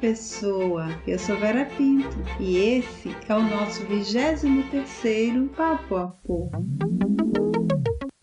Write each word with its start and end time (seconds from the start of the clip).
pessoa. 0.00 0.88
Eu 1.06 1.18
sou 1.18 1.36
Vera 1.36 1.64
Pinto 1.76 2.16
e 2.40 2.56
esse 2.56 3.14
é 3.28 3.34
o 3.34 3.42
nosso 3.42 3.84
23º 3.86 5.48
Papo 5.50 5.96
a 5.96 6.06
Pô. 6.08 6.50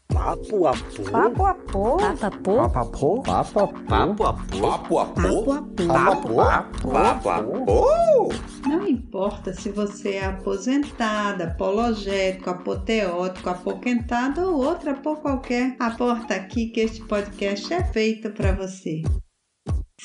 Papo. 0.07 0.65
a 0.65 0.73
Pô. 0.73 1.11
Papo 1.11 1.45
a 1.45 1.53
Papo. 1.53 3.21
Papo 3.21 3.59
a 3.59 3.67
Papo. 3.67 3.75
Papo 3.85 4.99
a 4.99 5.05
Papo. 5.05 5.55
Papo 5.87 6.41
a 6.41 6.61
Pô. 6.63 6.89
Papo 6.89 7.29
a 7.29 7.43
Pô. 7.43 8.29
Não 8.65 8.87
importa 8.87 9.53
se 9.53 9.69
você 9.69 10.13
é 10.13 10.25
aposentada, 10.25 11.45
apologético, 11.45 12.49
apoteótico, 12.49 13.49
apoquentado 13.49 14.41
ou 14.41 14.65
outra 14.65 14.95
por 14.95 15.17
qualquer, 15.17 15.75
aporta 15.79 16.33
aqui 16.33 16.67
que 16.67 16.79
este 16.79 17.01
podcast 17.05 17.71
é 17.71 17.83
feito 17.83 18.31
para 18.31 18.53
você. 18.53 19.03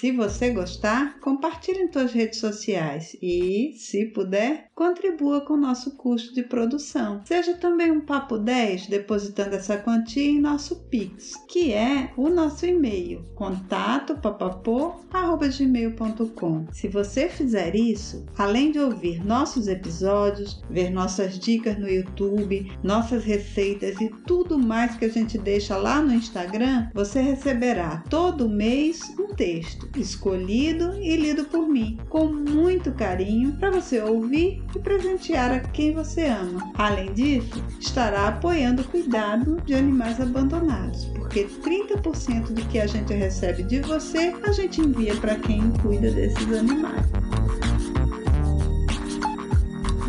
Se 0.01 0.11
você 0.13 0.49
gostar, 0.49 1.21
compartilhe 1.21 1.81
em 1.81 1.93
suas 1.93 2.11
redes 2.11 2.41
sociais 2.41 3.15
e, 3.21 3.75
se 3.77 4.07
puder, 4.07 4.71
contribua 4.75 5.43
com 5.43 5.53
o 5.53 5.61
nosso 5.61 5.95
custo 5.95 6.33
de 6.33 6.43
produção. 6.43 7.21
Seja 7.27 7.53
também 7.53 7.91
um 7.91 8.01
Papo 8.01 8.39
10 8.39 8.87
depositando 8.87 9.57
essa 9.57 9.77
quantia 9.77 10.25
em 10.25 10.41
nosso 10.41 10.77
Pix, 10.89 11.35
que 11.47 11.75
é 11.75 12.15
o 12.17 12.31
nosso 12.31 12.65
e-mail, 12.65 13.27
contato 13.35 14.15
papapô.gmail.com. 14.15 16.67
Se 16.73 16.89
você 16.89 17.29
fizer 17.29 17.77
isso, 17.77 18.25
além 18.39 18.73
de 18.73 18.79
ouvir 18.79 19.23
nossos 19.23 19.69
episódios, 19.69 20.63
ver 20.71 20.89
nossas 20.89 21.39
dicas 21.39 21.79
no 21.79 21.87
YouTube, 21.87 22.73
nossas 22.83 23.23
receitas 23.23 24.01
e 24.01 24.09
tudo 24.27 24.59
mais 24.59 24.97
que 24.97 25.05
a 25.05 25.11
gente 25.11 25.37
deixa 25.37 25.77
lá 25.77 26.01
no 26.01 26.15
Instagram, 26.15 26.89
você 26.95 27.21
receberá 27.21 28.03
todo 28.09 28.49
mês 28.49 29.03
um 29.19 29.35
texto 29.35 29.90
escolhido 29.97 30.95
e 31.01 31.17
lido 31.17 31.45
por 31.45 31.69
mim, 31.69 31.99
com 32.09 32.27
muito 32.27 32.93
carinho 32.93 33.53
para 33.53 33.71
você 33.71 34.01
ouvir 34.01 34.63
e 34.75 34.79
presentear 34.79 35.51
a 35.51 35.61
quem 35.61 35.95
você 35.95 36.27
ama. 36.27 36.71
Além 36.75 37.13
disso, 37.13 37.65
estará 37.79 38.29
apoiando 38.29 38.83
o 38.83 38.85
cuidado 38.85 39.61
de 39.65 39.75
animais 39.75 40.21
abandonados, 40.21 41.05
porque 41.07 41.45
30% 41.45 42.53
do 42.53 42.65
que 42.67 42.79
a 42.79 42.87
gente 42.87 43.13
recebe 43.13 43.63
de 43.63 43.81
você, 43.81 44.35
a 44.45 44.53
gente 44.53 44.81
envia 44.81 45.17
para 45.17 45.37
quem 45.37 45.71
cuida 45.83 46.11
desses 46.11 46.53
animais. 46.53 47.07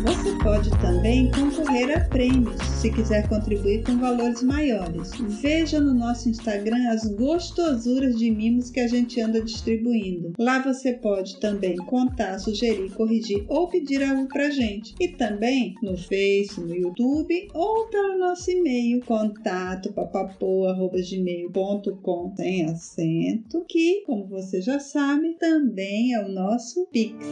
Você 0.02 0.36
pode 0.42 0.68
também 0.80 1.30
concorrer 1.30 1.96
a 1.96 2.00
prêmios 2.08 2.60
se 2.80 2.90
quiser 2.90 3.28
contribuir 3.28 3.84
com 3.84 3.98
valores 3.98 4.42
maiores. 4.42 5.12
Veja 5.40 5.78
no 5.78 5.94
nosso 5.94 6.28
Instagram 6.28 6.90
as 6.90 7.06
gostosuras 7.14 8.18
de 8.18 8.28
mimos 8.28 8.68
que 8.68 8.80
a 8.80 8.88
gente 8.88 9.20
anda 9.20 9.40
distribuindo. 9.40 10.32
Lá 10.38 10.60
você 10.60 10.94
pode 10.94 11.38
também 11.38 11.76
contar, 11.76 12.40
sugerir, 12.40 12.90
corrigir 12.94 13.44
ou 13.48 13.68
pedir 13.68 14.02
algo 14.02 14.26
pra 14.26 14.50
gente. 14.50 14.92
E 14.98 15.06
também 15.08 15.76
no 15.80 15.96
Face, 15.96 16.60
no 16.60 16.74
YouTube 16.74 17.46
ou 17.54 17.86
pelo 17.86 18.18
nosso 18.18 18.50
e-mail 18.50 19.00
contato 19.04 19.92
papapoa.gmail.com 19.92 22.34
sem 22.36 22.64
acento, 22.64 23.64
que, 23.68 24.02
como 24.04 24.26
você 24.26 24.60
já 24.60 24.80
sabe, 24.80 25.36
também 25.38 26.14
é 26.14 26.24
o 26.24 26.28
nosso 26.28 26.88
Pix. 26.90 27.24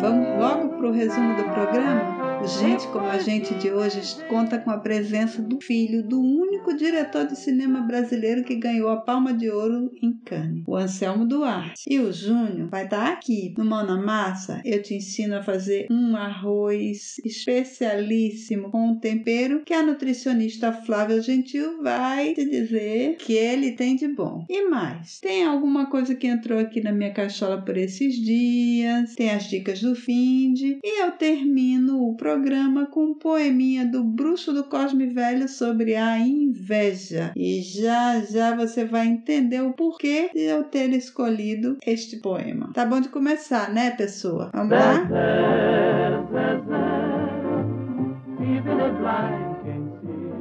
Vamos 0.00 0.28
logo 0.38 0.68
para 0.70 0.86
o 0.88 0.92
resumo 0.92 1.36
do 1.36 1.44
programa? 1.44 2.21
Gente 2.44 2.88
como 2.88 3.06
a 3.06 3.18
gente 3.18 3.54
de 3.54 3.70
hoje 3.70 4.00
conta 4.28 4.58
com 4.58 4.70
a 4.70 4.78
presença 4.78 5.40
do 5.40 5.60
filho 5.60 6.02
do 6.02 6.20
único 6.20 6.76
diretor 6.76 7.24
de 7.24 7.38
cinema 7.38 7.82
brasileiro 7.82 8.42
que 8.42 8.56
ganhou 8.56 8.88
a 8.88 8.96
Palma 8.96 9.32
de 9.32 9.48
Ouro 9.48 9.92
em 10.02 10.12
Cannes, 10.24 10.64
o 10.66 10.74
Anselmo 10.74 11.24
Duarte. 11.24 11.84
E 11.88 12.00
o 12.00 12.12
Júnior 12.12 12.68
vai 12.68 12.84
estar 12.84 13.12
aqui 13.12 13.54
no 13.56 13.64
Mão 13.64 13.86
na 13.86 13.96
Massa. 13.96 14.60
Eu 14.64 14.82
te 14.82 14.94
ensino 14.94 15.36
a 15.36 15.42
fazer 15.42 15.86
um 15.88 16.16
arroz 16.16 17.16
especialíssimo 17.24 18.70
com 18.72 18.88
um 18.88 18.98
tempero 18.98 19.62
que 19.64 19.72
a 19.72 19.82
nutricionista 19.82 20.72
Flávia 20.72 21.22
Gentil 21.22 21.80
vai 21.80 22.34
te 22.34 22.44
dizer 22.44 23.16
que 23.18 23.34
ele 23.34 23.72
tem 23.72 23.94
de 23.94 24.08
bom. 24.08 24.44
E 24.50 24.68
mais, 24.68 25.20
tem 25.20 25.44
alguma 25.44 25.86
coisa 25.86 26.14
que 26.14 26.26
entrou 26.26 26.58
aqui 26.58 26.80
na 26.80 26.92
minha 26.92 27.12
cachola 27.12 27.62
por 27.62 27.76
esses 27.76 28.16
dias, 28.16 29.14
tem 29.14 29.30
as 29.30 29.44
dicas 29.44 29.80
do 29.80 29.94
finde 29.94 30.80
e 30.82 31.02
eu 31.02 31.12
termino 31.12 32.02
o 32.02 32.16
programa 32.16 32.31
programa 32.32 32.86
com 32.86 33.04
um 33.04 33.14
poeminha 33.14 33.86
do 33.86 34.02
Bruxo 34.02 34.54
do 34.54 34.64
Cosme 34.64 35.06
Velho 35.06 35.46
sobre 35.48 35.94
a 35.96 36.18
inveja. 36.18 37.32
E 37.36 37.60
já 37.60 38.20
já 38.20 38.56
você 38.56 38.86
vai 38.86 39.06
entender 39.06 39.60
o 39.60 39.72
porquê 39.72 40.30
de 40.32 40.40
eu 40.40 40.64
ter 40.64 40.90
escolhido 40.90 41.76
este 41.86 42.16
poema. 42.16 42.70
Tá 42.72 42.86
bom 42.86 43.00
de 43.00 43.10
começar, 43.10 43.72
né, 43.72 43.90
pessoa? 43.90 44.50
Vamos 44.54 44.72
lá? 44.72 45.02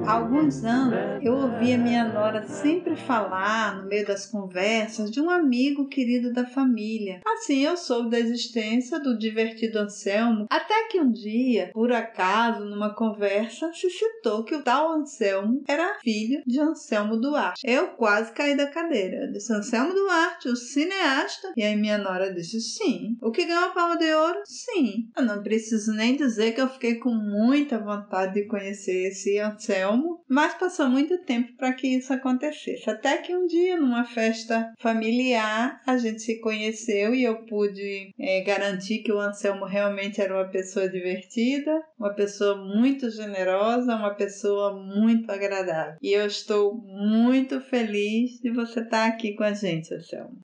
Há 0.04 0.14
alguns 0.14 0.64
anos 0.64 1.24
eu 1.24 1.34
ouvia 1.34 1.78
minha 1.78 2.04
nora 2.04 2.44
sempre 2.48 2.96
falar, 2.96 3.78
no 3.78 3.88
meio 3.88 4.06
das 4.06 4.26
conversas, 4.26 5.12
de 5.12 5.22
um 5.22 5.30
amigo 5.30 5.88
querido 5.88 6.34
da 6.34 6.46
família. 6.46 7.22
Assim 7.26 7.64
eu 7.64 7.78
soube 7.78 8.10
da 8.10 8.20
existência 8.20 9.00
do 9.00 9.18
divertido 9.18 9.78
Anselmo, 9.78 10.48
até 10.50 10.88
que 10.90 11.00
um 11.00 11.12
dia, 11.12 11.70
por 11.74 11.92
acaso, 11.92 12.66
numa 12.66 12.96
conversa, 12.96 13.72
se 13.74 13.90
citou 13.90 14.44
que 14.44 14.56
o 14.56 14.64
tal 14.64 14.92
Anselmo 14.92 15.64
era 15.68 16.00
filho 16.00 16.42
de 16.48 16.60
Anselmo 16.60 17.18
Duarte. 17.18 17.62
Eu 17.64 17.90
quase 17.90 18.32
caí 18.32 18.58
da 18.58 18.68
cadeira. 18.68 19.26
Eu 19.26 19.32
disse 19.32 19.54
Anselmo 19.54 19.94
Duarte, 19.94 20.50
o 20.50 20.56
cineasta. 20.56 21.54
E 21.56 21.64
aí 21.64 21.76
minha 21.76 22.00
nora 22.00 22.34
disse 22.34 22.60
sim. 22.60 23.18
O 23.22 23.32
que 23.32 23.46
ganhou 23.46 23.66
a 23.66 23.70
palma 23.70 23.98
de 23.98 24.12
ouro? 24.12 24.40
Sim. 24.46 25.10
Eu 25.16 25.24
não 25.24 25.44
preciso 25.44 25.94
nem 25.94 26.16
dizer 26.16 26.54
que 26.54 26.62
eu 26.62 26.68
fiquei 26.68 26.96
com 26.96 27.14
muita 27.14 27.78
vontade 27.78 28.34
de 28.34 28.48
conhecer 28.48 29.08
esse 29.08 29.38
Anselmo 29.38 29.91
mas 30.28 30.53
passou 30.53 30.90
muito 30.90 31.18
tempo 31.19 31.56
para 31.57 31.74
que 31.74 31.88
isso 31.88 32.13
acontecesse. 32.13 32.90
Até 32.90 33.18
que 33.18 33.35
um 33.35 33.46
dia, 33.47 33.78
numa 33.78 34.06
festa 34.06 34.74
familiar, 34.79 35.81
a 35.85 35.97
gente 35.97 36.22
se 36.22 36.40
conheceu 36.40 37.13
e 37.13 37.24
eu 37.24 37.46
pude 37.46 38.13
é, 38.19 38.41
garantir 38.41 39.00
que 39.00 39.12
o 39.12 39.19
Anselmo 39.19 39.66
realmente 39.66 40.22
era 40.22 40.34
uma 40.34 40.50
pessoa 40.50 40.90
divertida, 40.90 41.81
uma 42.00 42.13
pessoa 42.13 42.56
muito 42.56 43.09
generosa, 43.09 43.96
uma 43.96 44.13
pessoa 44.16 44.74
muito 44.74 45.29
agradável. 45.31 45.97
E 46.02 46.13
eu 46.13 46.25
estou 46.25 46.75
muito 46.75 47.62
feliz 47.62 48.40
de 48.41 48.52
você 48.52 48.81
estar 48.81 49.08
aqui 49.08 49.35
com 49.35 49.44
a 49.44 49.53
gente, 49.53 49.94
Anselmo. 49.94 50.40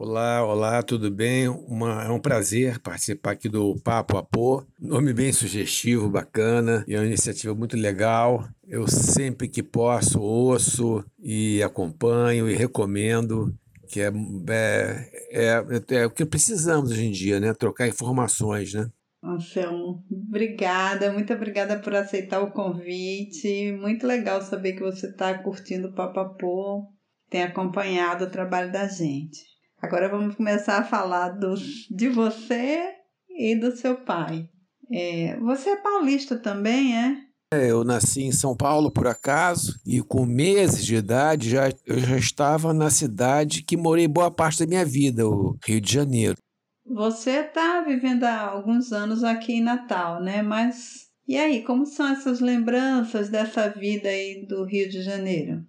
Olá, 0.00 0.46
olá, 0.46 0.80
tudo 0.80 1.10
bem? 1.10 1.48
Uma, 1.48 2.04
é 2.04 2.08
um 2.08 2.20
prazer 2.20 2.78
participar 2.78 3.32
aqui 3.32 3.48
do 3.48 3.74
Papo 3.82 4.16
a 4.16 4.22
Pô. 4.22 4.64
Nome 4.78 5.12
bem 5.12 5.32
sugestivo, 5.32 6.08
bacana, 6.08 6.84
e 6.86 6.94
é 6.94 6.98
uma 7.00 7.06
iniciativa 7.06 7.52
muito 7.52 7.76
legal. 7.76 8.48
Eu 8.64 8.86
sempre 8.86 9.48
que 9.48 9.60
posso 9.60 10.20
ouço 10.20 11.04
e 11.18 11.60
acompanho 11.64 12.48
e 12.48 12.54
recomendo, 12.54 13.52
que 13.88 14.00
é, 14.00 14.12
é, 14.48 15.04
é, 15.32 15.94
é 15.96 16.06
o 16.06 16.10
que 16.12 16.24
precisamos 16.24 16.92
hoje 16.92 17.04
em 17.04 17.10
dia, 17.10 17.40
né? 17.40 17.52
Trocar 17.52 17.88
informações, 17.88 18.74
né? 18.74 18.88
Anselmo, 19.20 20.04
obrigada, 20.08 21.12
muito 21.12 21.32
obrigada 21.32 21.76
por 21.76 21.92
aceitar 21.96 22.40
o 22.40 22.52
convite. 22.52 23.72
Muito 23.72 24.06
legal 24.06 24.42
saber 24.42 24.74
que 24.74 24.80
você 24.80 25.08
está 25.08 25.36
curtindo 25.42 25.88
o 25.88 25.92
Papapô, 25.92 26.86
tem 27.28 27.42
acompanhado 27.42 28.26
o 28.26 28.30
trabalho 28.30 28.70
da 28.70 28.86
gente. 28.86 29.47
Agora 29.80 30.08
vamos 30.08 30.34
começar 30.34 30.78
a 30.78 30.84
falar 30.84 31.30
do, 31.30 31.54
de 31.90 32.08
você 32.08 32.94
e 33.30 33.54
do 33.54 33.76
seu 33.76 33.96
pai. 33.96 34.48
É, 34.90 35.36
você 35.38 35.70
é 35.70 35.76
paulista 35.76 36.36
também, 36.36 36.96
é? 36.96 37.16
é? 37.54 37.70
Eu 37.70 37.84
nasci 37.84 38.22
em 38.22 38.32
São 38.32 38.56
Paulo, 38.56 38.90
por 38.90 39.06
acaso, 39.06 39.78
e 39.86 40.02
com 40.02 40.26
meses 40.26 40.84
de 40.84 40.96
idade 40.96 41.50
já, 41.50 41.68
eu 41.86 41.98
já 41.98 42.16
estava 42.16 42.72
na 42.72 42.90
cidade 42.90 43.62
que 43.62 43.76
morei 43.76 44.08
boa 44.08 44.30
parte 44.30 44.60
da 44.60 44.66
minha 44.66 44.84
vida, 44.84 45.28
o 45.28 45.56
Rio 45.64 45.80
de 45.80 45.92
Janeiro. 45.92 46.36
Você 46.84 47.40
está 47.40 47.82
vivendo 47.82 48.24
há 48.24 48.40
alguns 48.40 48.92
anos 48.92 49.22
aqui 49.22 49.54
em 49.54 49.62
Natal, 49.62 50.22
né? 50.22 50.40
Mas 50.42 51.08
e 51.28 51.36
aí, 51.36 51.62
como 51.62 51.84
são 51.84 52.08
essas 52.08 52.40
lembranças 52.40 53.28
dessa 53.28 53.68
vida 53.68 54.08
aí 54.08 54.46
do 54.46 54.64
Rio 54.64 54.88
de 54.88 55.02
Janeiro? 55.02 55.62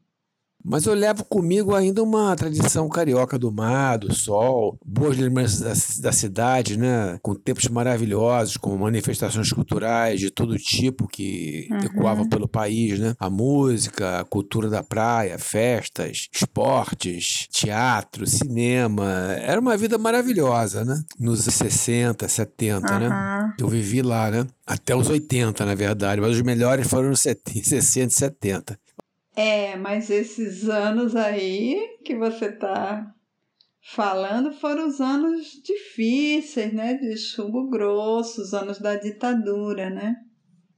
Mas 0.64 0.86
eu 0.86 0.94
levo 0.94 1.24
comigo 1.24 1.74
ainda 1.74 2.04
uma 2.04 2.36
tradição 2.36 2.90
carioca 2.90 3.40
do 3.40 3.52
mar, 3.52 3.98
do 3.98 4.14
sol, 4.14 4.78
boas 4.86 5.18
lembranças 5.18 6.00
da, 6.00 6.10
da 6.10 6.12
cidade, 6.12 6.78
né? 6.78 7.18
Com 7.22 7.34
tempos 7.34 7.68
maravilhosos, 7.68 8.58
com 8.58 8.76
manifestações 8.78 9.52
culturais 9.52 10.20
de 10.20 10.30
todo 10.30 10.58
tipo 10.58 11.08
que 11.08 11.68
uhum. 11.72 11.80
ecoavam 11.80 12.28
pelo 12.28 12.48
país, 12.48 13.00
né? 13.00 13.16
A 13.20 13.30
música, 13.30 14.20
a 14.20 14.26
cultura 14.26 14.70
da 14.70 14.84
praia, 14.84 15.40
festas, 15.40 16.28
esportes, 16.34 17.48
teatro, 17.52 18.28
cinema. 18.28 19.10
Era 19.40 19.62
uma 19.62 19.78
vida 19.78 19.98
maravilhosa, 19.98 20.84
né? 20.84 21.02
Nos 21.18 21.40
60, 21.40 22.28
70, 22.28 22.94
uhum. 22.94 23.00
né? 23.00 23.54
Eu 23.60 23.68
vivi 23.68 24.02
lá, 24.02 24.30
né? 24.30 24.46
Até 24.68 24.96
os 24.96 25.10
80, 25.10 25.66
na 25.66 25.74
verdade, 25.74 26.22
mas 26.22 26.36
os 26.36 26.42
melhores 26.42 26.88
foram 26.88 27.10
nos 27.10 27.22
60 27.22 27.56
e 27.56 28.10
70. 28.12 28.80
É, 29.40 29.78
mas 29.78 30.10
esses 30.10 30.68
anos 30.68 31.16
aí 31.16 31.80
que 32.04 32.14
você 32.14 32.48
está 32.48 33.10
falando 33.96 34.52
foram 34.52 34.86
os 34.86 35.00
anos 35.00 35.62
difíceis, 35.64 36.74
né? 36.74 36.96
De 36.96 37.16
chumbo 37.16 37.70
grosso, 37.70 38.42
os 38.42 38.54
anos 38.54 38.80
da 38.80 38.98
ditadura, 38.98 39.90
né? 39.90 40.18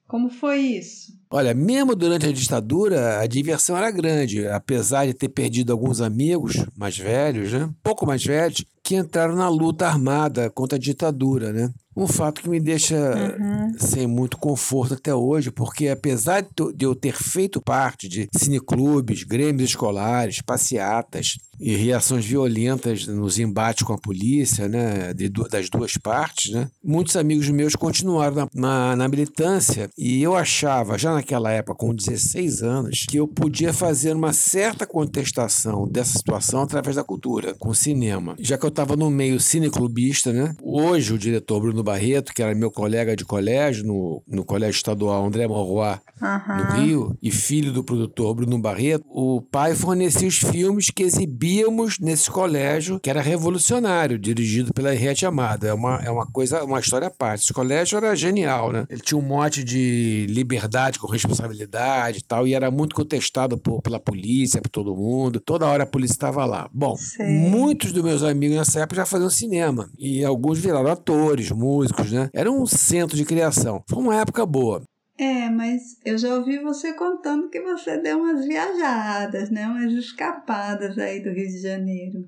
Como 0.08 0.30
foi 0.30 0.60
isso? 0.60 1.12
Olha, 1.32 1.56
mesmo 1.56 1.96
durante 1.96 2.28
a 2.28 2.32
ditadura, 2.32 3.18
a 3.20 3.26
diversão 3.26 3.76
era 3.76 3.90
grande, 3.90 4.48
apesar 4.48 5.08
de 5.08 5.16
ter 5.16 5.30
perdido 5.30 5.72
alguns 5.72 6.00
amigos 6.00 6.54
mais 6.78 6.96
velhos, 6.96 7.52
né? 7.54 7.68
pouco 7.82 8.06
mais 8.06 8.24
velhos, 8.24 8.64
que 8.84 8.96
entraram 8.96 9.36
na 9.36 9.50
luta 9.50 9.88
armada 9.88 10.52
contra 10.52 10.76
a 10.78 10.80
ditadura, 10.80 11.52
né? 11.52 11.74
Um 11.96 12.08
fato 12.08 12.42
que 12.42 12.50
me 12.50 12.60
deixa 12.60 12.96
uhum. 12.96 13.74
sem 13.78 14.08
muito 14.08 14.38
conforto 14.38 14.94
até 14.94 15.14
hoje, 15.14 15.52
porque 15.52 15.90
apesar 15.90 16.42
de 16.42 16.86
eu 16.86 16.96
ter 16.96 17.16
feito 17.16 17.62
parte 17.62 18.08
de 18.08 18.30
cineclubes, 18.36 19.24
grêmios 19.24 19.72
escolares, 19.72 20.42
passeatas 20.42 21.38
e 21.60 21.76
reações 21.76 22.26
violentas 22.26 23.06
nos 23.06 23.38
embates 23.38 23.84
com 23.84 23.94
a 23.94 23.98
polícia, 23.98 24.68
né, 24.68 25.14
de, 25.14 25.30
das 25.30 25.70
duas 25.70 25.96
partes, 25.96 26.52
né, 26.52 26.68
muitos 26.84 27.16
amigos 27.16 27.48
meus 27.50 27.76
continuaram 27.76 28.36
na, 28.36 28.48
na, 28.54 28.96
na 28.96 29.08
militância 29.08 29.90
e 29.96 30.24
eu 30.24 30.36
achava, 30.36 30.98
já 30.98 31.14
naquela 31.14 31.52
época, 31.52 31.76
com 31.76 31.94
16 31.94 32.64
anos, 32.64 33.06
que 33.08 33.18
eu 33.18 33.28
podia 33.28 33.72
fazer 33.74 34.16
uma 34.16 34.34
certa 34.34 34.88
contestação 34.88 35.88
dessa 35.88 36.18
situação 36.18 36.62
através 36.64 36.96
da 36.96 37.04
cultura, 37.04 37.54
com 37.60 37.70
o 37.70 37.76
cinema. 37.76 38.36
Já 38.40 38.58
que 38.58 38.66
eu 38.66 38.70
estava 38.70 38.96
no 38.96 39.12
meio 39.12 39.40
cineclubista, 39.40 40.34
né, 40.34 40.56
hoje 40.64 41.14
o 41.14 41.18
diretor 41.18 41.60
Bruno 41.60 41.81
Barreto, 41.84 42.34
que 42.34 42.42
era 42.42 42.54
meu 42.56 42.72
colega 42.72 43.16
de 43.16 43.26
colégio 43.26 43.86
no, 43.86 44.24
no 44.28 44.46
Colégio 44.46 44.78
Estadual 44.78 45.26
André 45.26 45.48
Morroy, 45.48 45.98
uhum. 46.22 46.58
no 46.58 46.72
Rio, 46.74 47.18
e 47.22 47.32
filho 47.32 47.72
do 47.72 47.84
produtor 47.84 48.36
Bruno 48.36 48.60
Barreto, 48.60 49.06
o 49.10 49.42
pai 49.42 49.76
fornecia 49.76 50.28
os 50.28 50.38
filmes 50.38 50.90
que 50.90 51.04
exibíamos 51.04 52.00
nesse 52.00 52.30
colégio, 52.30 53.00
que 53.00 53.10
era 53.10 53.22
revolucionário, 53.22 54.18
dirigido 54.18 54.74
pela 54.74 54.94
Henriette 54.94 55.26
Amado. 55.26 55.66
É 55.66 55.74
uma, 55.74 55.96
é 56.04 56.10
uma 56.10 56.26
coisa, 56.26 56.64
uma 56.64 56.80
história 56.80 57.08
à 57.08 57.12
parte. 57.12 57.44
Esse 57.44 57.54
colégio 57.54 57.98
era 57.98 58.16
genial, 58.16 58.72
né? 58.72 58.86
Ele 58.90 59.02
tinha 59.02 59.18
um 59.18 59.22
mote 59.22 59.64
de 59.64 60.26
liberdade 60.30 61.00
com 61.00 61.08
responsabilidade 61.08 62.20
e 62.20 62.24
tal, 62.24 62.48
e 62.48 62.54
era 62.54 62.70
muito 62.70 62.96
contestado 62.96 63.58
por, 63.58 63.82
pela 63.82 64.00
polícia, 64.00 64.62
por 64.62 64.70
todo 64.70 64.96
mundo. 64.96 65.40
Toda 65.40 65.66
hora 65.66 65.84
a 65.84 65.88
polícia 65.88 66.14
estava 66.14 66.46
lá. 66.46 66.70
Bom, 66.74 66.96
Sim. 66.96 67.50
muitos 67.50 67.92
dos 67.92 68.04
meus 68.04 68.24
amigos 68.24 68.58
nessa 68.58 68.82
época 68.82 68.98
já 68.98 69.06
faziam 69.06 69.30
cinema, 69.30 69.90
e 69.98 70.24
alguns 70.24 70.60
viraram 70.60 70.92
atores, 70.92 71.52
músicos, 71.72 72.12
né? 72.12 72.30
Era 72.34 72.52
um 72.52 72.66
centro 72.66 73.16
de 73.16 73.26
criação. 73.26 73.82
Foi 73.90 74.00
uma 74.00 74.20
época 74.20 74.46
boa. 74.46 74.82
É, 75.18 75.50
mas 75.50 75.98
eu 76.04 76.18
já 76.18 76.34
ouvi 76.36 76.60
você 76.60 76.94
contando 76.94 77.50
que 77.50 77.62
você 77.62 77.98
deu 77.98 78.20
umas 78.20 78.46
viajadas, 78.46 79.50
né? 79.50 79.68
Umas 79.68 79.94
escapadas 79.94 80.98
aí 80.98 81.22
do 81.22 81.30
Rio 81.30 81.48
de 81.48 81.62
Janeiro. 81.62 82.26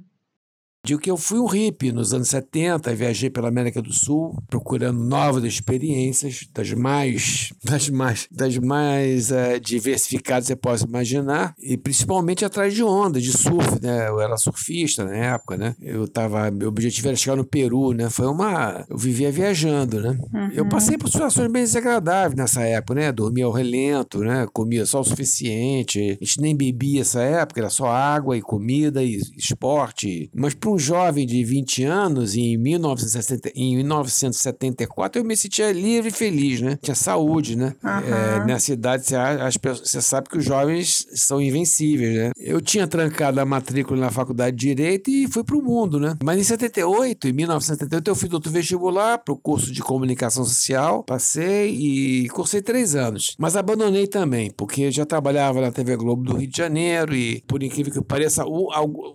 Digo 0.85 1.00
que 1.00 1.09
eu 1.09 1.15
fui 1.15 1.39
um 1.39 1.45
hippie 1.45 1.94
nos 1.94 2.13
anos 2.13 2.27
70, 2.27 2.94
viajei 2.94 3.30
pela 3.30 3.47
América 3.47 3.81
do 3.81 3.94
Sul, 3.94 4.38
procurando 4.50 5.01
novas 5.01 5.45
experiências, 5.45 6.45
das 6.53 6.74
mais, 6.74 7.53
das 7.63 7.88
mais, 7.88 8.27
das 8.30 8.57
mais 8.57 9.31
é, 9.31 9.62
diversificadas 9.62 10.47
você 10.47 10.57
possa 10.57 10.85
imaginar, 10.85 11.56
e 11.57 11.77
principalmente 11.77 12.44
atrás 12.44 12.74
de 12.74 12.83
onda, 12.83 13.21
de 13.21 13.31
surf, 13.31 13.81
né? 13.81 14.09
Eu 14.09 14.19
era 14.19 14.35
surfista 14.35 15.06
na 15.06 15.15
época, 15.15 15.56
né? 15.56 15.74
Eu 15.81 16.06
tava, 16.06 16.51
meu 16.51 16.68
objetivo 16.68 17.07
era 17.07 17.15
chegar 17.15 17.38
no 17.38 17.45
Peru, 17.45 17.94
né? 17.94 18.09
Foi 18.09 18.27
uma, 18.27 18.86
eu 18.89 18.97
vivia 18.97 19.31
viajando, 19.31 20.01
né? 20.01 20.18
Uhum. 20.33 20.51
Eu 20.51 20.68
passei 20.68 20.97
por 20.97 21.09
situações 21.09 21.50
bem 21.50 21.63
desagradáveis 21.63 22.36
nessa 22.36 22.62
época, 22.62 22.95
né? 22.95 23.09
Dormia 23.09 23.45
ao 23.45 23.53
relento, 23.53 24.19
né? 24.19 24.45
Comia 24.51 24.86
só 24.86 25.00
o 25.00 25.06
suficiente, 25.06 26.18
a 26.21 26.25
gente 26.25 26.41
nem 26.41 26.53
bebia 26.53 27.00
essa 27.00 27.21
época, 27.21 27.62
era 27.62 27.69
só 27.69 27.88
água 27.88 28.36
e 28.36 28.41
comida 28.41 29.01
e 29.01 29.21
esporte, 29.38 30.29
mas 30.36 30.53
para 30.53 30.72
um 30.73 30.79
jovem 30.79 31.25
de 31.25 31.43
20 31.43 31.83
anos, 31.83 32.35
em, 32.35 32.57
1960, 32.57 33.51
em 33.55 33.75
1974, 33.77 35.21
eu 35.21 35.25
me 35.25 35.35
sentia 35.35 35.71
livre 35.71 36.09
e 36.09 36.13
feliz, 36.13 36.61
né? 36.61 36.77
Tinha 36.81 36.95
saúde, 36.95 37.55
né? 37.55 37.75
Uhum. 37.83 37.89
É, 38.13 38.45
nessa 38.45 38.73
idade, 38.73 39.05
você, 39.05 39.15
as 39.15 39.57
pessoas, 39.57 39.89
você 39.89 40.01
sabe 40.01 40.29
que 40.29 40.37
os 40.37 40.45
jovens 40.45 41.05
são 41.13 41.41
invencíveis, 41.41 42.15
né? 42.15 42.31
Eu 42.37 42.61
tinha 42.61 42.87
trancado 42.87 43.39
a 43.39 43.45
matrícula 43.45 43.99
na 43.99 44.11
faculdade 44.11 44.55
de 44.55 44.73
Direito 44.73 45.09
e 45.09 45.27
fui 45.27 45.43
para 45.43 45.57
o 45.57 45.61
mundo, 45.61 45.99
né? 45.99 46.17
Mas 46.23 46.39
em 46.39 46.43
78, 46.43 47.27
em 47.27 47.33
1978, 47.33 48.07
eu 48.07 48.15
fiz 48.15 48.33
outro 48.33 48.51
vestibular 48.51 49.19
para 49.19 49.33
o 49.33 49.37
curso 49.37 49.71
de 49.71 49.81
Comunicação 49.81 50.43
Social, 50.43 51.03
passei 51.03 51.69
e 51.69 52.29
cursei 52.29 52.61
três 52.61 52.95
anos. 52.95 53.35
Mas 53.37 53.55
abandonei 53.55 54.07
também, 54.07 54.49
porque 54.51 54.89
já 54.89 55.05
trabalhava 55.05 55.61
na 55.61 55.71
TV 55.71 55.95
Globo 55.95 56.23
do 56.23 56.37
Rio 56.37 56.47
de 56.47 56.57
Janeiro 56.57 57.15
e, 57.15 57.43
por 57.47 57.61
incrível 57.61 57.93
que 57.93 58.01
pareça, 58.01 58.43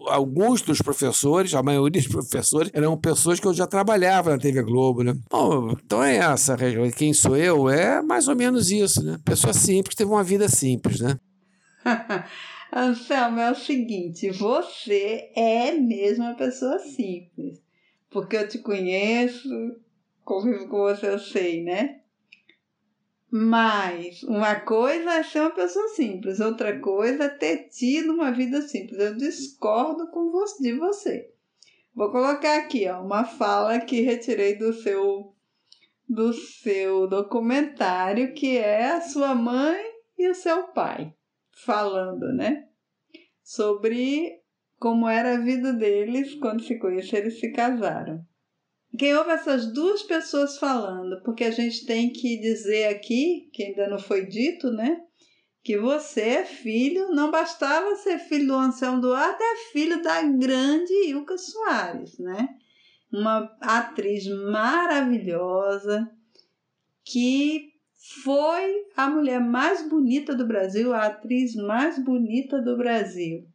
alguns 0.08 0.62
dos 0.62 0.81
professores 0.81 1.48
professores, 1.49 1.55
a 1.55 1.62
maioria 1.62 2.00
dos 2.00 2.11
professores 2.11 2.71
eram 2.75 2.97
pessoas 2.97 3.41
que 3.41 3.47
eu 3.47 3.55
já 3.55 3.67
trabalhava 3.67 4.31
na 4.31 4.39
TV 4.39 4.62
Globo, 4.62 5.03
né? 5.03 5.15
Bom, 5.31 5.73
então 5.73 6.03
é 6.03 6.17
essa, 6.17 6.56
quem 6.97 7.12
sou 7.12 7.37
eu? 7.37 7.69
É 7.69 8.03
mais 8.03 8.29
ou 8.29 8.37
menos 8.37 8.71
isso, 8.71 9.05
né? 9.05 9.19
Pessoa 9.25 9.53
simples, 9.53 9.95
teve 9.95 10.11
uma 10.11 10.25
vida 10.25 10.49
simples, 10.49 11.00
né? 11.00 11.19
Anselmo, 12.73 13.41
é 13.41 13.50
o 13.50 13.55
seguinte, 13.55 14.31
você 14.31 15.31
é 15.35 15.73
mesmo 15.73 16.25
uma 16.25 16.35
pessoa 16.35 16.79
simples. 16.79 17.62
Porque 18.11 18.37
eu 18.37 18.49
te 18.49 18.59
conheço, 18.59 19.49
convivo 20.25 20.69
com 20.69 20.79
você, 20.79 21.09
eu 21.09 21.19
sei, 21.19 21.62
né? 21.62 22.00
Mas 23.31 24.23
uma 24.23 24.55
coisa 24.61 25.12
é 25.15 25.23
ser 25.23 25.41
uma 25.41 25.50
pessoa 25.50 25.89
simples, 25.89 26.41
outra 26.41 26.79
coisa 26.81 27.25
é 27.25 27.29
ter 27.29 27.69
tido 27.69 28.12
uma 28.12 28.31
vida 28.31 28.62
simples. 28.62 28.99
Eu 28.99 29.17
discordo 29.17 30.06
com 30.09 30.31
você, 30.31 30.62
de 30.62 30.73
você. 30.79 31.31
Vou 31.99 32.12
colocar 32.12 32.59
aqui, 32.59 32.89
ó, 32.89 33.03
uma 33.03 33.25
fala 33.25 33.81
que 33.81 34.03
retirei 34.03 34.56
do 34.56 34.73
seu 34.73 35.35
do 36.09 36.33
seu 36.33 37.09
documentário, 37.09 38.35
que 38.35 38.56
é 38.56 38.93
a 38.93 39.00
sua 39.00 39.35
mãe 39.35 39.83
e 40.17 40.31
o 40.31 40.35
seu 40.35 40.69
pai 40.69 41.12
falando, 41.65 42.33
né? 42.37 42.69
Sobre 43.43 44.31
como 44.79 45.09
era 45.09 45.35
a 45.35 45.41
vida 45.41 45.73
deles 45.73 46.37
quando 46.37 46.62
se 46.62 46.79
conheceram 46.79 47.27
e 47.27 47.33
se 47.33 47.50
casaram. 47.50 48.25
Quem 48.97 49.17
ouve 49.17 49.31
essas 49.33 49.73
duas 49.73 50.05
pessoas 50.05 50.56
falando, 50.56 51.21
porque 51.25 51.43
a 51.43 51.50
gente 51.50 51.85
tem 51.85 52.12
que 52.12 52.39
dizer 52.39 52.95
aqui, 52.95 53.50
que 53.53 53.65
ainda 53.65 53.89
não 53.89 53.99
foi 53.99 54.25
dito, 54.25 54.71
né? 54.71 55.00
Que 55.62 55.77
você 55.77 56.21
é 56.21 56.45
filho, 56.45 57.11
não 57.11 57.31
bastava 57.31 57.95
ser 57.97 58.19
filho 58.19 58.47
do 58.49 58.55
Anselmo 58.55 59.00
Duarte, 59.00 59.43
é 59.43 59.73
filho 59.73 60.03
da 60.03 60.23
grande 60.23 60.93
Ilka 61.09 61.37
Soares, 61.37 62.19
né? 62.19 62.49
Uma 63.12 63.50
atriz 63.61 64.27
maravilhosa 64.50 66.11
que 67.05 67.73
foi 68.23 68.87
a 68.97 69.09
mulher 69.09 69.41
mais 69.41 69.88
bonita 69.88 70.35
do 70.35 70.47
Brasil, 70.47 70.95
a 70.95 71.07
atriz 71.07 71.55
mais 71.55 71.99
bonita 71.99 72.61
do 72.61 72.77
Brasil. 72.77 73.47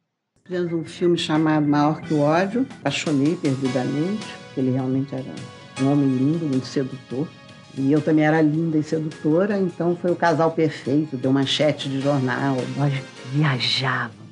Fizemos 0.45 0.73
um 0.73 0.83
filme 0.83 1.17
chamado 1.17 1.65
Maior 1.65 2.01
que 2.01 2.13
o 2.13 2.19
Ódio, 2.19 2.67
apaixonei 2.79 3.35
perdidamente, 3.35 4.27
ele 4.57 4.71
realmente 4.71 5.15
era 5.15 5.33
um 5.81 5.91
homem 5.91 6.07
lindo, 6.17 6.45
muito 6.45 6.65
sedutor. 6.65 7.27
E 7.75 7.91
eu 7.91 8.01
também 8.01 8.25
era 8.25 8.41
linda 8.41 8.77
e 8.77 8.83
sedutora, 8.83 9.57
então 9.57 9.95
foi 9.95 10.11
o 10.11 10.15
casal 10.15 10.51
perfeito, 10.51 11.17
deu 11.17 11.31
manchete 11.31 11.89
de 11.89 11.99
jornal, 11.99 12.57
nós 12.77 12.93
viajávamos. 13.31 14.23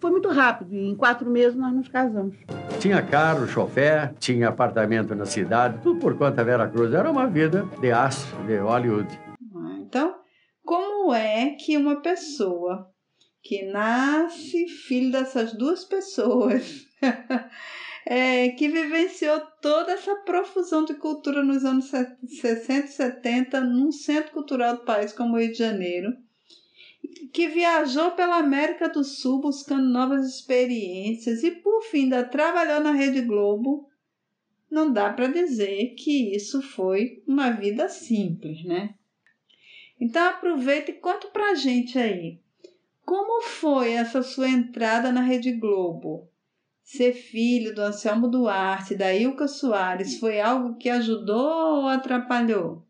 Foi 0.00 0.10
muito 0.10 0.28
rápido 0.28 0.74
e 0.74 0.88
em 0.88 0.94
quatro 0.94 1.28
meses 1.30 1.56
nós 1.56 1.74
nos 1.74 1.88
casamos. 1.88 2.36
Tinha 2.80 3.02
carro, 3.02 3.46
chofer, 3.46 4.14
tinha 4.18 4.48
apartamento 4.48 5.14
na 5.14 5.26
cidade, 5.26 5.78
tudo 5.82 6.00
por 6.00 6.16
conta 6.16 6.36
da 6.36 6.44
Vera 6.44 6.68
Cruz. 6.68 6.92
Era 6.92 7.10
uma 7.10 7.26
vida 7.26 7.66
de 7.80 7.90
astro, 7.90 8.44
de 8.46 8.56
Hollywood. 8.56 9.08
Então, 9.78 10.14
como 10.64 11.12
é 11.12 11.50
que 11.58 11.76
uma 11.76 12.00
pessoa 12.00 12.88
que 13.42 13.64
nasce 13.70 14.66
filho 14.68 15.12
dessas 15.12 15.52
duas 15.52 15.84
pessoas 15.84 16.86
é, 18.08 18.50
que 18.50 18.68
vivenciou 18.68 19.40
toda 19.60 19.90
essa 19.90 20.14
profusão 20.14 20.84
de 20.84 20.94
cultura 20.94 21.42
nos 21.42 21.64
anos 21.64 21.86
60 21.86 22.86
e 22.86 22.88
70 22.88 23.60
num 23.62 23.90
centro 23.90 24.30
cultural 24.30 24.76
do 24.76 24.84
país 24.84 25.12
como 25.12 25.34
o 25.34 25.40
Rio 25.40 25.50
de 25.50 25.58
Janeiro, 25.58 26.16
que 27.32 27.48
viajou 27.48 28.12
pela 28.12 28.36
América 28.36 28.88
do 28.88 29.02
Sul 29.02 29.40
buscando 29.40 29.88
novas 29.88 30.24
experiências 30.24 31.42
e, 31.42 31.50
por 31.50 31.82
fim, 31.82 32.04
ainda 32.04 32.22
trabalhou 32.22 32.80
na 32.80 32.92
Rede 32.92 33.22
Globo. 33.22 33.90
Não 34.70 34.92
dá 34.92 35.12
para 35.12 35.26
dizer 35.26 35.94
que 35.96 36.32
isso 36.34 36.62
foi 36.62 37.24
uma 37.26 37.50
vida 37.50 37.88
simples, 37.88 38.64
né? 38.64 38.94
Então 40.00 40.24
aproveita 40.28 40.92
e 40.92 40.94
conta 40.94 41.26
pra 41.28 41.54
gente 41.54 41.98
aí. 41.98 42.38
Como 43.04 43.42
foi 43.42 43.92
essa 43.92 44.22
sua 44.22 44.48
entrada 44.48 45.10
na 45.10 45.22
Rede 45.22 45.52
Globo? 45.52 46.28
Ser 46.86 47.14
filho 47.14 47.74
do 47.74 47.82
Anselmo 47.82 48.28
Duarte 48.28 48.94
e 48.94 48.96
da 48.96 49.12
Ilka 49.12 49.48
Soares 49.48 50.20
foi 50.20 50.40
algo 50.40 50.76
que 50.76 50.88
ajudou 50.88 51.80
ou 51.80 51.88
atrapalhou? 51.88 52.86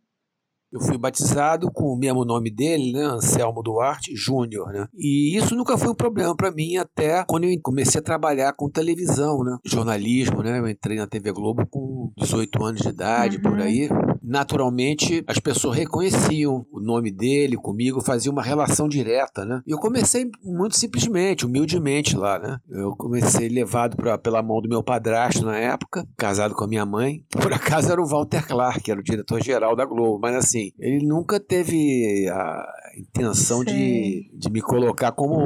eu 0.76 0.80
fui 0.80 0.98
batizado 0.98 1.70
com 1.72 1.86
o 1.86 1.96
mesmo 1.96 2.24
nome 2.24 2.50
dele, 2.50 2.92
né, 2.92 3.02
Anselmo 3.04 3.62
Duarte 3.62 4.14
Júnior, 4.14 4.72
né? 4.72 4.86
E 4.94 5.36
isso 5.36 5.54
nunca 5.54 5.78
foi 5.78 5.88
um 5.88 5.94
problema 5.94 6.36
para 6.36 6.50
mim 6.50 6.76
até 6.76 7.24
quando 7.26 7.44
eu 7.44 7.60
comecei 7.62 8.00
a 8.00 8.04
trabalhar 8.04 8.52
com 8.52 8.68
televisão, 8.68 9.42
né? 9.42 9.56
Jornalismo, 9.64 10.42
né? 10.42 10.58
Eu 10.58 10.68
entrei 10.68 10.98
na 10.98 11.06
TV 11.06 11.32
Globo 11.32 11.66
com 11.66 12.12
18 12.18 12.62
anos 12.62 12.80
de 12.82 12.88
idade, 12.88 13.36
uhum. 13.36 13.42
por 13.42 13.60
aí. 13.60 13.88
Naturalmente, 14.26 15.22
as 15.24 15.38
pessoas 15.38 15.76
reconheciam 15.76 16.66
o 16.72 16.80
nome 16.80 17.12
dele 17.12 17.56
comigo, 17.56 18.00
faziam 18.00 18.32
uma 18.32 18.42
relação 18.42 18.88
direta, 18.88 19.44
né? 19.44 19.62
E 19.64 19.70
eu 19.70 19.78
comecei 19.78 20.28
muito 20.42 20.76
simplesmente, 20.76 21.46
humildemente 21.46 22.16
lá, 22.16 22.36
né? 22.36 22.58
Eu 22.68 22.96
comecei 22.96 23.48
levado 23.48 23.96
pra, 23.96 24.18
pela 24.18 24.42
mão 24.42 24.60
do 24.60 24.68
meu 24.68 24.82
padrasto 24.82 25.44
na 25.44 25.56
época, 25.56 26.04
casado 26.16 26.56
com 26.56 26.64
a 26.64 26.68
minha 26.68 26.84
mãe. 26.84 27.24
Por 27.30 27.52
acaso 27.52 27.92
era 27.92 28.02
o 28.02 28.06
Walter 28.06 28.44
Clark, 28.44 28.80
que 28.80 28.90
era 28.90 28.98
o 28.98 29.04
diretor-geral 29.04 29.76
da 29.76 29.84
Globo, 29.84 30.18
mas 30.20 30.34
assim, 30.34 30.72
ele 30.76 31.06
nunca 31.06 31.38
teve 31.38 32.28
a 32.28 32.66
intenção 32.98 33.64
de, 33.64 34.28
de 34.34 34.50
me 34.50 34.60
colocar 34.60 35.12
como 35.12 35.36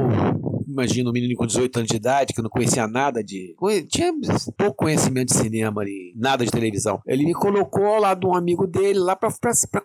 imagina 0.71 1.09
um 1.09 1.13
menino 1.13 1.35
com 1.35 1.45
18 1.45 1.77
anos 1.77 1.89
de 1.89 1.95
idade, 1.95 2.33
que 2.33 2.41
não 2.41 2.49
conhecia 2.49 2.87
nada 2.87 3.23
de. 3.23 3.55
Tinha 3.89 4.11
pouco 4.57 4.75
conhecimento 4.75 5.29
de 5.29 5.37
cinema 5.37 5.81
ali, 5.81 6.13
nada 6.15 6.45
de 6.45 6.51
televisão. 6.51 7.01
Ele 7.05 7.25
me 7.25 7.33
colocou 7.33 7.85
ao 7.85 7.99
lado 7.99 8.21
de 8.21 8.27
um 8.27 8.35
amigo 8.35 8.65
dele 8.67 8.99
lá 8.99 9.15
para 9.15 9.31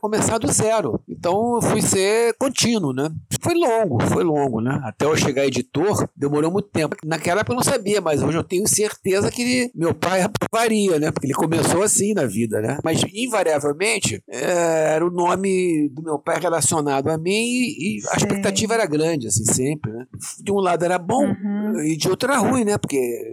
começar 0.00 0.38
do 0.38 0.50
zero. 0.50 1.00
Então 1.08 1.56
eu 1.56 1.62
fui 1.62 1.82
ser 1.82 2.34
contínuo, 2.38 2.92
né? 2.92 3.10
Foi 3.40 3.54
longo, 3.54 4.00
foi 4.02 4.24
longo, 4.24 4.60
né? 4.60 4.80
Até 4.84 5.06
eu 5.06 5.16
chegar 5.16 5.46
editor, 5.46 6.08
demorou 6.16 6.50
muito 6.50 6.68
tempo. 6.68 6.96
Naquela 7.04 7.40
época 7.40 7.52
eu 7.52 7.56
não 7.56 7.62
sabia, 7.62 8.00
mas 8.00 8.22
hoje 8.22 8.36
eu 8.36 8.44
tenho 8.44 8.66
certeza 8.66 9.30
que 9.30 9.42
ele, 9.42 9.70
meu 9.74 9.94
pai 9.94 10.22
aprovaria, 10.22 10.98
né? 10.98 11.10
Porque 11.10 11.26
ele 11.26 11.34
começou 11.34 11.82
assim 11.82 12.14
na 12.14 12.26
vida, 12.26 12.60
né? 12.60 12.78
Mas 12.84 13.02
invariavelmente 13.12 14.22
é, 14.28 14.94
era 14.94 15.06
o 15.06 15.10
nome 15.10 15.88
do 15.90 16.02
meu 16.02 16.18
pai 16.18 16.40
relacionado 16.40 17.08
a 17.08 17.18
mim 17.18 17.30
e, 17.30 17.98
e 17.98 18.00
a 18.10 18.16
expectativa 18.16 18.74
era 18.74 18.86
grande, 18.86 19.26
assim, 19.26 19.44
sempre, 19.44 19.92
né? 19.92 20.06
De 20.42 20.52
um 20.52 20.60
lado 20.60 20.75
lado 20.76 20.84
era 20.84 20.98
bom 20.98 21.26
uhum. 21.26 21.80
e 21.80 21.96
de 21.96 22.08
outro 22.08 22.30
era 22.30 22.40
ruim, 22.40 22.64
né? 22.64 22.78
Porque 22.78 23.32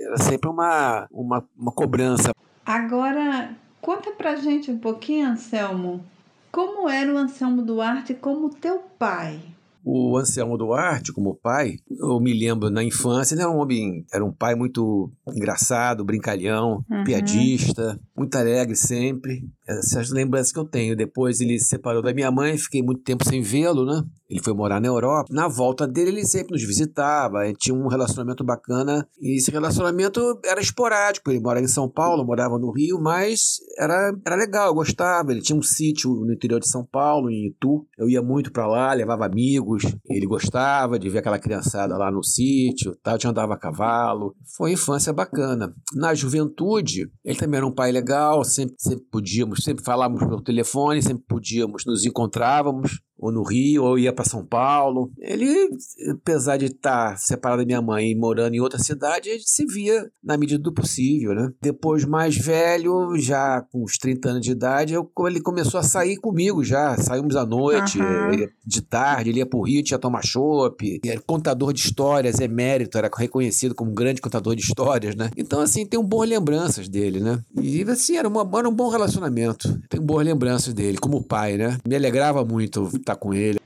era 0.00 0.18
sempre 0.18 0.48
uma, 0.48 1.08
uma, 1.10 1.44
uma 1.56 1.72
cobrança. 1.72 2.30
Agora, 2.64 3.56
conta 3.80 4.10
pra 4.10 4.36
gente 4.36 4.70
um 4.70 4.78
pouquinho, 4.78 5.28
Anselmo, 5.28 6.04
como 6.52 6.88
era 6.88 7.12
o 7.12 7.16
Anselmo 7.16 7.62
Duarte 7.62 8.14
como 8.14 8.50
teu 8.50 8.80
pai? 8.98 9.40
O 9.84 10.16
Anselmo 10.16 10.58
Duarte, 10.58 11.12
como 11.12 11.36
pai, 11.36 11.76
eu 11.88 12.18
me 12.18 12.32
lembro 12.32 12.68
na 12.70 12.82
infância, 12.82 13.34
ele 13.34 13.42
era 13.42 13.50
um 13.50 13.58
homem, 13.58 14.04
era 14.12 14.24
um 14.24 14.32
pai 14.32 14.56
muito 14.56 15.12
engraçado, 15.28 16.04
brincalhão, 16.04 16.84
uhum. 16.90 17.04
piadista, 17.04 17.98
muito 18.16 18.34
alegre 18.36 18.74
sempre. 18.74 19.42
Essas 19.66 20.10
lembranças 20.10 20.52
que 20.52 20.58
eu 20.58 20.64
tenho. 20.64 20.96
Depois 20.96 21.40
ele 21.40 21.58
se 21.58 21.66
separou 21.66 22.02
da 22.02 22.14
minha 22.14 22.30
mãe, 22.30 22.56
fiquei 22.56 22.82
muito 22.82 23.02
tempo 23.02 23.24
sem 23.24 23.42
vê-lo, 23.42 23.84
né? 23.84 24.02
Ele 24.28 24.42
foi 24.42 24.52
morar 24.52 24.80
na 24.80 24.88
Europa. 24.88 25.28
Na 25.30 25.48
volta 25.48 25.86
dele, 25.86 26.10
ele 26.10 26.26
sempre 26.26 26.52
nos 26.52 26.62
visitava, 26.62 27.52
tinha 27.54 27.74
um 27.74 27.86
relacionamento 27.86 28.44
bacana. 28.44 29.06
E 29.20 29.38
esse 29.38 29.50
relacionamento 29.50 30.40
era 30.44 30.60
esporádico. 30.60 31.30
Ele 31.30 31.40
morava 31.40 31.64
em 31.64 31.68
São 31.68 31.88
Paulo, 31.88 32.24
morava 32.24 32.58
no 32.58 32.72
Rio, 32.72 33.00
mas 33.00 33.58
era, 33.78 34.12
era 34.26 34.36
legal, 34.36 34.68
eu 34.68 34.74
gostava. 34.74 35.30
Ele 35.30 35.40
tinha 35.40 35.56
um 35.56 35.62
sítio 35.62 36.10
no 36.10 36.32
interior 36.32 36.58
de 36.58 36.68
São 36.68 36.84
Paulo, 36.84 37.30
em 37.30 37.48
Itu. 37.48 37.86
Eu 37.96 38.08
ia 38.08 38.22
muito 38.22 38.50
para 38.50 38.66
lá, 38.66 38.92
levava 38.92 39.26
amigos. 39.26 39.84
Ele 40.08 40.26
gostava 40.26 40.98
de 40.98 41.08
ver 41.08 41.18
aquela 41.18 41.38
criançada 41.38 41.96
lá 41.96 42.10
no 42.10 42.22
sítio, 42.24 42.96
tal. 43.02 43.16
Eu 43.22 43.30
andava 43.30 43.54
a 43.54 43.58
cavalo. 43.58 44.34
Foi 44.56 44.72
infância 44.72 45.12
bacana. 45.12 45.72
Na 45.94 46.14
juventude, 46.14 47.08
ele 47.24 47.38
também 47.38 47.58
era 47.58 47.66
um 47.66 47.74
pai 47.74 47.92
legal, 47.92 48.05
sempre, 48.44 48.76
sempre 48.78 49.06
podíamos, 49.10 49.62
sempre 49.62 49.84
falávamos 49.84 50.20
pelo 50.20 50.42
telefone, 50.42 51.02
sempre 51.02 51.24
podíamos, 51.26 51.84
nos 51.84 52.04
encontrávamos 52.04 53.00
ou 53.18 53.32
no 53.32 53.42
Rio, 53.42 53.84
ou 53.84 53.98
ia 53.98 54.12
para 54.12 54.24
São 54.24 54.44
Paulo. 54.44 55.10
Ele, 55.18 55.68
apesar 56.10 56.56
de 56.56 56.66
estar 56.66 57.16
separado 57.18 57.62
da 57.62 57.66
minha 57.66 57.82
mãe 57.82 58.10
e 58.10 58.14
morando 58.14 58.54
em 58.54 58.60
outra 58.60 58.78
cidade, 58.78 59.30
a 59.30 59.32
gente 59.32 59.48
se 59.48 59.64
via 59.66 60.06
na 60.22 60.36
medida 60.36 60.62
do 60.62 60.72
possível, 60.72 61.34
né? 61.34 61.50
Depois, 61.60 62.04
mais 62.04 62.36
velho, 62.36 63.16
já 63.18 63.62
com 63.70 63.84
uns 63.84 63.96
30 63.98 64.28
anos 64.28 64.40
de 64.42 64.52
idade, 64.52 64.94
eu, 64.94 65.10
ele 65.26 65.40
começou 65.40 65.80
a 65.80 65.82
sair 65.82 66.16
comigo 66.16 66.62
já. 66.62 66.96
Saímos 66.96 67.36
à 67.36 67.46
noite, 67.46 68.00
uhum. 68.00 68.46
de 68.64 68.82
tarde, 68.82 69.30
ele 69.30 69.38
ia 69.38 69.46
pro 69.46 69.62
Rio, 69.62 69.82
tinha 69.82 69.98
tomar 69.98 70.24
chopp. 70.24 71.00
Era 71.04 71.20
contador 71.20 71.72
de 71.72 71.80
histórias, 71.80 72.40
emérito, 72.40 72.98
era 72.98 73.10
reconhecido 73.14 73.74
como 73.74 73.90
um 73.90 73.94
grande 73.94 74.20
contador 74.20 74.54
de 74.54 74.62
histórias, 74.62 75.14
né? 75.14 75.30
Então, 75.36 75.60
assim, 75.60 75.86
tenho 75.86 76.02
boas 76.02 76.28
lembranças 76.28 76.88
dele, 76.88 77.20
né? 77.20 77.38
E, 77.60 77.82
assim, 77.84 78.16
era, 78.16 78.28
uma, 78.28 78.46
era 78.58 78.68
um 78.68 78.74
bom 78.74 78.88
relacionamento. 78.88 79.80
Tenho 79.88 80.02
boas 80.02 80.24
lembranças 80.24 80.74
dele, 80.74 80.98
como 80.98 81.22
pai, 81.22 81.56
né? 81.56 81.78
Me 81.86 81.96
alegrava 81.96 82.44
muito 82.44 82.88
estar 83.06 83.16
com 83.16 83.32
ele. 83.32 83.60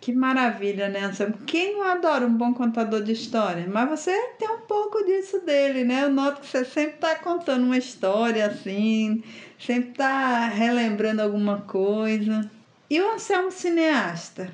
Que 0.00 0.12
maravilha, 0.12 0.88
né, 0.88 1.04
Anselmo? 1.04 1.38
Quem 1.46 1.74
não 1.74 1.84
adora 1.84 2.26
um 2.26 2.36
bom 2.36 2.52
contador 2.52 3.04
de 3.04 3.12
história? 3.12 3.68
Mas 3.72 3.88
você 3.88 4.10
tem 4.36 4.50
um 4.50 4.62
pouco 4.62 5.04
disso 5.04 5.38
dele, 5.40 5.84
né? 5.84 6.02
Eu 6.02 6.10
noto 6.10 6.40
que 6.40 6.48
você 6.48 6.64
sempre 6.64 6.94
está 6.94 7.14
contando 7.14 7.64
uma 7.64 7.78
história 7.78 8.46
assim, 8.46 9.22
sempre 9.60 9.90
está 9.90 10.48
relembrando 10.48 11.22
alguma 11.22 11.60
coisa. 11.60 12.50
E 12.90 13.00
o 13.00 13.14
Anselmo 13.14 13.52
cineasta? 13.52 14.50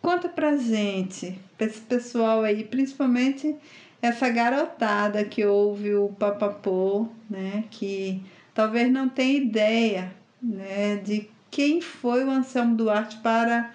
Conta 0.00 0.28
pra 0.28 0.56
gente, 0.56 1.36
pra 1.58 1.66
esse 1.66 1.80
pessoal 1.80 2.44
aí, 2.44 2.62
principalmente 2.62 3.56
essa 4.00 4.28
garotada 4.28 5.24
que 5.24 5.44
ouve 5.44 5.94
o 5.96 6.10
Papapô, 6.10 7.08
né? 7.28 7.64
Que 7.72 8.22
talvez 8.54 8.90
não 8.90 9.08
tenha 9.08 9.36
ideia 9.36 10.12
né, 10.40 10.96
de 10.96 11.28
quem 11.52 11.82
foi 11.82 12.24
o 12.24 12.30
Anselmo 12.30 12.74
Duarte 12.74 13.18
para 13.18 13.70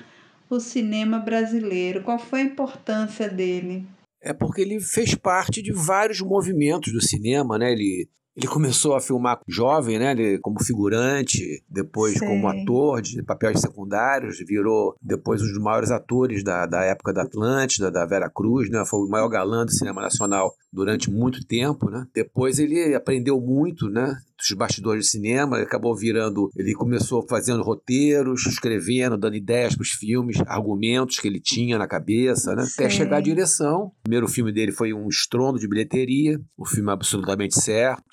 o 0.50 0.60
cinema 0.60 1.20
brasileiro? 1.20 2.02
Qual 2.02 2.18
foi 2.18 2.42
a 2.42 2.46
importância 2.46 3.30
dele? 3.30 3.86
É 4.20 4.34
porque 4.34 4.62
ele 4.62 4.82
fez 4.82 5.14
parte 5.14 5.62
de 5.62 5.72
vários 5.72 6.20
movimentos 6.20 6.92
do 6.92 7.00
cinema, 7.00 7.58
né? 7.58 7.72
Ele 7.72 8.10
ele 8.36 8.48
começou 8.48 8.96
a 8.96 9.02
filmar 9.02 9.40
jovem, 9.48 9.98
né? 9.98 10.12
Ele, 10.12 10.38
como 10.38 10.64
figurante, 10.64 11.64
depois 11.68 12.20
Sei. 12.20 12.28
como 12.28 12.48
ator 12.48 13.02
de 13.02 13.24
papéis 13.24 13.60
secundários, 13.60 14.38
virou 14.48 14.96
depois 15.02 15.42
um 15.42 15.46
dos 15.46 15.58
maiores 15.58 15.90
atores 15.90 16.44
da, 16.44 16.68
da 16.68 16.84
época 16.84 17.12
da 17.12 17.24
Atlântida, 17.24 17.90
da 17.90 18.06
Vera 18.06 18.30
Cruz, 18.30 18.70
né? 18.70 18.84
Foi 18.86 19.00
o 19.00 19.10
maior 19.10 19.28
galã 19.28 19.66
do 19.66 19.72
cinema 19.72 20.04
nacional 20.04 20.54
durante 20.72 21.10
muito 21.10 21.44
tempo, 21.48 21.90
né? 21.90 22.06
Depois 22.14 22.60
ele 22.60 22.94
aprendeu 22.94 23.42
muito, 23.42 23.90
né? 23.90 24.16
Dos 24.38 24.56
bastidores 24.56 25.06
de 25.06 25.12
cinema, 25.12 25.58
ele 25.58 25.66
acabou 25.66 25.96
virando. 25.96 26.50
Ele 26.56 26.74
começou 26.74 27.26
fazendo 27.28 27.64
roteiros, 27.64 28.46
escrevendo, 28.46 29.18
dando 29.18 29.36
ideias 29.36 29.76
para 29.76 29.82
os 29.82 29.90
filmes, 29.90 30.38
argumentos 30.46 31.20
que 31.20 31.28
ele 31.28 31.40
tinha 31.40 31.78
na 31.78 31.88
cabeça, 31.88 32.56
né? 32.56 32.64
Até 32.74 32.90
chegar 32.90 33.18
à 33.18 33.22
direção. 33.22 33.86
O 33.86 34.04
primeiro 34.04 34.28
filme 34.28 34.52
dele 34.52 34.72
foi 34.72 34.94
um 34.94 35.08
estrondo 35.08 35.58
de 35.58 35.68
bilheteria, 35.68 36.40
o 36.56 36.64
um 36.64 36.66
filme 36.66 36.92
absolutamente 36.92 37.60
certo. 37.60 38.04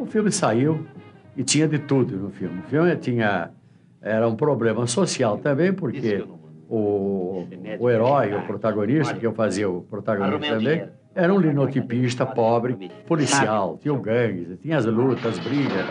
O 0.00 0.06
filme 0.06 0.30
saiu 0.30 0.86
e 1.36 1.42
tinha 1.42 1.66
de 1.66 1.78
tudo 1.78 2.16
no 2.16 2.30
filme. 2.30 2.60
O 2.60 2.62
filme 2.64 2.94
tinha 2.96 3.50
era 4.00 4.28
um 4.28 4.34
problema 4.34 4.86
social 4.86 5.38
também, 5.38 5.72
porque 5.72 6.24
o, 6.68 7.46
o 7.78 7.90
herói, 7.90 8.34
o 8.34 8.46
protagonista, 8.46 9.14
que 9.14 9.26
eu 9.26 9.32
fazia 9.32 9.68
o 9.68 9.82
protagonista 9.82 10.56
também, 10.56 10.88
era 11.14 11.32
um 11.32 11.38
linotipista 11.38 12.24
pobre, 12.24 12.90
policial, 13.06 13.78
tinha 13.80 13.94
gangues, 13.98 14.58
tinha 14.60 14.78
as 14.78 14.86
lutas, 14.86 15.38
as 15.38 15.38
brigas. 15.38 15.86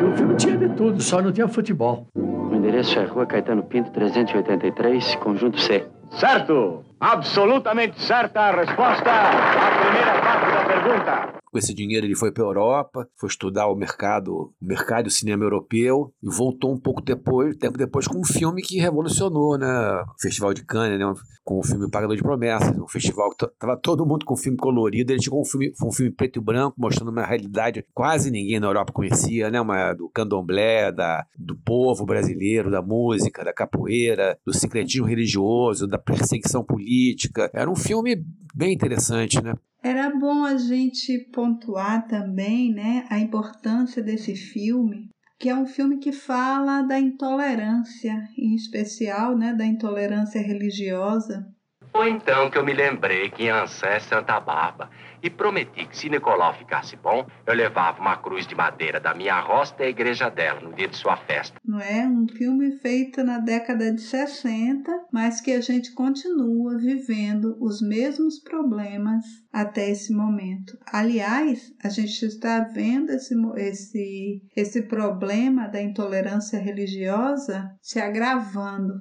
E 0.00 0.04
o 0.04 0.16
filme 0.16 0.36
tinha 0.36 0.56
de 0.56 0.68
tudo, 0.70 1.02
só 1.02 1.20
não 1.20 1.32
tinha 1.32 1.48
futebol. 1.48 2.06
O 2.14 2.54
endereço 2.54 2.98
é 2.98 3.04
Rua 3.04 3.26
Caetano 3.26 3.62
Pinto, 3.64 3.90
383, 3.90 5.16
conjunto 5.16 5.60
C. 5.60 5.86
Certo! 6.10 6.84
Absolutamente 7.00 8.00
certa 8.00 8.40
a 8.40 8.50
resposta 8.52 9.10
à 9.10 9.80
primeira 9.80 10.20
parte 10.20 10.52
da 10.52 10.64
pergunta. 10.64 11.43
Com 11.54 11.58
esse 11.58 11.72
dinheiro 11.72 12.04
ele 12.04 12.16
foi 12.16 12.32
para 12.32 12.42
a 12.42 12.48
Europa, 12.48 13.08
foi 13.14 13.28
estudar 13.28 13.68
o 13.68 13.76
mercado, 13.76 14.34
o 14.34 14.52
mercado 14.60 15.04
do 15.04 15.10
cinema 15.10 15.44
europeu 15.44 16.12
e 16.20 16.28
voltou 16.28 16.72
um 16.72 16.76
pouco 16.76 17.00
depois, 17.00 17.56
tempo 17.56 17.78
depois 17.78 18.08
com 18.08 18.18
um 18.18 18.24
filme 18.24 18.60
que 18.60 18.80
revolucionou, 18.80 19.56
né? 19.56 19.68
O 19.68 20.20
Festival 20.20 20.52
de 20.52 20.64
Cannes, 20.64 20.98
né? 20.98 21.04
Com 21.44 21.60
o 21.60 21.62
filme 21.62 21.88
Pagador 21.88 22.16
de 22.16 22.24
Promessas, 22.24 22.76
um 22.76 22.88
festival 22.88 23.30
que 23.30 23.46
tava 23.56 23.76
todo 23.76 24.04
mundo 24.04 24.26
com 24.26 24.36
filme 24.36 24.58
colorido, 24.58 25.12
ele 25.12 25.22
chegou 25.22 25.42
um 25.42 25.44
filme, 25.44 25.72
um 25.80 25.92
filme 25.92 26.10
preto 26.10 26.40
e 26.40 26.42
branco 26.42 26.74
mostrando 26.76 27.12
uma 27.12 27.24
realidade 27.24 27.82
que 27.82 27.88
quase 27.94 28.32
ninguém 28.32 28.58
na 28.58 28.66
Europa 28.66 28.92
conhecia, 28.92 29.48
né? 29.48 29.60
Uma 29.60 29.92
do 29.92 30.08
candomblé, 30.08 30.90
da 30.90 31.24
do 31.38 31.54
povo 31.54 32.04
brasileiro, 32.04 32.68
da 32.68 32.82
música, 32.82 33.44
da 33.44 33.52
capoeira, 33.52 34.36
do 34.44 34.52
secretismo 34.52 35.06
religioso, 35.06 35.86
da 35.86 35.98
perseguição 35.98 36.64
política. 36.64 37.48
Era 37.54 37.70
um 37.70 37.76
filme 37.76 38.24
bem 38.52 38.72
interessante, 38.72 39.40
né? 39.40 39.54
Era 39.84 40.08
bom 40.08 40.44
a 40.44 40.56
gente 40.56 41.18
pontuar 41.30 42.08
também 42.08 42.72
né, 42.72 43.04
a 43.10 43.18
importância 43.18 44.02
desse 44.02 44.34
filme, 44.34 45.10
que 45.38 45.50
é 45.50 45.54
um 45.54 45.66
filme 45.66 45.98
que 45.98 46.10
fala 46.10 46.80
da 46.80 46.98
intolerância, 46.98 48.26
em 48.38 48.54
especial 48.54 49.36
né, 49.36 49.52
da 49.52 49.66
intolerância 49.66 50.40
religiosa. 50.40 51.53
Foi 51.96 52.10
então 52.10 52.50
que 52.50 52.58
eu 52.58 52.64
me 52.64 52.72
lembrei 52.72 53.30
que 53.30 53.48
Ançã 53.48 53.86
é 53.86 54.00
Santa 54.00 54.40
Barba 54.40 54.90
e 55.22 55.30
prometi 55.30 55.86
que 55.86 55.96
se 55.96 56.10
Nicolau 56.10 56.52
ficasse 56.52 56.96
bom, 56.96 57.24
eu 57.46 57.54
levava 57.54 58.00
uma 58.00 58.16
cruz 58.16 58.48
de 58.48 58.54
madeira 58.56 58.98
da 58.98 59.14
minha 59.14 59.38
roça 59.38 59.76
a 59.78 59.86
igreja 59.86 60.28
dela 60.28 60.60
no 60.60 60.72
dia 60.72 60.88
de 60.88 60.96
sua 60.96 61.16
festa. 61.16 61.56
Não 61.64 61.78
é 61.78 62.04
um 62.04 62.26
filme 62.26 62.72
feito 62.78 63.22
na 63.22 63.38
década 63.38 63.92
de 63.92 64.00
60, 64.00 64.90
mas 65.12 65.40
que 65.40 65.52
a 65.52 65.60
gente 65.60 65.94
continua 65.94 66.76
vivendo 66.78 67.56
os 67.60 67.80
mesmos 67.80 68.40
problemas 68.40 69.24
até 69.52 69.88
esse 69.88 70.12
momento. 70.12 70.76
Aliás, 70.92 71.72
a 71.80 71.88
gente 71.88 72.24
está 72.24 72.58
vendo 72.74 73.10
esse, 73.10 73.36
esse, 73.56 74.42
esse 74.56 74.82
problema 74.82 75.68
da 75.68 75.80
intolerância 75.80 76.58
religiosa 76.58 77.70
se 77.80 78.00
agravando, 78.00 78.94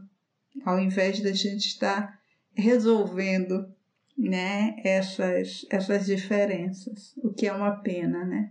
ao 0.64 0.80
invés 0.80 1.20
da 1.24 1.32
gente 1.32 1.66
estar 1.66 2.22
resolvendo 2.56 3.66
né, 4.18 4.76
essas, 4.84 5.66
essas 5.70 6.06
diferenças, 6.06 7.14
o 7.18 7.34
que 7.34 7.48
é 7.48 7.54
uma 7.54 7.72
pena, 7.72 8.24
né? 8.26 8.50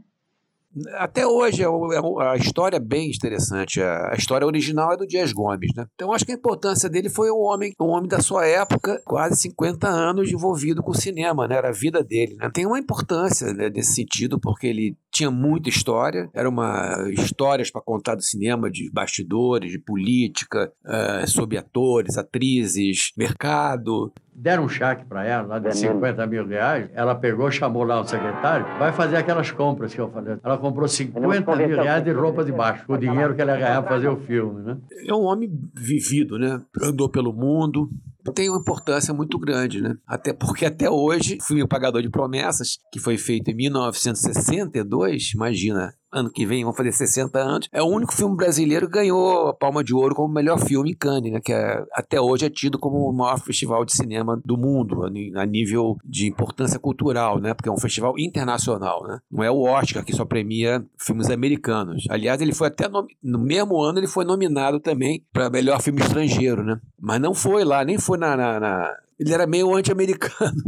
Até 0.94 1.26
hoje 1.26 1.62
é, 1.62 1.66
é 1.66 2.26
a 2.26 2.36
história 2.36 2.76
é 2.76 2.80
bem 2.80 3.10
interessante. 3.10 3.82
A 3.82 4.14
história 4.16 4.46
original 4.46 4.92
é 4.92 4.96
do 4.96 5.06
Dias 5.06 5.30
Gomes, 5.30 5.70
né? 5.76 5.84
Então 5.94 6.12
acho 6.12 6.24
que 6.24 6.32
a 6.32 6.34
importância 6.34 6.88
dele 6.88 7.10
foi 7.10 7.30
um 7.30 7.40
homem, 7.40 7.74
um 7.78 7.88
homem 7.88 8.08
da 8.08 8.20
sua 8.20 8.46
época, 8.46 9.00
quase 9.04 9.36
50 9.36 9.86
anos 9.86 10.32
envolvido 10.32 10.82
com 10.82 10.92
o 10.92 10.96
cinema, 10.96 11.46
né? 11.46 11.56
Era 11.56 11.68
a 11.68 11.72
vida 11.72 12.02
dele, 12.02 12.36
né? 12.36 12.50
Tem 12.52 12.64
uma 12.64 12.78
importância 12.78 13.52
né, 13.52 13.68
nesse 13.68 13.94
sentido 13.94 14.40
porque 14.40 14.66
ele 14.66 14.96
tinha 15.12 15.30
muita 15.30 15.68
história, 15.68 16.30
era 16.32 16.48
uma 16.48 17.06
histórias 17.10 17.70
para 17.70 17.82
contar 17.82 18.14
do 18.14 18.22
cinema, 18.22 18.70
de 18.70 18.90
bastidores, 18.90 19.70
de 19.70 19.78
política, 19.78 20.72
uh, 20.84 21.28
sobre 21.28 21.58
atores, 21.58 22.16
atrizes, 22.16 23.12
mercado. 23.16 24.10
Deram 24.34 24.64
um 24.64 24.68
cheque 24.68 25.04
para 25.04 25.26
ela, 25.26 25.46
lá 25.46 25.58
de 25.58 25.76
50 25.76 26.26
mil 26.26 26.46
reais. 26.46 26.88
Ela 26.94 27.14
pegou, 27.14 27.50
chamou 27.50 27.84
lá 27.84 28.00
o 28.00 28.04
secretário, 28.04 28.64
vai 28.78 28.90
fazer 28.90 29.16
aquelas 29.16 29.50
compras 29.50 29.94
que 29.94 30.00
eu 30.00 30.10
falei. 30.10 30.36
Ela 30.42 30.56
comprou 30.56 30.88
50 30.88 31.56
mil 31.56 31.76
reais 31.76 32.02
de 32.02 32.10
roupa 32.10 32.42
de 32.42 32.50
baixo, 32.50 32.86
com 32.86 32.94
o 32.94 32.98
dinheiro 32.98 33.34
que 33.34 33.42
ela 33.42 33.54
ganhava 33.54 33.82
para 33.82 33.96
fazer 33.96 34.08
o 34.08 34.16
filme, 34.16 34.62
né? 34.62 34.78
É 35.06 35.14
um 35.14 35.24
homem 35.24 35.50
vivido, 35.74 36.38
né? 36.38 36.62
Andou 36.82 37.10
pelo 37.10 37.34
mundo, 37.34 37.90
tem 38.34 38.48
uma 38.48 38.60
importância 38.60 39.12
muito 39.12 39.38
grande, 39.38 39.80
né? 39.80 39.96
Até 40.06 40.32
porque 40.32 40.64
até 40.66 40.88
hoje, 40.88 41.38
o 41.40 41.44
filme 41.44 41.66
Pagador 41.66 42.02
de 42.02 42.10
Promessas, 42.10 42.78
que 42.92 43.00
foi 43.00 43.18
feito 43.18 43.50
em 43.50 43.54
1962, 43.54 45.32
imagina, 45.34 45.94
ano 46.12 46.30
que 46.30 46.46
vem 46.46 46.64
vão 46.64 46.72
fazer 46.72 46.92
60 46.92 47.38
anos. 47.38 47.68
É 47.72 47.82
o 47.82 47.86
único 47.86 48.14
filme 48.14 48.36
brasileiro 48.36 48.86
que 48.86 48.92
ganhou 48.92 49.48
a 49.48 49.54
Palma 49.54 49.82
de 49.82 49.94
Ouro 49.94 50.14
como 50.14 50.32
melhor 50.32 50.58
filme 50.58 50.90
em 50.90 50.94
Cannes, 50.94 51.32
né? 51.32 51.40
Que 51.42 51.52
é, 51.52 51.84
até 51.94 52.20
hoje 52.20 52.46
é 52.46 52.50
tido 52.50 52.78
como 52.78 53.08
o 53.08 53.12
maior 53.12 53.38
festival 53.40 53.84
de 53.84 53.92
cinema 53.92 54.40
do 54.44 54.56
mundo, 54.56 55.04
a 55.04 55.46
nível 55.46 55.96
de 56.04 56.26
importância 56.26 56.78
cultural, 56.78 57.40
né? 57.40 57.54
Porque 57.54 57.68
é 57.68 57.72
um 57.72 57.80
festival 57.80 58.18
internacional, 58.18 59.02
né? 59.06 59.18
Não 59.30 59.42
é 59.42 59.50
o 59.50 59.62
Oscar 59.62 60.04
que 60.04 60.14
só 60.14 60.24
premia 60.24 60.84
filmes 60.98 61.30
americanos. 61.30 62.04
Aliás, 62.10 62.40
ele 62.40 62.52
foi 62.52 62.68
até 62.68 62.88
no, 62.88 63.38
mesmo 63.38 63.80
ano 63.80 63.98
ele 63.98 64.06
foi 64.06 64.24
nominado 64.24 64.80
também 64.80 65.24
para 65.32 65.50
melhor 65.50 65.80
filme 65.80 66.00
estrangeiro, 66.00 66.62
né? 66.62 66.78
Mas 67.00 67.20
não 67.20 67.34
foi 67.34 67.64
lá, 67.64 67.84
nem 67.84 67.98
foi 67.98 68.18
na, 68.18 68.36
na, 68.36 68.60
na 68.60 68.96
ele 69.22 69.32
era 69.32 69.46
meio 69.46 69.72
anti-americano. 69.74 70.60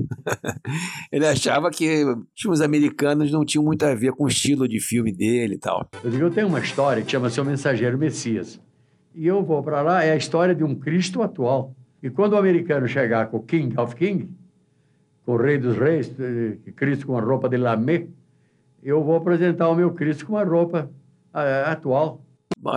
ele 1.11 1.27
achava 1.27 1.71
que 1.71 2.05
os 2.05 2.41
filmes 2.41 2.61
americanos 2.61 3.33
não 3.33 3.45
tinham 3.45 3.65
muito 3.65 3.85
a 3.85 3.95
ver 3.95 4.13
com 4.13 4.25
o 4.25 4.29
estilo 4.29 4.69
de 4.69 4.81
filme 4.81 5.13
dele 5.13 5.55
e 5.55 5.59
tal. 5.59 5.89
Eu 6.05 6.31
tenho 6.31 6.47
uma 6.47 6.61
história 6.61 7.03
que 7.03 7.11
chama-se 7.11 7.41
O 7.41 7.45
Mensageiro 7.45 7.99
Messias. 7.99 8.61
E 9.15 9.27
eu 9.27 9.43
vou 9.43 9.63
para 9.63 9.83
lá, 9.83 10.05
é 10.05 10.13
a 10.13 10.17
história 10.17 10.55
de 10.55 10.63
um 10.63 10.75
Cristo 10.75 11.23
atual. 11.23 11.75
E 12.03 12.11
quando 12.11 12.35
o 12.35 12.39
americano 12.39 12.87
chegar 12.87 13.27
com 13.27 13.39
o 13.39 13.43
King 13.43 13.79
of 13.79 13.97
King, 13.97 14.31
com 15.27 15.33
o 15.33 15.37
Rei 15.37 15.59
dos 15.59 15.77
Reis, 15.77 16.13
eh, 16.19 16.59
Cristo 16.77 17.07
com 17.07 17.19
a 17.19 17.21
roupa 17.21 17.49
de 17.49 17.57
lamé, 17.57 18.07
eu 18.83 19.03
vou 19.03 19.17
apresentar 19.17 19.69
o 19.69 19.75
meu 19.75 19.93
Cristo 19.93 20.27
com 20.27 20.37
a 20.37 20.45
roupa 20.45 20.91
uh, 21.33 21.71
atual. 21.71 22.23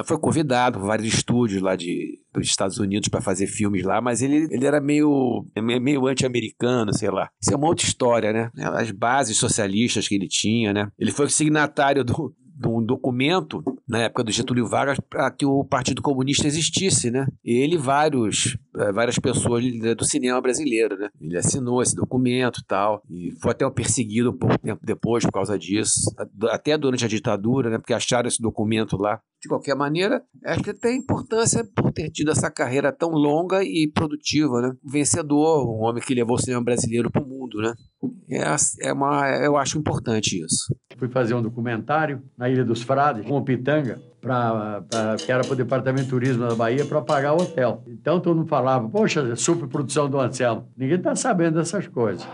Foi 0.05 0.17
convidado 0.17 0.79
por 0.79 0.88
vários 0.88 1.13
estúdios 1.13 1.62
lá 1.62 1.75
de, 1.75 2.19
dos 2.39 2.50
Estados 2.50 2.77
Unidos 2.77 3.10
para 3.10 3.22
fazer 3.22 3.48
filmes 3.48 3.84
lá, 3.84 4.01
mas 4.01 4.22
ele, 4.22 4.47
ele 4.52 4.65
era 4.65 4.80
meio, 4.82 5.45
meio 5.82 6.08
anti-americano, 6.08 6.93
sei 6.93 7.10
lá. 7.10 7.30
Isso 7.41 7.54
é 7.54 7.58
uma 7.58 7.67
outra 7.67 7.86
história, 7.86 8.34
né? 8.34 8.52
As 8.56 8.91
bases 8.91 9.38
socialistas 9.38 10.08
que 10.08 10.15
ele 10.15 10.28
tinha, 10.28 10.73
né? 10.73 10.89
Ele 10.97 11.12
foi 11.12 11.30
signatário 11.30 12.04
do, 12.04 12.34
de 12.58 12.67
um 12.67 12.84
documento 12.84 13.63
na 13.88 14.00
época 14.00 14.23
do 14.23 14.32
Getúlio 14.32 14.67
Vargas 14.67 15.00
para 15.10 15.32
que 15.32 15.45
o 15.45 15.63
Partido 15.63 16.02
Comunista 16.02 16.45
existisse, 16.45 17.10
né? 17.10 17.26
Ele 17.43 17.76
e 17.76 17.78
vários, 17.78 18.58
é, 18.76 18.91
várias 18.91 19.17
pessoas 19.19 19.63
do 19.95 20.04
cinema 20.04 20.41
brasileiro, 20.41 20.97
né? 20.97 21.10
Ele 21.21 21.38
assinou 21.38 21.82
esse 21.82 21.95
documento 21.95 22.62
tal, 22.67 23.02
e 23.10 23.32
foi 23.41 23.52
até 23.52 23.69
perseguido 23.69 24.32
um 24.32 24.38
pouco 24.38 24.58
tempo 24.58 24.82
depois 24.84 25.23
por 25.23 25.32
causa 25.32 25.58
disso, 25.58 26.12
até 26.50 26.78
durante 26.78 27.06
a 27.06 27.08
ditadura, 27.08 27.69
né? 27.69 27.78
Porque 27.78 27.93
acharam 27.93 28.28
esse 28.28 28.41
documento 28.41 28.97
lá. 28.97 29.19
De 29.39 29.47
qualquer 29.47 29.76
maneira, 29.76 30.23
acho 30.45 30.63
que 30.63 30.73
tem 30.73 30.97
importância 30.97 31.63
por 31.76 31.91
ter 31.91 32.10
tido 32.10 32.32
essa 32.32 32.50
carreira 32.50 32.91
tão 32.91 33.12
longa 33.12 33.63
e 33.63 33.89
produtiva, 33.93 34.62
né? 34.62 34.73
Vencedor, 34.84 35.63
um 35.63 35.84
homem 35.84 36.02
que 36.02 36.15
levou 36.15 36.36
o 36.36 36.39
cinema 36.39 36.63
brasileiro 36.63 37.12
para 37.12 37.23
o 37.23 37.28
mundo, 37.28 37.60
né? 37.60 37.73
É, 38.30 38.89
é 38.89 38.93
uma, 38.93 39.30
eu 39.38 39.56
acho 39.56 39.78
importante 39.78 40.43
isso. 40.43 40.76
Fui 40.97 41.08
fazer 41.08 41.36
um 41.36 41.41
documentário 41.41 42.23
na 42.36 42.50
Ilha 42.50 42.65
dos 42.65 42.82
Frades 42.82 43.23
com 43.26 43.38
o 43.38 43.43
Pitanga, 43.43 43.77
pra, 44.22 44.82
pra, 44.90 45.16
que 45.16 45.32
era 45.32 45.44
para 45.44 45.54
o 45.54 45.56
Departamento 45.56 46.04
de 46.04 46.10
Turismo 46.10 46.48
da 46.48 46.56
Bahia, 46.56 46.86
para 46.86 47.02
pagar 47.02 47.34
o 47.34 47.42
hotel. 47.42 47.84
Então 47.88 48.20
todo 48.20 48.38
mundo 48.38 48.48
falava, 48.48 48.88
poxa, 48.90 49.36
superprodução 49.36 50.10
do 50.10 50.20
Anselmo. 50.20 50.68
Ninguém 50.76 50.98
está 50.98 51.16
sabendo 51.16 51.60
dessas 51.60 51.88
coisas. 51.88 52.28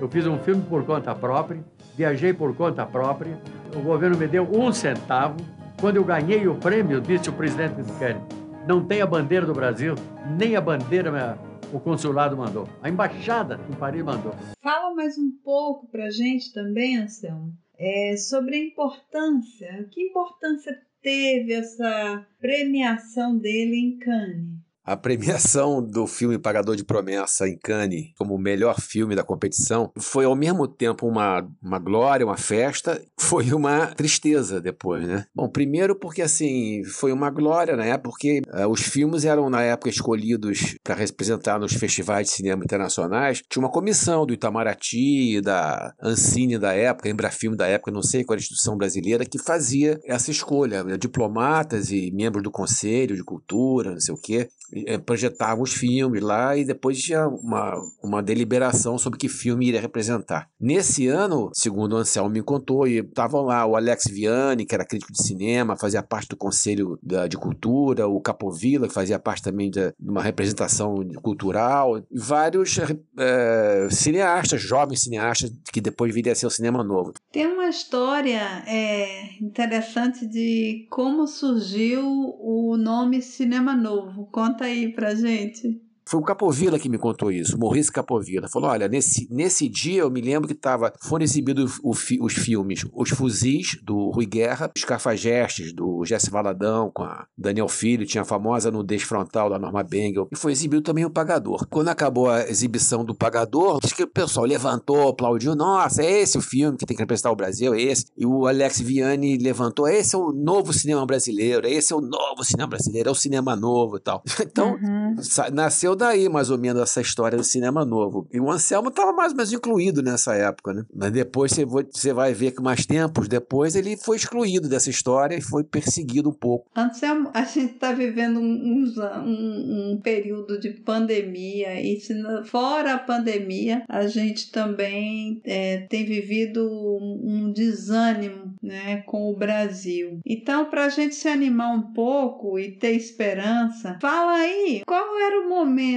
Eu 0.00 0.08
fiz 0.08 0.26
um 0.26 0.38
filme 0.38 0.62
por 0.62 0.84
conta 0.84 1.14
própria, 1.14 1.64
viajei 1.96 2.32
por 2.32 2.54
conta 2.54 2.84
própria, 2.84 3.38
o 3.74 3.80
governo 3.80 4.16
me 4.16 4.26
deu 4.26 4.44
um 4.44 4.72
centavo. 4.72 5.36
Quando 5.80 5.96
eu 5.96 6.04
ganhei 6.04 6.46
o 6.48 6.56
prêmio, 6.56 7.00
disse 7.00 7.28
o 7.28 7.32
presidente 7.32 7.82
do 7.82 7.98
Quênia, 7.98 8.22
não 8.66 8.84
tem 8.84 9.00
a 9.00 9.06
bandeira 9.06 9.46
do 9.46 9.52
Brasil, 9.52 9.94
nem 10.36 10.56
a 10.56 10.60
bandeira 10.60 11.38
o 11.72 11.78
consulado 11.78 12.36
mandou. 12.36 12.68
A 12.82 12.88
embaixada 12.88 13.60
em 13.70 13.74
Paris 13.74 14.02
mandou. 14.02 14.34
Fala 14.62 14.94
mais 14.94 15.16
um 15.18 15.30
pouco 15.44 15.86
para 15.88 16.10
gente 16.10 16.52
também, 16.52 16.96
Anselmo, 16.96 17.52
é, 17.78 18.16
sobre 18.16 18.56
a 18.56 18.64
importância, 18.64 19.88
que 19.92 20.02
importância 20.02 20.78
teve 21.00 21.52
essa 21.52 22.26
premiação 22.40 23.38
dele 23.38 23.76
em 23.76 23.98
Cannes? 23.98 24.57
A 24.88 24.96
premiação 24.96 25.82
do 25.82 26.06
filme 26.06 26.38
Pagador 26.38 26.74
de 26.74 26.82
Promessa 26.82 27.46
em 27.46 27.58
Cannes 27.58 28.06
como 28.16 28.38
melhor 28.38 28.80
filme 28.80 29.14
da 29.14 29.22
competição 29.22 29.92
foi 29.98 30.24
ao 30.24 30.34
mesmo 30.34 30.66
tempo 30.66 31.06
uma, 31.06 31.46
uma 31.62 31.78
glória, 31.78 32.24
uma 32.24 32.38
festa, 32.38 32.98
foi 33.20 33.52
uma 33.52 33.88
tristeza 33.88 34.62
depois, 34.62 35.06
né? 35.06 35.26
Bom, 35.34 35.46
primeiro 35.46 35.94
porque 35.94 36.22
assim, 36.22 36.82
foi 36.84 37.12
uma 37.12 37.28
glória, 37.28 37.76
né? 37.76 37.98
Porque 37.98 38.40
uh, 38.48 38.66
os 38.66 38.80
filmes 38.80 39.26
eram 39.26 39.50
na 39.50 39.60
época 39.60 39.90
escolhidos 39.90 40.76
para 40.82 40.94
representar 40.94 41.58
nos 41.58 41.74
festivais 41.74 42.28
de 42.28 42.32
cinema 42.32 42.64
internacionais. 42.64 43.42
Tinha 43.46 43.62
uma 43.62 43.70
comissão 43.70 44.24
do 44.24 44.32
Itamaraty, 44.32 45.42
da 45.42 45.92
Ancine 46.02 46.58
da 46.58 46.72
época, 46.72 47.10
Embrafilme 47.10 47.58
da 47.58 47.66
época, 47.66 47.90
não 47.90 48.02
sei 48.02 48.24
qual 48.24 48.36
era 48.36 48.40
a 48.40 48.42
instituição 48.42 48.78
brasileira, 48.78 49.26
que 49.26 49.38
fazia 49.38 50.00
essa 50.06 50.30
escolha. 50.30 50.82
Né? 50.82 50.96
Diplomatas 50.96 51.90
e 51.90 52.10
membros 52.10 52.42
do 52.42 52.50
Conselho 52.50 53.14
de 53.14 53.22
Cultura, 53.22 53.90
não 53.90 54.00
sei 54.00 54.14
o 54.14 54.18
quê, 54.18 54.48
é, 54.86 54.98
projetavam 54.98 55.62
os 55.62 55.72
filmes 55.72 56.22
lá 56.22 56.56
e 56.56 56.64
depois 56.64 56.98
tinha 57.00 57.26
uma, 57.26 57.74
uma 58.02 58.22
deliberação 58.22 58.98
sobre 58.98 59.18
que 59.18 59.28
filme 59.28 59.68
iria 59.68 59.80
representar. 59.80 60.48
Nesse 60.60 61.06
ano, 61.06 61.50
segundo 61.52 61.92
o 61.94 61.96
Anselmo 61.96 62.30
me 62.30 62.42
contou, 62.42 62.86
estavam 62.86 63.42
lá 63.42 63.64
o 63.66 63.76
Alex 63.76 64.04
Vianney, 64.10 64.66
que 64.66 64.74
era 64.74 64.84
crítico 64.84 65.12
de 65.12 65.22
cinema, 65.22 65.76
fazia 65.76 66.02
parte 66.02 66.28
do 66.28 66.36
Conselho 66.36 66.98
da, 67.02 67.26
de 67.26 67.36
Cultura, 67.36 68.06
o 68.06 68.20
Capovilla, 68.20 68.88
que 68.88 68.94
fazia 68.94 69.18
parte 69.18 69.42
também 69.42 69.70
de, 69.70 69.92
de 69.98 70.10
uma 70.10 70.22
representação 70.22 70.96
cultural, 71.22 71.98
e 71.98 72.04
vários 72.12 72.78
é, 73.18 73.88
cineastas, 73.90 74.60
jovens 74.60 75.02
cineastas, 75.02 75.52
que 75.72 75.80
depois 75.80 76.14
viria 76.14 76.32
a 76.32 76.34
ser 76.34 76.46
o 76.46 76.50
cinema 76.50 76.82
novo. 76.82 77.12
Tem 77.32 77.46
uma 77.46 77.68
história 77.68 78.62
é, 78.66 79.42
interessante 79.42 80.26
de 80.26 80.86
como 80.90 81.26
surgiu 81.26 82.04
o 82.40 82.76
nome 82.76 83.22
Cinema 83.22 83.74
Novo. 83.74 84.26
Conta 84.32 84.57
aí 84.66 84.92
pra 84.92 85.14
gente. 85.14 85.87
Foi 86.08 86.18
o 86.18 86.22
Capovilla 86.22 86.78
que 86.78 86.88
me 86.88 86.96
contou 86.96 87.30
isso, 87.30 87.58
Maurice 87.58 87.92
Capovilla. 87.92 88.48
Falou: 88.48 88.70
olha, 88.70 88.88
nesse, 88.88 89.28
nesse 89.30 89.68
dia 89.68 90.00
eu 90.00 90.10
me 90.10 90.22
lembro 90.22 90.48
que 90.48 90.54
tava, 90.54 90.90
foram 91.02 91.22
exibidos 91.22 91.78
fi, 91.96 92.18
os 92.18 92.32
filmes 92.32 92.86
Os 92.94 93.10
Fuzis, 93.10 93.78
do 93.82 94.08
Rui 94.08 94.24
Guerra, 94.24 94.72
Os 94.74 94.84
Cafajestes, 94.84 95.74
do 95.74 96.02
Jesse 96.06 96.30
Valadão, 96.30 96.90
com 96.94 97.02
a 97.02 97.26
Daniel 97.36 97.68
Filho, 97.68 98.06
tinha 98.06 98.22
a 98.22 98.24
famosa 98.24 98.70
nudez 98.70 99.02
frontal 99.02 99.50
da 99.50 99.58
Norma 99.58 99.82
Bengel, 99.82 100.28
e 100.32 100.36
foi 100.36 100.52
exibido 100.52 100.80
também 100.80 101.04
o 101.04 101.10
Pagador. 101.10 101.66
Quando 101.68 101.88
acabou 101.88 102.30
a 102.30 102.48
exibição 102.48 103.04
do 103.04 103.14
Pagador, 103.14 103.78
diz 103.82 103.92
que 103.92 104.02
o 104.02 104.08
pessoal 104.08 104.46
levantou, 104.46 105.08
aplaudiu: 105.08 105.54
nossa, 105.54 106.02
é 106.02 106.22
esse 106.22 106.38
o 106.38 106.40
filme 106.40 106.78
que 106.78 106.86
tem 106.86 106.96
que 106.96 107.02
representar 107.02 107.30
o 107.32 107.36
Brasil, 107.36 107.74
é 107.74 107.82
esse. 107.82 108.06
E 108.16 108.24
o 108.24 108.46
Alex 108.46 108.80
Vianney 108.80 109.36
levantou: 109.36 109.86
esse 109.86 110.14
é 110.14 110.18
o 110.18 110.32
novo 110.32 110.72
cinema 110.72 111.04
brasileiro, 111.04 111.66
esse 111.66 111.92
é 111.92 111.96
o 111.96 112.00
novo 112.00 112.42
cinema 112.44 112.68
brasileiro, 112.68 113.10
é 113.10 113.12
o 113.12 113.14
cinema 113.14 113.54
novo 113.54 113.98
e 113.98 114.00
tal. 114.00 114.22
Então, 114.50 114.72
uhum. 114.82 115.14
nasceu 115.52 115.94
daí, 115.98 116.28
mais 116.28 116.50
ou 116.50 116.58
menos, 116.58 116.82
essa 116.82 117.00
história 117.00 117.36
do 117.36 117.44
cinema 117.44 117.84
novo. 117.84 118.26
E 118.32 118.40
o 118.40 118.50
Anselmo 118.50 118.88
estava 118.88 119.12
mais 119.12 119.32
ou 119.32 119.36
menos 119.36 119.52
incluído 119.52 120.02
nessa 120.02 120.34
época, 120.34 120.72
né? 120.72 120.84
Mas 120.94 121.10
depois 121.10 121.52
você 121.92 122.12
vai 122.12 122.32
ver 122.32 122.52
que 122.52 122.62
mais 122.62 122.86
tempos 122.86 123.28
depois 123.28 123.74
ele 123.74 123.96
foi 123.96 124.16
excluído 124.16 124.68
dessa 124.68 124.90
história 124.90 125.36
e 125.36 125.42
foi 125.42 125.64
perseguido 125.64 126.30
um 126.30 126.32
pouco. 126.32 126.70
Anselmo, 126.76 127.30
a 127.34 127.42
gente 127.44 127.74
está 127.74 127.92
vivendo 127.92 128.40
um, 128.40 128.44
um, 128.44 129.92
um, 129.92 130.00
período 130.00 130.58
de 130.58 130.70
pandemia 130.70 131.80
e 131.80 131.98
fora 132.44 132.94
a 132.94 132.98
pandemia 132.98 133.82
a 133.88 134.06
gente 134.06 134.50
também 134.50 135.40
é, 135.44 135.78
tem 135.88 136.04
vivido 136.04 136.68
um 136.70 137.52
desânimo 137.52 138.54
né, 138.62 139.02
com 139.06 139.30
o 139.30 139.36
Brasil. 139.36 140.20
Então, 140.24 140.66
para 140.66 140.84
a 140.84 140.88
gente 140.88 141.14
se 141.14 141.28
animar 141.28 141.74
um 141.74 141.92
pouco 141.92 142.58
e 142.58 142.70
ter 142.70 142.92
esperança, 142.92 143.98
fala 144.00 144.34
aí 144.34 144.82
qual 144.86 145.18
era 145.18 145.40
o 145.40 145.48
momento 145.48 145.87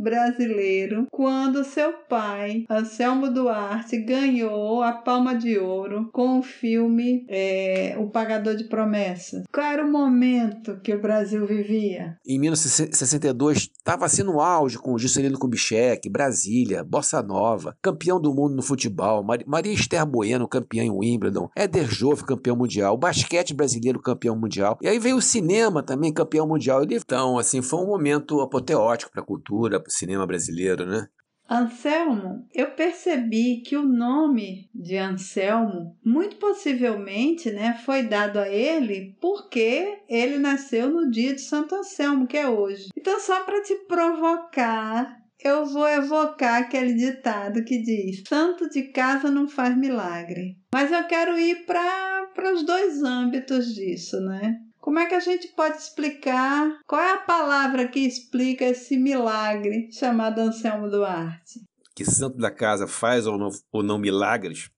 brasileiro 0.00 1.06
quando 1.10 1.64
seu 1.64 1.92
pai, 2.08 2.64
Anselmo 2.68 3.30
Duarte, 3.30 3.96
ganhou 3.98 4.82
a 4.82 4.92
Palma 4.92 5.34
de 5.34 5.58
Ouro 5.58 6.10
com 6.12 6.38
o 6.38 6.42
filme 6.42 7.24
é, 7.28 7.96
O 7.98 8.08
Pagador 8.08 8.56
de 8.56 8.64
Promessas. 8.64 9.44
Qual 9.52 9.66
era 9.66 9.84
o 9.84 9.90
momento 9.90 10.78
que 10.82 10.94
o 10.94 11.00
Brasil 11.00 11.46
vivia? 11.46 12.18
Em 12.26 12.38
1962, 12.38 13.70
estava 13.76 14.08
sendo 14.08 14.24
no 14.24 14.40
auge 14.40 14.78
com 14.78 14.98
Juscelino 14.98 15.38
Kubitschek, 15.38 16.08
Brasília, 16.08 16.82
Bossa 16.82 17.22
Nova, 17.22 17.76
campeão 17.80 18.20
do 18.20 18.34
mundo 18.34 18.56
no 18.56 18.62
futebol, 18.62 19.24
Maria 19.46 19.72
Esther 19.72 20.04
Bueno, 20.06 20.48
campeã 20.48 20.82
em 20.82 20.90
Wimbledon, 20.90 21.48
Éder 21.54 21.86
Joff, 21.86 22.24
campeão 22.24 22.56
mundial, 22.56 22.96
basquete 22.96 23.54
brasileiro, 23.54 24.00
campeão 24.00 24.36
mundial. 24.36 24.78
E 24.82 24.88
aí 24.88 24.98
veio 24.98 25.16
o 25.16 25.22
cinema 25.22 25.82
também, 25.82 26.12
campeão 26.12 26.48
mundial. 26.48 26.84
Então, 26.84 27.38
assim, 27.38 27.62
foi 27.62 27.80
um 27.80 27.86
momento 27.86 28.40
apoteótico 28.40 29.12
para 29.12 29.22
cultura, 29.24 29.80
para 29.80 29.88
o 29.88 29.92
cinema 29.92 30.26
brasileiro, 30.26 30.86
né? 30.86 31.08
Anselmo, 31.48 32.48
eu 32.54 32.70
percebi 32.70 33.60
que 33.60 33.76
o 33.76 33.82
nome 33.82 34.70
de 34.74 34.96
Anselmo, 34.96 35.94
muito 36.02 36.36
possivelmente, 36.36 37.50
né, 37.50 37.78
foi 37.84 38.02
dado 38.02 38.38
a 38.38 38.48
ele 38.48 39.14
porque 39.20 39.98
ele 40.08 40.38
nasceu 40.38 40.88
no 40.88 41.10
dia 41.10 41.34
de 41.34 41.42
Santo 41.42 41.74
Anselmo, 41.74 42.26
que 42.26 42.38
é 42.38 42.48
hoje. 42.48 42.88
Então, 42.96 43.20
só 43.20 43.44
para 43.44 43.62
te 43.62 43.74
provocar, 43.86 45.18
eu 45.38 45.66
vou 45.66 45.86
evocar 45.86 46.62
aquele 46.62 46.94
ditado 46.94 47.62
que 47.62 47.82
diz: 47.82 48.22
Santo 48.26 48.68
de 48.70 48.84
casa 48.84 49.30
não 49.30 49.46
faz 49.46 49.76
milagre. 49.76 50.56
Mas 50.72 50.90
eu 50.90 51.04
quero 51.06 51.38
ir 51.38 51.66
para 51.66 52.54
os 52.54 52.64
dois 52.64 53.02
âmbitos 53.02 53.74
disso, 53.74 54.18
né? 54.20 54.63
Como 54.84 54.98
é 54.98 55.06
que 55.06 55.14
a 55.14 55.20
gente 55.20 55.48
pode 55.48 55.78
explicar? 55.78 56.78
Qual 56.86 57.00
é 57.00 57.14
a 57.14 57.16
palavra 57.16 57.88
que 57.88 58.00
explica 58.00 58.66
esse 58.66 58.98
milagre 58.98 59.90
chamado 59.90 60.42
Anselmo 60.42 60.90
Duarte? 60.90 61.62
Que 61.96 62.04
santo 62.04 62.36
da 62.36 62.50
casa 62.50 62.86
faz 62.86 63.26
ou 63.26 63.38
não, 63.38 63.48
ou 63.72 63.82
não 63.82 63.96
milagres? 63.96 64.68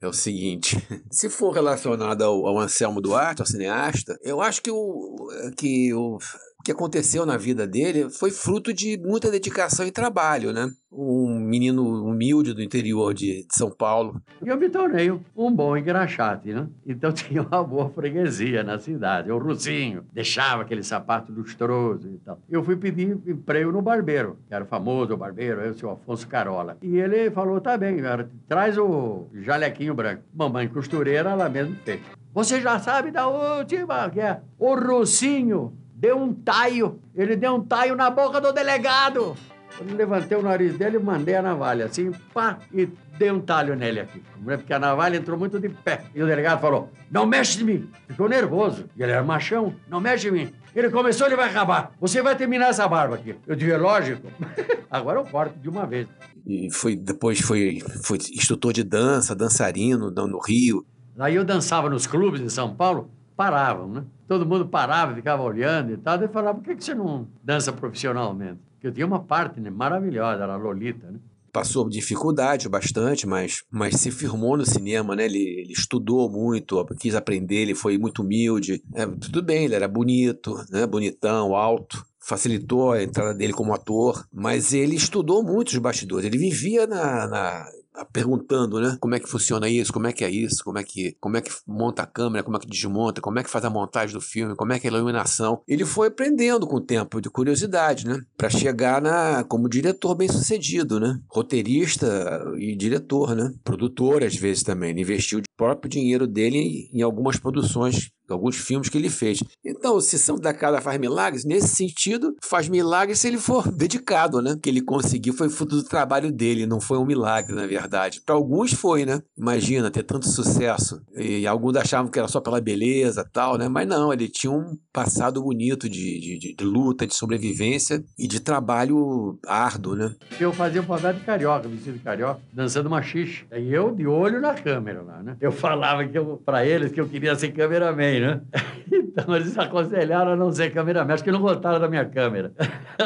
É 0.00 0.08
o 0.08 0.12
seguinte, 0.12 0.76
se 1.12 1.30
for 1.30 1.52
relacionado 1.52 2.22
ao, 2.22 2.48
ao 2.48 2.58
Anselmo 2.58 3.00
Duarte, 3.00 3.40
ao 3.40 3.46
cineasta, 3.46 4.18
eu 4.22 4.40
acho 4.40 4.60
que 4.60 4.72
o, 4.72 5.28
que 5.56 5.94
o 5.94 6.18
que 6.64 6.72
aconteceu 6.72 7.24
na 7.24 7.36
vida 7.36 7.64
dele 7.64 8.10
foi 8.10 8.32
fruto 8.32 8.74
de 8.74 8.98
muita 8.98 9.30
dedicação 9.30 9.86
e 9.86 9.92
trabalho, 9.92 10.52
né? 10.52 10.68
Um 10.90 11.37
menino 11.48 11.82
humilde 12.04 12.52
do 12.52 12.62
interior 12.62 13.14
de, 13.14 13.46
de 13.46 13.54
São 13.54 13.70
Paulo. 13.70 14.20
E 14.44 14.48
eu 14.48 14.56
me 14.56 14.68
tornei 14.68 15.10
um 15.10 15.52
bom 15.52 15.76
engraxate, 15.76 16.52
né? 16.52 16.68
Então 16.86 17.10
tinha 17.12 17.42
uma 17.42 17.64
boa 17.64 17.88
freguesia 17.90 18.62
na 18.62 18.78
cidade. 18.78 19.30
O 19.30 19.38
Rucinho 19.38 20.04
deixava 20.12 20.62
aquele 20.62 20.82
sapato 20.82 21.32
lustroso 21.32 22.08
e 22.08 22.18
tal. 22.18 22.38
Eu 22.48 22.62
fui 22.62 22.76
pedir 22.76 23.18
emprego 23.26 23.72
no 23.72 23.82
barbeiro, 23.82 24.38
que 24.46 24.54
era 24.54 24.64
o 24.64 24.66
famoso 24.66 25.16
barbeiro, 25.16 25.60
eu, 25.60 25.72
o 25.72 25.74
seu 25.74 25.90
Afonso 25.90 26.26
Carola. 26.28 26.76
E 26.82 26.98
ele 26.98 27.30
falou, 27.30 27.60
tá 27.60 27.76
bem, 27.76 27.98
cara, 27.98 28.30
traz 28.46 28.76
o 28.76 29.26
jalequinho 29.34 29.94
branco. 29.94 30.22
Mamãe 30.34 30.68
costureira, 30.68 31.30
ela 31.30 31.48
mesmo 31.48 31.74
fez. 31.84 32.00
Você 32.34 32.60
já 32.60 32.78
sabe 32.78 33.10
da 33.10 33.26
última, 33.26 34.08
que 34.10 34.20
é 34.20 34.40
o 34.58 34.74
Rucinho 34.74 35.72
deu 35.98 36.16
um 36.16 36.32
taio. 36.32 37.00
Ele 37.14 37.34
deu 37.34 37.56
um 37.56 37.60
taio 37.60 37.96
na 37.96 38.08
boca 38.08 38.40
do 38.40 38.52
delegado. 38.52 39.34
Eu 39.80 39.96
levantei 39.96 40.36
o 40.36 40.42
nariz 40.42 40.76
dele 40.76 40.96
e 40.96 41.00
mandei 41.00 41.34
a 41.34 41.42
navalha, 41.42 41.86
assim, 41.86 42.10
pá, 42.32 42.58
e 42.72 42.88
dei 43.18 43.30
um 43.30 43.40
talho 43.40 43.76
nele 43.76 44.00
aqui. 44.00 44.22
Porque 44.44 44.72
a 44.72 44.78
navalha 44.78 45.16
entrou 45.16 45.38
muito 45.38 45.58
de 45.60 45.68
pé. 45.68 46.04
E 46.14 46.22
o 46.22 46.26
delegado 46.26 46.60
falou: 46.60 46.90
Não 47.10 47.26
mexe 47.26 47.60
em 47.60 47.64
mim. 47.64 47.90
Ficou 48.08 48.28
nervoso. 48.28 48.86
E 48.96 49.02
ele 49.02 49.12
era 49.12 49.22
machão: 49.22 49.74
Não 49.88 50.00
mexe 50.00 50.28
em 50.28 50.32
mim. 50.32 50.52
Ele 50.74 50.90
começou, 50.90 51.26
ele 51.26 51.36
vai 51.36 51.48
acabar. 51.48 51.92
Você 52.00 52.22
vai 52.22 52.36
terminar 52.36 52.68
essa 52.68 52.86
barba 52.88 53.16
aqui. 53.16 53.34
Eu 53.46 53.56
disse: 53.56 53.76
lógico. 53.76 54.28
Agora 54.90 55.20
eu 55.20 55.24
corto 55.24 55.58
de 55.58 55.68
uma 55.68 55.86
vez. 55.86 56.08
E 56.46 56.68
foi, 56.72 56.96
depois 56.96 57.40
foi, 57.40 57.80
foi 58.02 58.16
instrutor 58.16 58.72
de 58.72 58.82
dança, 58.82 59.34
dançarino 59.34 60.10
no 60.10 60.40
Rio. 60.40 60.84
Aí 61.18 61.34
eu 61.34 61.44
dançava 61.44 61.90
nos 61.90 62.06
clubes 62.06 62.40
de 62.40 62.48
São 62.48 62.74
Paulo, 62.74 63.10
paravam, 63.36 63.88
né? 63.88 64.04
todo 64.28 64.44
mundo 64.44 64.68
parava, 64.68 65.14
ficava 65.14 65.42
olhando 65.42 65.92
e 65.92 65.96
tal. 65.96 66.18
Daí 66.18 66.28
falava, 66.28 66.58
por 66.58 66.64
que, 66.64 66.76
que 66.76 66.84
você 66.84 66.94
não 66.94 67.26
dança 67.42 67.72
profissionalmente? 67.72 68.60
Eu 68.82 68.92
tinha 68.92 69.06
uma 69.06 69.22
parte 69.22 69.60
né, 69.60 69.70
maravilhosa, 69.70 70.42
era 70.42 70.54
a 70.54 70.56
Lolita, 70.56 71.10
né? 71.10 71.18
Passou 71.50 71.88
dificuldade 71.88 72.68
bastante, 72.68 73.26
mas, 73.26 73.64
mas 73.70 73.96
se 73.96 74.10
firmou 74.10 74.56
no 74.56 74.66
cinema, 74.66 75.16
né? 75.16 75.24
Ele, 75.24 75.38
ele 75.38 75.72
estudou 75.72 76.30
muito, 76.30 76.84
quis 77.00 77.14
aprender, 77.14 77.56
ele 77.56 77.74
foi 77.74 77.96
muito 77.96 78.22
humilde. 78.22 78.82
É, 78.94 79.06
tudo 79.06 79.42
bem, 79.42 79.64
ele 79.64 79.74
era 79.74 79.88
bonito, 79.88 80.54
né? 80.70 80.86
bonitão, 80.86 81.56
alto 81.56 82.06
facilitou 82.28 82.92
a 82.92 83.02
entrada 83.02 83.32
dele 83.32 83.54
como 83.54 83.72
ator, 83.72 84.28
mas 84.30 84.74
ele 84.74 84.94
estudou 84.94 85.42
muito 85.42 85.68
os 85.68 85.78
bastidores. 85.78 86.26
Ele 86.26 86.36
vivia 86.36 86.86
na, 86.86 87.26
na 87.26 87.66
perguntando, 88.04 88.80
né? 88.80 88.96
Como 89.00 89.14
é 89.14 89.20
que 89.20 89.28
funciona 89.28 89.68
isso, 89.68 89.92
como 89.92 90.06
é 90.06 90.12
que 90.12 90.24
é 90.24 90.30
isso, 90.30 90.64
como 90.64 90.78
é 90.78 90.84
que, 90.84 91.16
como 91.20 91.36
é 91.36 91.40
que 91.40 91.50
monta 91.66 92.02
a 92.02 92.06
câmera, 92.06 92.42
como 92.42 92.56
é 92.56 92.60
que 92.60 92.68
desmonta, 92.68 93.20
como 93.20 93.38
é 93.38 93.42
que 93.42 93.50
faz 93.50 93.64
a 93.64 93.70
montagem 93.70 94.14
do 94.14 94.20
filme, 94.20 94.56
como 94.56 94.72
é 94.72 94.78
que 94.78 94.86
é 94.86 94.90
a 94.90 94.94
iluminação. 94.94 95.62
Ele 95.66 95.84
foi 95.84 96.08
aprendendo 96.08 96.66
com 96.66 96.76
o 96.76 96.80
tempo, 96.80 97.20
de 97.20 97.30
curiosidade, 97.30 98.06
né? 98.06 98.20
Para 98.36 98.50
chegar 98.50 99.00
na 99.00 99.44
como 99.44 99.68
diretor 99.68 100.14
bem 100.14 100.28
sucedido, 100.28 101.00
né? 101.00 101.20
Roteirista 101.30 102.44
e 102.58 102.74
diretor, 102.76 103.34
né? 103.34 103.52
Produtor 103.64 104.22
às 104.22 104.36
vezes 104.36 104.62
também. 104.62 104.90
Ele 104.90 105.02
investiu 105.02 105.38
o 105.38 105.42
próprio 105.56 105.90
dinheiro 105.90 106.26
dele 106.26 106.88
em 106.92 107.02
algumas 107.02 107.38
produções 107.38 108.10
alguns 108.32 108.56
filmes 108.56 108.88
que 108.88 108.98
ele 108.98 109.08
fez. 109.08 109.42
Então, 109.64 110.00
se 110.00 110.18
São 110.18 110.36
da 110.36 110.52
Casa 110.52 110.80
faz 110.80 110.98
milagres, 110.98 111.44
nesse 111.44 111.68
sentido, 111.68 112.34
faz 112.42 112.68
milagres 112.68 113.20
se 113.20 113.28
ele 113.28 113.38
for 113.38 113.70
dedicado, 113.72 114.40
né? 114.42 114.56
Que 114.62 114.68
ele 114.68 114.82
conseguiu 114.82 115.32
foi 115.32 115.48
fruto 115.48 115.76
do 115.76 115.84
trabalho 115.84 116.32
dele, 116.32 116.66
não 116.66 116.80
foi 116.80 116.98
um 116.98 117.04
milagre, 117.04 117.54
na 117.54 117.66
verdade. 117.66 118.20
Para 118.24 118.34
alguns 118.34 118.72
foi, 118.72 119.04
né? 119.04 119.22
Imagina 119.36 119.90
ter 119.90 120.02
tanto 120.02 120.28
sucesso. 120.28 121.00
E 121.14 121.46
alguns 121.46 121.76
achavam 121.76 122.10
que 122.10 122.18
era 122.18 122.28
só 122.28 122.40
pela 122.40 122.60
beleza 122.60 123.28
tal, 123.32 123.56
né? 123.56 123.68
Mas 123.68 123.86
não, 123.86 124.12
ele 124.12 124.28
tinha 124.28 124.52
um 124.52 124.76
passado 124.92 125.42
bonito 125.42 125.88
de, 125.88 126.38
de, 126.38 126.54
de 126.54 126.64
luta, 126.64 127.06
de 127.06 127.14
sobrevivência 127.14 128.02
e 128.18 128.26
de 128.26 128.40
trabalho 128.40 129.38
árduo, 129.46 129.94
né? 129.94 130.14
Eu 130.40 130.52
fazia 130.52 130.80
um 130.80 130.84
papel 130.84 131.14
de 131.14 131.20
carioca, 131.20 131.68
vestido 131.68 131.98
de 131.98 132.04
carioca, 132.04 132.40
dançando 132.52 132.90
machixe. 132.90 133.44
E 133.52 133.72
eu 133.72 133.94
de 133.94 134.06
olho 134.06 134.40
na 134.40 134.54
câmera 134.54 135.02
lá, 135.02 135.22
né? 135.22 135.36
Eu 135.40 135.52
falava 135.52 136.04
que 136.06 136.18
para 136.44 136.66
eles 136.66 136.92
que 136.92 137.00
eu 137.00 137.08
queria 137.08 137.34
ser 137.36 137.52
cameraman 137.52 138.17
né? 138.20 138.40
Então 138.90 139.36
eles 139.36 139.58
aconselharam 139.58 140.32
a 140.32 140.36
não 140.36 140.50
ser 140.50 140.70
cameraman. 140.70 141.12
Acho 141.12 141.22
que 141.24 141.30
não 141.30 141.40
gostaram 141.40 141.78
da 141.78 141.88
minha 141.88 142.04
câmera. 142.06 142.52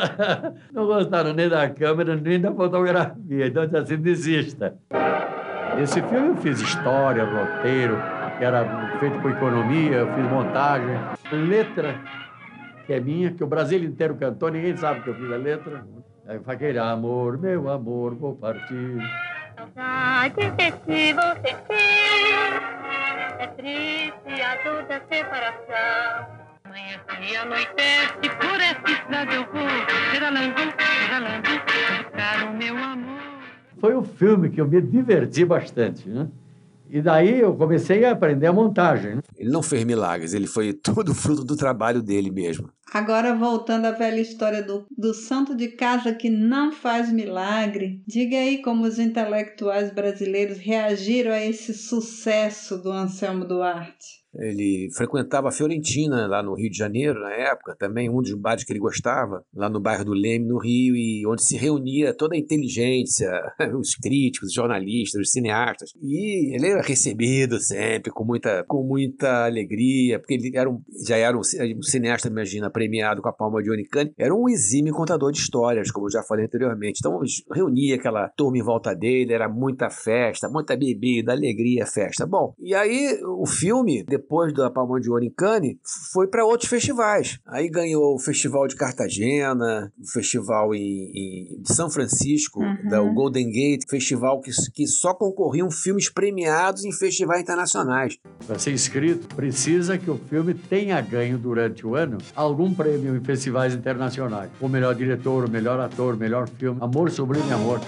Não 0.72 0.86
gostaram 0.86 1.32
nem 1.32 1.48
da 1.48 1.68
câmera, 1.68 2.14
nem 2.14 2.40
da 2.40 2.52
fotografia. 2.52 3.46
Então, 3.46 3.64
assim, 3.74 3.96
desista. 3.96 4.76
Esse 5.82 6.00
filme 6.02 6.28
eu 6.28 6.36
fiz 6.36 6.60
história, 6.60 7.24
roteiro, 7.24 7.96
que 8.38 8.44
era 8.44 8.98
feito 8.98 9.20
com 9.20 9.30
economia, 9.30 9.96
eu 9.98 10.14
fiz 10.14 10.24
montagem, 10.24 10.98
letra, 11.32 11.94
que 12.86 12.92
é 12.92 13.00
minha, 13.00 13.32
que 13.32 13.42
o 13.42 13.46
Brasil 13.46 13.82
inteiro 13.82 14.14
cantou, 14.16 14.50
ninguém 14.50 14.76
sabe 14.76 15.00
que 15.02 15.10
eu 15.10 15.14
fiz 15.14 15.32
a 15.32 15.36
letra. 15.36 15.84
Aí 16.26 16.40
aquele 16.46 16.78
amor, 16.78 17.38
meu 17.38 17.70
amor, 17.70 18.14
vou 18.14 18.34
partir. 18.34 18.98
Saudade 19.56 20.34
se 20.84 21.12
você 21.12 22.81
é 23.42 23.46
triste 23.48 24.40
a 24.40 24.54
dor 24.62 24.86
separação. 25.08 26.42
Amanhece 26.64 27.32
e 27.32 27.36
anoitece, 27.36 28.30
por 28.38 28.60
essa 28.60 28.90
estrada 28.90 29.34
eu 29.34 29.44
vou, 29.46 29.66
pedalando, 30.12 30.54
pedalando, 30.54 31.42
buscar 31.42 32.48
o 32.48 32.56
meu 32.56 32.76
amor. 32.76 33.20
Foi 33.80 33.96
um 33.96 34.04
filme 34.04 34.48
que 34.48 34.60
eu 34.60 34.68
me 34.68 34.80
diverti 34.80 35.44
bastante, 35.44 36.08
né? 36.08 36.28
E 36.92 37.00
daí 37.00 37.40
eu 37.40 37.56
comecei 37.56 38.04
a 38.04 38.12
aprender 38.12 38.46
a 38.46 38.52
montagem. 38.52 39.14
Né? 39.16 39.22
Ele 39.38 39.50
não 39.50 39.62
fez 39.62 39.82
milagres, 39.82 40.34
ele 40.34 40.46
foi 40.46 40.74
tudo 40.84 41.14
fruto 41.14 41.42
do 41.42 41.56
trabalho 41.56 42.02
dele 42.02 42.30
mesmo. 42.30 42.70
Agora, 42.92 43.34
voltando 43.34 43.86
à 43.86 43.92
velha 43.92 44.20
história 44.20 44.62
do, 44.62 44.84
do 44.94 45.14
santo 45.14 45.56
de 45.56 45.68
casa 45.68 46.12
que 46.12 46.28
não 46.28 46.70
faz 46.70 47.10
milagre, 47.10 48.02
diga 48.06 48.36
aí 48.36 48.60
como 48.60 48.84
os 48.84 48.98
intelectuais 48.98 49.90
brasileiros 49.90 50.58
reagiram 50.58 51.32
a 51.32 51.42
esse 51.42 51.72
sucesso 51.72 52.76
do 52.76 52.92
Anselmo 52.92 53.46
Duarte. 53.46 54.21
Ele 54.34 54.88
frequentava 54.96 55.48
a 55.48 55.52
Fiorentina, 55.52 56.26
lá 56.26 56.42
no 56.42 56.54
Rio 56.54 56.70
de 56.70 56.76
Janeiro, 56.76 57.20
na 57.20 57.32
época, 57.32 57.76
também 57.78 58.08
um 58.08 58.22
dos 58.22 58.34
bares 58.34 58.64
que 58.64 58.72
ele 58.72 58.80
gostava, 58.80 59.44
lá 59.54 59.68
no 59.68 59.80
bairro 59.80 60.04
do 60.04 60.12
Leme, 60.12 60.46
no 60.46 60.58
Rio, 60.58 60.96
e 60.96 61.26
onde 61.26 61.44
se 61.44 61.56
reunia 61.56 62.14
toda 62.14 62.34
a 62.34 62.38
inteligência, 62.38 63.30
os 63.78 63.94
críticos, 63.94 64.48
os 64.48 64.54
jornalistas, 64.54 65.20
os 65.20 65.30
cineastas. 65.30 65.90
E 66.00 66.54
ele 66.54 66.68
era 66.68 66.82
recebido 66.82 67.58
sempre 67.60 68.10
com 68.10 68.24
muita, 68.24 68.64
com 68.66 68.82
muita 68.82 69.44
alegria, 69.44 70.18
porque 70.18 70.34
ele 70.34 70.50
era 70.56 70.68
um, 70.68 70.80
já 71.06 71.16
era 71.16 71.36
um, 71.36 71.42
cineasta, 71.42 72.28
imagina, 72.28 72.70
premiado 72.70 73.20
com 73.20 73.28
a 73.28 73.32
palma 73.32 73.62
de 73.62 73.70
Onicane, 73.70 74.12
era 74.18 74.34
um 74.34 74.48
exímio 74.48 74.94
contador 74.94 75.30
de 75.30 75.38
histórias, 75.38 75.90
como 75.90 76.06
eu 76.06 76.10
já 76.10 76.22
falei 76.22 76.46
anteriormente. 76.46 77.00
Então, 77.00 77.20
reunia 77.52 77.96
aquela 77.96 78.28
turma 78.28 78.56
em 78.56 78.62
volta 78.62 78.94
dele, 78.94 79.34
era 79.34 79.48
muita 79.48 79.90
festa, 79.90 80.48
muita 80.48 80.76
bebida, 80.76 81.32
alegria, 81.32 81.86
festa. 81.86 82.26
Bom, 82.26 82.54
e 82.58 82.74
aí 82.74 83.20
o 83.24 83.46
filme, 83.46 84.04
depois 84.04 84.21
da 84.54 84.70
Palma 84.70 85.00
de 85.00 85.10
Ouro 85.10 85.24
em 85.24 85.30
Cannes, 85.30 85.76
foi 86.12 86.26
para 86.26 86.44
outros 86.44 86.68
festivais. 86.68 87.38
Aí 87.46 87.68
ganhou 87.68 88.14
o 88.14 88.18
Festival 88.18 88.66
de 88.66 88.76
Cartagena, 88.76 89.92
o 90.00 90.06
Festival 90.06 90.74
em, 90.74 91.58
em 91.60 91.62
São 91.64 91.90
Francisco, 91.90 92.60
uhum. 92.60 92.88
da 92.88 93.00
Golden 93.00 93.50
Gate, 93.50 93.88
festival 93.88 94.40
que, 94.40 94.50
que 94.72 94.86
só 94.86 95.14
concorriam 95.14 95.70
filmes 95.70 96.08
premiados 96.08 96.84
em 96.84 96.92
festivais 96.92 97.42
internacionais. 97.42 98.18
Para 98.46 98.58
ser 98.58 98.72
inscrito, 98.72 99.34
precisa 99.34 99.98
que 99.98 100.10
o 100.10 100.18
filme 100.28 100.54
tenha 100.54 101.00
ganho 101.00 101.38
durante 101.38 101.86
o 101.86 101.94
ano 101.94 102.18
algum 102.34 102.72
prêmio 102.72 103.16
em 103.16 103.20
festivais 103.20 103.74
internacionais. 103.74 104.50
O 104.60 104.68
melhor 104.68 104.94
diretor, 104.94 105.44
o 105.44 105.50
melhor 105.50 105.78
ator, 105.80 106.14
o 106.14 106.16
melhor 106.16 106.48
filme. 106.48 106.78
Amor 106.80 107.10
Sublime 107.10 107.52
Amor 107.52 107.80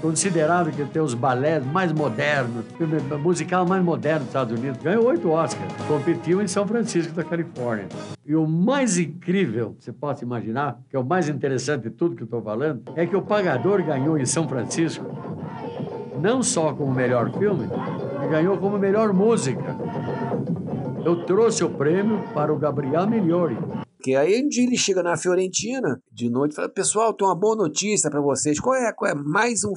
considerado 0.00 0.70
que 0.70 0.84
tem 0.84 1.02
os 1.02 1.14
balés 1.14 1.64
mais 1.64 1.92
modernos, 1.92 2.64
o 2.78 3.18
musical 3.18 3.66
mais 3.66 3.82
moderno 3.82 4.20
dos 4.20 4.28
Estados 4.28 4.58
Unidos. 4.58 4.82
Ganhou 4.82 5.04
oito 5.06 5.30
Oscars. 5.30 5.72
Competiu 5.86 6.40
em 6.42 6.46
São 6.46 6.66
Francisco 6.66 7.12
da 7.12 7.24
Califórnia. 7.24 7.86
E 8.26 8.34
o 8.34 8.46
mais 8.46 8.98
incrível, 8.98 9.76
você 9.78 9.92
pode 9.92 10.22
imaginar, 10.22 10.78
que 10.88 10.96
é 10.96 10.98
o 10.98 11.04
mais 11.04 11.28
interessante 11.28 11.84
de 11.84 11.90
tudo 11.90 12.14
que 12.14 12.22
eu 12.22 12.26
estou 12.26 12.42
falando, 12.42 12.82
é 12.94 13.06
que 13.06 13.16
o 13.16 13.22
Pagador 13.22 13.82
ganhou 13.82 14.18
em 14.18 14.26
São 14.26 14.48
Francisco, 14.48 15.04
não 16.20 16.42
só 16.42 16.72
como 16.72 16.92
melhor 16.92 17.30
filme, 17.32 17.68
ganhou 18.30 18.56
como 18.58 18.78
melhor 18.78 19.12
música. 19.12 19.74
Eu 21.04 21.24
trouxe 21.24 21.64
o 21.64 21.70
prêmio 21.70 22.22
para 22.34 22.52
o 22.52 22.58
Gabriel 22.58 23.06
Migliori. 23.06 23.56
Que 24.02 24.16
aí 24.16 24.42
um 24.42 24.48
dia 24.48 24.64
ele 24.64 24.76
chega 24.76 25.02
na 25.02 25.16
Fiorentina 25.16 26.00
de 26.12 26.28
noite 26.30 26.52
e 26.52 26.54
fala: 26.54 26.68
Pessoal, 26.68 27.14
tem 27.14 27.26
uma 27.26 27.34
boa 27.34 27.56
notícia 27.56 28.10
para 28.10 28.20
vocês. 28.20 28.58
Qual 28.58 28.74
é? 28.74 28.92
Qual 28.92 29.10
é? 29.10 29.14
Mais 29.14 29.64
um. 29.64 29.72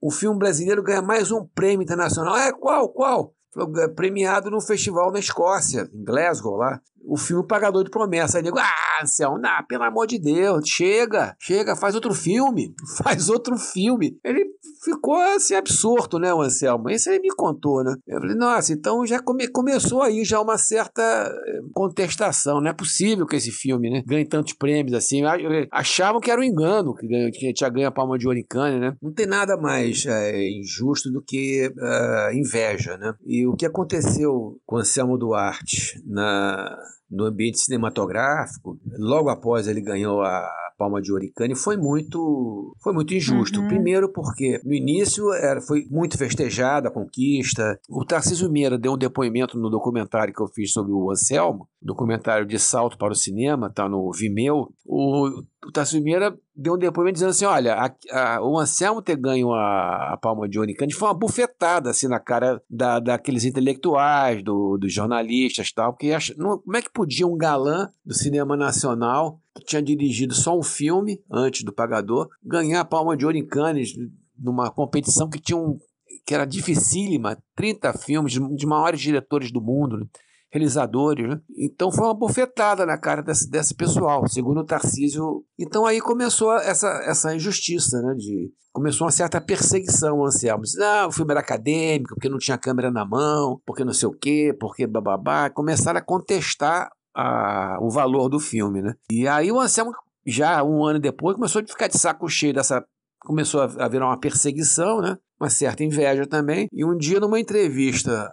O, 0.00 0.10
filme 0.10 0.38
brasileiro 0.38 0.82
ganha 0.82 1.02
mais 1.02 1.30
um 1.30 1.44
prêmio 1.44 1.82
internacional. 1.82 2.36
É, 2.36 2.52
qual? 2.52 2.88
Qual? 2.90 3.34
É 3.78 3.88
premiado 3.88 4.50
no 4.50 4.60
festival 4.60 5.10
na 5.10 5.18
Escócia, 5.18 5.88
em 5.92 6.04
Glasgow, 6.04 6.56
lá 6.56 6.80
o 7.06 7.16
filme 7.16 7.46
Pagador 7.46 7.84
de 7.84 7.90
Promessa. 7.90 8.38
Aí 8.38 8.44
nego, 8.44 8.58
ah, 8.58 9.02
Anselmo, 9.02 9.38
não, 9.38 9.64
pelo 9.68 9.84
amor 9.84 10.06
de 10.06 10.18
Deus, 10.18 10.68
chega, 10.68 11.36
chega, 11.38 11.76
faz 11.76 11.94
outro 11.94 12.12
filme, 12.14 12.74
faz 13.02 13.28
outro 13.28 13.56
filme. 13.56 14.18
Ele 14.24 14.46
ficou 14.82 15.16
assim 15.16 15.54
absorto, 15.54 16.18
né, 16.18 16.32
o 16.32 16.42
Anselmo? 16.42 16.90
Esse 16.90 17.10
ele 17.10 17.20
me 17.20 17.34
contou, 17.34 17.82
né? 17.82 17.94
Eu 18.06 18.20
falei, 18.20 18.36
nossa, 18.36 18.72
então 18.72 19.06
já 19.06 19.20
come, 19.20 19.48
começou 19.48 20.02
aí 20.02 20.24
já 20.24 20.40
uma 20.40 20.58
certa 20.58 21.02
eh, 21.02 21.60
contestação. 21.72 22.60
Não 22.60 22.70
é 22.70 22.74
possível 22.74 23.26
que 23.26 23.36
esse 23.36 23.50
filme, 23.50 23.90
né, 23.90 24.02
ganhe 24.06 24.24
tantos 24.24 24.52
prêmios 24.52 24.94
assim. 24.94 25.22
Achavam 25.70 26.20
que 26.20 26.30
era 26.30 26.40
um 26.40 26.44
engano, 26.44 26.94
que, 26.94 27.06
ganha, 27.06 27.30
que 27.30 27.52
tinha 27.52 27.70
ganho 27.70 27.88
a 27.88 27.92
palma 27.92 28.18
de 28.18 28.26
ouro 28.26 28.38
em 28.38 28.44
Cannes, 28.44 28.80
né? 28.80 28.96
Não 29.02 29.12
tem 29.12 29.26
nada 29.26 29.56
mais 29.56 30.04
é, 30.06 30.50
injusto 30.50 31.10
do 31.10 31.22
que 31.22 31.68
uh, 31.68 32.32
inveja, 32.32 32.96
né? 32.96 33.14
E 33.24 33.46
o 33.46 33.54
que 33.54 33.66
aconteceu 33.66 34.58
com 34.64 34.76
o 34.76 34.78
Anselmo 34.78 35.18
Duarte 35.18 36.00
na 36.06 36.76
no 37.10 37.24
ambiente 37.24 37.58
cinematográfico, 37.58 38.78
logo 38.98 39.28
após 39.28 39.68
ele 39.68 39.80
ganhou 39.80 40.22
a 40.22 40.48
Palma 40.76 41.00
de 41.00 41.12
Oricane, 41.12 41.54
foi 41.54 41.76
muito, 41.76 42.74
foi 42.82 42.92
muito 42.92 43.14
injusto. 43.14 43.60
Uhum. 43.60 43.68
Primeiro 43.68 44.12
porque 44.12 44.60
no 44.64 44.74
início 44.74 45.32
era, 45.32 45.60
foi 45.60 45.86
muito 45.90 46.18
festejada 46.18 46.88
a 46.88 46.92
conquista. 46.92 47.78
O 47.88 48.04
Tarcísio 48.04 48.50
Meira 48.50 48.78
deu 48.78 48.92
um 48.92 48.98
depoimento 48.98 49.58
no 49.58 49.70
documentário 49.70 50.34
que 50.34 50.42
eu 50.42 50.48
fiz 50.48 50.72
sobre 50.72 50.92
o 50.92 51.10
Anselmo, 51.10 51.68
documentário 51.80 52.46
de 52.46 52.58
salto 52.58 52.98
para 52.98 53.12
o 53.12 53.16
cinema, 53.16 53.72
tá 53.72 53.88
no 53.88 54.10
Vimeo. 54.12 54.68
O, 54.84 55.28
o 55.66 55.72
Tarcísio 55.72 56.02
Meira 56.02 56.36
deu 56.56 56.74
um 56.74 56.78
depoimento 56.78 57.14
dizendo 57.14 57.30
assim: 57.30 57.44
olha, 57.44 57.74
a, 57.74 58.36
a, 58.36 58.42
o 58.42 58.58
Anselmo 58.58 59.02
ter 59.02 59.16
ganho 59.16 59.52
a, 59.52 60.14
a 60.14 60.16
palma 60.16 60.48
de 60.48 60.58
Onicane 60.58 60.92
foi 60.92 61.08
uma 61.08 61.14
bufetada 61.14 61.90
assim 61.90 62.08
na 62.08 62.18
cara 62.18 62.62
da, 62.68 62.98
daqueles 62.98 63.44
intelectuais, 63.44 64.42
do, 64.42 64.78
dos 64.78 64.92
jornalistas 64.92 65.70
tal, 65.72 65.92
porque 65.92 66.12
ach, 66.12 66.34
não, 66.36 66.58
como 66.58 66.76
é 66.76 66.82
que 66.82 66.90
podia 66.90 67.26
um 67.26 67.36
galã 67.36 67.90
do 68.04 68.14
cinema 68.14 68.56
nacional, 68.56 69.38
que 69.54 69.64
tinha 69.64 69.82
dirigido 69.82 70.34
só 70.34 70.58
um 70.58 70.62
filme 70.62 71.20
antes 71.30 71.62
do 71.62 71.72
Pagador, 71.72 72.28
ganhar 72.42 72.80
a 72.80 72.84
palma 72.84 73.16
de 73.16 73.26
Cannes 73.44 73.92
numa 74.38 74.70
competição 74.70 75.28
que 75.28 75.40
tinha 75.40 75.56
um 75.56 75.78
que 76.26 76.34
era 76.34 76.44
dificílima, 76.44 77.38
30 77.54 77.92
filmes 77.92 78.32
de 78.32 78.66
maiores 78.66 79.00
diretores 79.00 79.52
do 79.52 79.60
mundo. 79.60 80.08
Realizadores. 80.56 81.28
Né? 81.28 81.40
Então 81.56 81.92
foi 81.92 82.06
uma 82.06 82.14
bofetada 82.14 82.84
na 82.86 82.98
cara 82.98 83.22
desse, 83.22 83.48
desse 83.50 83.74
pessoal, 83.74 84.26
segundo 84.28 84.60
o 84.60 84.64
Tarcísio. 84.64 85.44
Então 85.58 85.86
aí 85.86 86.00
começou 86.00 86.54
essa, 86.54 86.88
essa 87.06 87.34
injustiça, 87.34 88.00
né? 88.02 88.14
De, 88.14 88.50
começou 88.72 89.06
uma 89.06 89.12
certa 89.12 89.40
perseguição 89.40 90.24
Anselmo. 90.24 90.64
Não, 90.76 91.08
o 91.08 91.12
filme 91.12 91.32
era 91.32 91.40
acadêmico, 91.40 92.14
porque 92.14 92.28
não 92.28 92.38
tinha 92.38 92.58
câmera 92.58 92.90
na 92.90 93.04
mão, 93.04 93.60
porque 93.64 93.84
não 93.84 93.92
sei 93.92 94.08
o 94.08 94.12
quê, 94.12 94.56
porque 94.58 94.86
bababá. 94.86 95.50
Começaram 95.50 95.98
a 95.98 96.02
contestar 96.02 96.90
a, 97.14 97.78
o 97.80 97.90
valor 97.90 98.28
do 98.28 98.40
filme, 98.40 98.82
né? 98.82 98.94
E 99.10 99.26
aí 99.28 99.50
o 99.52 99.60
Anselmo, 99.60 99.92
já 100.26 100.62
um 100.62 100.84
ano 100.84 100.98
depois, 100.98 101.36
começou 101.36 101.62
a 101.62 101.66
ficar 101.66 101.88
de 101.88 101.98
saco 101.98 102.28
cheio 102.28 102.54
dessa 102.54 102.84
começou 103.20 103.60
a 103.60 103.88
virar 103.88 104.06
uma 104.06 104.20
perseguição, 104.20 105.00
né? 105.00 105.18
uma 105.40 105.50
certa 105.50 105.84
inveja 105.84 106.26
também. 106.26 106.68
E 106.72 106.84
um 106.84 106.96
dia, 106.96 107.20
numa 107.20 107.38
entrevista 107.38 108.30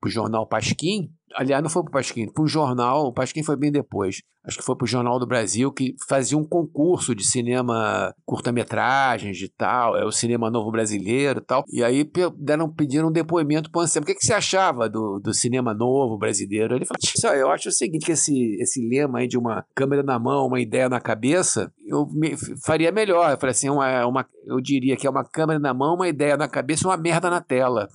para 0.00 0.08
o 0.08 0.10
jornal 0.10 0.46
Pasquim, 0.46 1.10
aliás, 1.34 1.62
não 1.62 1.70
foi 1.70 1.82
para 1.82 1.90
o 1.90 1.92
Pasquim, 1.92 2.26
um 2.38 2.46
jornal, 2.46 3.06
o 3.06 3.12
Pasquim 3.12 3.42
foi 3.42 3.56
bem 3.56 3.70
depois, 3.72 4.22
acho 4.46 4.58
que 4.58 4.64
foi 4.64 4.76
para 4.76 4.84
o 4.84 4.88
Jornal 4.88 5.18
do 5.18 5.26
Brasil, 5.26 5.72
que 5.72 5.94
fazia 6.08 6.38
um 6.38 6.44
concurso 6.44 7.14
de 7.14 7.24
cinema 7.24 8.14
curta-metragens 8.24 9.40
e 9.42 9.48
tal, 9.48 9.96
é 9.96 10.04
o 10.04 10.12
cinema 10.12 10.50
novo 10.50 10.70
brasileiro 10.70 11.40
e 11.40 11.44
tal. 11.44 11.64
E 11.68 11.82
aí 11.82 12.08
deram, 12.38 12.72
pediram 12.72 13.08
um 13.08 13.12
depoimento 13.12 13.70
para 13.70 13.80
o 13.80 13.82
Anselmo. 13.82 14.04
O 14.04 14.06
que, 14.06 14.14
que 14.14 14.24
você 14.24 14.32
achava 14.32 14.88
do, 14.88 15.18
do 15.18 15.34
cinema 15.34 15.74
novo 15.74 16.16
brasileiro? 16.16 16.76
Ele 16.76 16.86
falou: 16.86 17.36
eu 17.36 17.50
acho 17.50 17.68
o 17.68 17.72
seguinte, 17.72 18.06
que 18.06 18.12
esse, 18.12 18.56
esse 18.60 18.80
lema 18.88 19.18
aí 19.18 19.26
de 19.26 19.36
uma 19.36 19.64
câmera 19.74 20.02
na 20.02 20.18
mão, 20.18 20.46
uma 20.46 20.60
ideia 20.60 20.88
na 20.88 21.00
cabeça, 21.00 21.72
eu 21.84 22.06
me, 22.06 22.36
faria 22.64 22.92
melhor. 22.92 23.32
Eu 23.32 23.38
falei 23.38 23.50
assim, 23.50 23.68
uma, 23.68 24.06
uma, 24.06 24.26
eu 24.44 24.60
diria 24.60 24.96
que 24.96 25.06
é 25.06 25.10
uma 25.10 25.24
câmera 25.24 25.58
na 25.58 25.74
mão, 25.74 25.96
uma 25.96 26.08
ideia 26.08 26.36
na 26.36 26.48
cabeça 26.48 26.86
uma 26.86 26.96
merda 26.96 27.28
na 27.28 27.40
tela. 27.40 27.88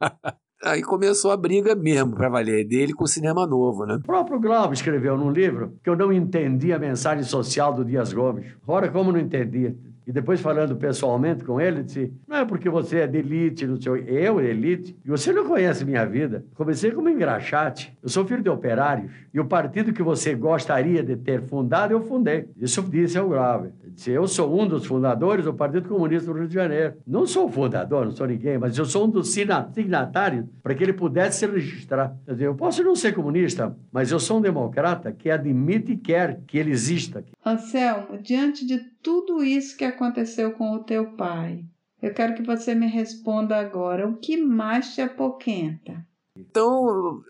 Aí 0.66 0.82
começou 0.82 1.30
a 1.30 1.36
briga 1.36 1.76
mesmo, 1.76 2.16
para 2.16 2.28
valer, 2.28 2.66
dele 2.66 2.92
com 2.92 3.04
o 3.04 3.06
cinema 3.06 3.46
novo, 3.46 3.86
né? 3.86 3.94
O 3.94 4.00
próprio 4.00 4.40
Glauber 4.40 4.74
escreveu 4.74 5.16
num 5.16 5.30
livro 5.30 5.74
que 5.80 5.88
eu 5.88 5.94
não 5.94 6.12
entendi 6.12 6.72
a 6.72 6.78
mensagem 6.78 7.22
social 7.22 7.72
do 7.72 7.84
Dias 7.84 8.12
Gomes. 8.12 8.46
Ora, 8.66 8.88
como 8.88 9.12
não 9.12 9.20
entendia? 9.20 9.76
E 10.06 10.12
depois, 10.12 10.40
falando 10.40 10.76
pessoalmente 10.76 11.42
com 11.42 11.60
ele, 11.60 11.82
disse: 11.82 12.12
Não 12.28 12.36
é 12.36 12.44
porque 12.44 12.70
você 12.70 13.00
é 13.00 13.06
de 13.08 13.18
elite, 13.18 13.66
não 13.66 13.80
sei, 13.80 14.04
eu, 14.06 14.40
elite, 14.40 14.96
e 15.04 15.08
você 15.08 15.32
não 15.32 15.44
conhece 15.44 15.84
minha 15.84 16.06
vida. 16.06 16.44
Comecei 16.54 16.92
como 16.92 17.08
engraxate. 17.08 17.96
Eu 18.00 18.08
sou 18.08 18.24
filho 18.24 18.42
de 18.42 18.48
operários. 18.48 19.10
E 19.34 19.40
o 19.40 19.44
partido 19.44 19.92
que 19.92 20.02
você 20.02 20.34
gostaria 20.34 21.02
de 21.02 21.16
ter 21.16 21.42
fundado, 21.42 21.92
eu 21.92 22.00
fundei. 22.02 22.48
Isso 22.56 22.82
disse 22.82 23.18
ao 23.18 23.28
Grave. 23.28 23.70
Disse: 23.88 24.12
Eu 24.12 24.28
sou 24.28 24.60
um 24.60 24.68
dos 24.68 24.86
fundadores 24.86 25.44
do 25.44 25.52
Partido 25.52 25.88
Comunista 25.88 26.32
do 26.32 26.38
Rio 26.38 26.46
de 26.46 26.54
Janeiro. 26.54 26.94
Não 27.04 27.26
sou 27.26 27.50
fundador, 27.50 28.04
não 28.04 28.12
sou 28.12 28.28
ninguém, 28.28 28.58
mas 28.58 28.78
eu 28.78 28.84
sou 28.84 29.06
um 29.06 29.10
dos 29.10 29.30
signatários 29.32 30.44
para 30.62 30.74
que 30.74 30.84
ele 30.84 30.92
pudesse 30.92 31.40
se 31.40 31.46
registrar. 31.46 32.16
Quer 32.24 32.32
dizer, 32.32 32.46
eu 32.46 32.54
posso 32.54 32.82
não 32.84 32.94
ser 32.94 33.12
comunista, 33.12 33.76
mas 33.90 34.12
eu 34.12 34.20
sou 34.20 34.38
um 34.38 34.40
democrata 34.40 35.10
que 35.10 35.30
admite 35.30 35.92
e 35.92 35.96
quer 35.96 36.40
que 36.46 36.58
ele 36.58 36.70
exista. 36.70 37.24
Anselmo, 37.44 38.18
diante 38.22 38.66
de 38.66 38.80
tudo 39.06 39.44
isso 39.44 39.76
que 39.76 39.84
aconteceu 39.84 40.50
com 40.50 40.72
o 40.72 40.82
teu 40.82 41.12
pai. 41.12 41.60
Eu 42.02 42.12
quero 42.12 42.34
que 42.34 42.42
você 42.42 42.74
me 42.74 42.88
responda 42.88 43.56
agora. 43.56 44.08
O 44.08 44.16
que 44.16 44.36
mais 44.36 44.96
te 44.96 45.00
apoquenta? 45.00 46.04
Então, 46.36 46.66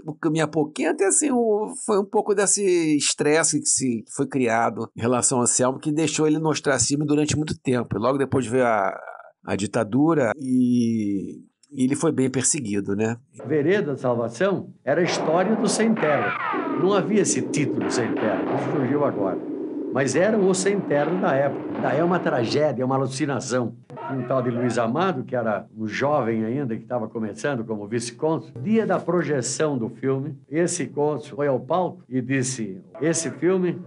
o 0.07 0.15
que 0.15 0.31
me 0.31 0.41
apoquenta 0.41 1.05
é 1.05 1.09
assim, 1.09 1.29
foi 1.85 2.01
um 2.01 2.05
pouco 2.05 2.35
desse 2.35 2.97
estresse 2.97 3.61
que 3.61 3.67
se 3.67 4.05
foi 4.17 4.27
criado 4.27 4.89
em 4.97 5.03
relação 5.03 5.37
ao 5.37 5.45
Anselmo, 5.45 5.79
que 5.79 5.93
deixou 5.93 6.27
ele 6.27 6.39
no 6.39 6.49
ostracismo 6.49 7.05
durante 7.05 7.37
muito 7.37 7.55
tempo. 7.61 7.99
Logo 7.99 8.17
depois 8.17 8.47
veio 8.47 8.65
a, 8.65 8.99
a 9.45 9.55
ditadura 9.55 10.33
e 10.39 11.45
e 11.69 11.83
ele 11.83 11.97
foi 11.97 12.13
bem 12.13 12.31
perseguido, 12.31 12.95
né? 12.95 13.17
Vereda 13.45 13.89
da 13.89 13.97
Salvação 13.97 14.73
era 14.85 15.01
a 15.01 15.05
história 15.05 15.57
do 15.57 15.69
Sem 15.69 15.93
Terra. 15.95 16.33
Não 16.81 16.95
havia 16.95 17.23
esse 17.23 17.43
título 17.43 17.91
Sem 17.91 18.15
Terra, 18.15 18.55
isso 18.55 18.71
surgiu 18.71 19.05
agora 19.05 19.56
mas 19.97 20.15
era 20.15 20.37
o 20.37 20.53
sem 20.53 20.79
terra 20.79 21.11
da 21.15 21.33
época. 21.33 21.81
Daí 21.81 22.01
é 22.01 22.05
uma 22.05 22.19
tragédia, 22.19 22.83
é 22.83 22.85
uma 22.85 22.97
alucinação. 22.97 23.73
um 24.13 24.25
tal 24.25 24.43
de 24.43 24.51
Luiz 24.51 24.77
Amado, 24.77 25.25
que 25.25 25.35
era 25.35 25.65
um 25.75 25.87
jovem 25.87 26.45
ainda, 26.45 26.77
que 26.77 26.83
estava 26.83 27.09
começando 27.09 27.65
como 27.65 27.89
vice-cônsul. 27.89 28.53
Dia 28.61 28.87
da 28.87 29.01
projeção 29.01 29.79
do 29.79 29.89
filme, 29.89 30.37
esse 30.51 30.87
cônsul 30.89 31.37
foi 31.37 31.47
ao 31.47 31.59
palco 31.59 32.03
e 32.11 32.21
disse: 32.21 32.79
Esse 33.01 33.31
filme 33.31 33.81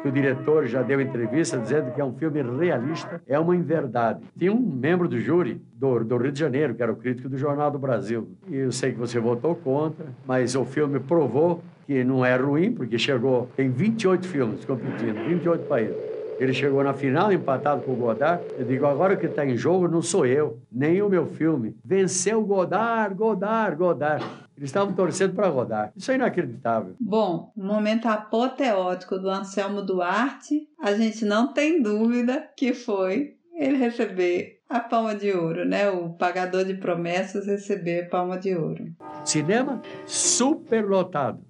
que 0.00 0.06
o 0.06 0.12
diretor 0.12 0.64
já 0.68 0.80
deu 0.80 1.00
entrevista 1.00 1.58
dizendo 1.58 1.90
que 1.90 2.00
é 2.00 2.04
um 2.04 2.12
filme 2.12 2.40
realista, 2.40 3.20
é 3.26 3.36
uma 3.36 3.56
inverdade. 3.56 4.20
Tinha 4.38 4.52
um 4.52 4.60
membro 4.60 5.08
do 5.08 5.18
júri 5.18 5.60
do, 5.74 6.04
do, 6.04 6.18
Rio 6.18 6.30
de 6.30 6.38
Janeiro, 6.38 6.72
que 6.76 6.84
era 6.84 6.92
o 6.92 6.96
crítico 6.96 7.28
do 7.28 7.36
Jornal 7.36 7.68
do 7.68 7.80
Brasil. 7.80 8.28
E 8.46 8.54
eu 8.58 8.70
sei 8.70 8.92
que 8.92 8.98
você 9.00 9.18
votou 9.18 9.56
contra, 9.56 10.06
mas 10.24 10.54
o 10.54 10.64
filme 10.64 11.00
provou 11.00 11.64
que 11.88 12.04
não 12.04 12.22
é 12.22 12.36
ruim, 12.36 12.70
porque 12.70 12.98
chegou, 12.98 13.48
tem 13.56 13.70
28 13.70 14.28
filmes 14.28 14.62
competindo, 14.62 15.26
28 15.26 15.66
países. 15.66 15.96
Ele 16.38 16.52
chegou 16.52 16.84
na 16.84 16.92
final 16.92 17.32
empatado 17.32 17.80
com 17.80 17.92
o 17.92 17.96
Godard. 17.96 18.44
Eu 18.58 18.66
digo, 18.66 18.84
agora 18.84 19.16
que 19.16 19.24
está 19.24 19.44
em 19.44 19.56
jogo 19.56 19.88
não 19.88 20.02
sou 20.02 20.26
eu, 20.26 20.60
nem 20.70 21.00
o 21.00 21.08
meu 21.08 21.26
filme. 21.26 21.74
Venceu 21.82 22.44
Godard, 22.44 23.14
Godard, 23.14 23.74
Godard. 23.74 24.22
Eles 24.54 24.68
estavam 24.68 24.92
torcendo 24.92 25.34
para 25.34 25.48
rodar. 25.48 25.90
Isso 25.96 26.12
é 26.12 26.16
inacreditável. 26.16 26.94
Bom, 27.00 27.50
momento 27.56 28.06
apoteótico 28.06 29.18
do 29.18 29.30
Anselmo 29.30 29.80
Duarte, 29.80 30.68
a 30.78 30.92
gente 30.92 31.24
não 31.24 31.54
tem 31.54 31.80
dúvida 31.80 32.50
que 32.54 32.74
foi 32.74 33.36
ele 33.56 33.78
receber 33.78 34.58
a 34.68 34.78
palma 34.78 35.14
de 35.14 35.32
ouro, 35.32 35.64
né? 35.64 35.88
O 35.90 36.10
pagador 36.10 36.64
de 36.66 36.74
promessas 36.74 37.46
receber 37.46 38.04
a 38.04 38.08
palma 38.10 38.38
de 38.38 38.54
ouro. 38.54 38.84
Cinema 39.24 39.80
superlotado. 40.06 41.47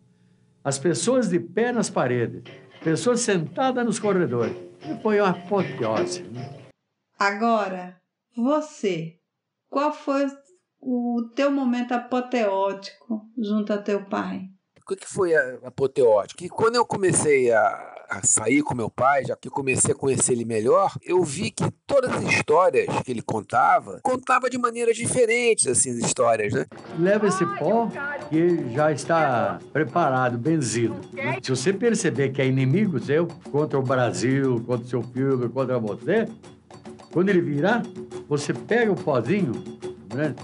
As 0.68 0.78
pessoas 0.78 1.31
de 1.31 1.40
pé 1.40 1.72
nas 1.72 1.88
paredes, 1.88 2.42
pessoas 2.85 3.20
sentadas 3.20 3.83
nos 3.87 3.98
corredores. 3.98 4.54
E 4.83 5.02
foi 5.02 5.18
uma 5.18 5.31
apoteose. 5.31 6.24
Né? 6.24 6.68
Agora, 7.18 7.98
você, 8.37 9.14
qual 9.70 9.94
foi 9.94 10.26
o 10.78 11.31
teu 11.35 11.50
momento 11.50 11.92
apoteótico 11.92 13.22
junto 13.38 13.72
a 13.72 13.78
teu 13.78 14.04
pai? 14.11 14.42
O 14.87 14.94
que 14.94 15.07
foi 15.07 15.35
apoteótico? 15.64 16.38
Que 16.38 16.50
quando 16.50 16.76
eu 16.76 16.85
comecei 16.85 17.50
a, 17.50 17.97
a, 18.09 18.27
sair 18.27 18.62
com 18.62 18.75
meu 18.75 18.90
pai, 18.90 19.25
já 19.25 19.37
que 19.37 19.49
comecei 19.49 19.92
a 19.92 19.94
conhecer 19.94 20.33
ele 20.33 20.44
melhor, 20.44 20.92
eu 21.05 21.23
vi 21.23 21.51
que 21.51 21.71
todas 21.87 22.11
as 22.12 22.23
histórias 22.25 22.87
que 23.05 23.11
ele 23.11 23.23
contava, 23.23 24.01
contava 24.03 24.49
de 24.49 24.59
maneiras 24.59 24.97
diferentes, 24.97 25.66
assim, 25.66 25.90
as 25.90 25.99
histórias, 25.99 26.53
né? 26.53 26.66
Leva 26.99 27.27
esse 27.27 27.44
pó 27.59 27.88
que 28.29 28.73
já 28.73 28.92
está 28.92 29.59
preparado, 29.73 30.38
benzido. 30.38 30.97
Se 31.42 31.51
você 31.51 31.73
perceber 31.73 32.31
que 32.31 32.42
é 32.42 32.47
inimigo 32.47 32.99
seu, 33.01 33.27
contra 33.51 33.79
o 33.79 33.83
Brasil, 33.83 34.62
contra 34.66 34.87
o 34.87 34.88
seu 34.88 35.03
filme, 35.03 35.49
contra 35.49 35.79
você, 35.79 36.29
quando 37.12 37.29
ele 37.29 37.40
virar, 37.40 37.83
você 38.29 38.53
pega 38.53 38.92
o 38.92 38.97
pozinho, 38.97 39.53
né? 40.14 40.35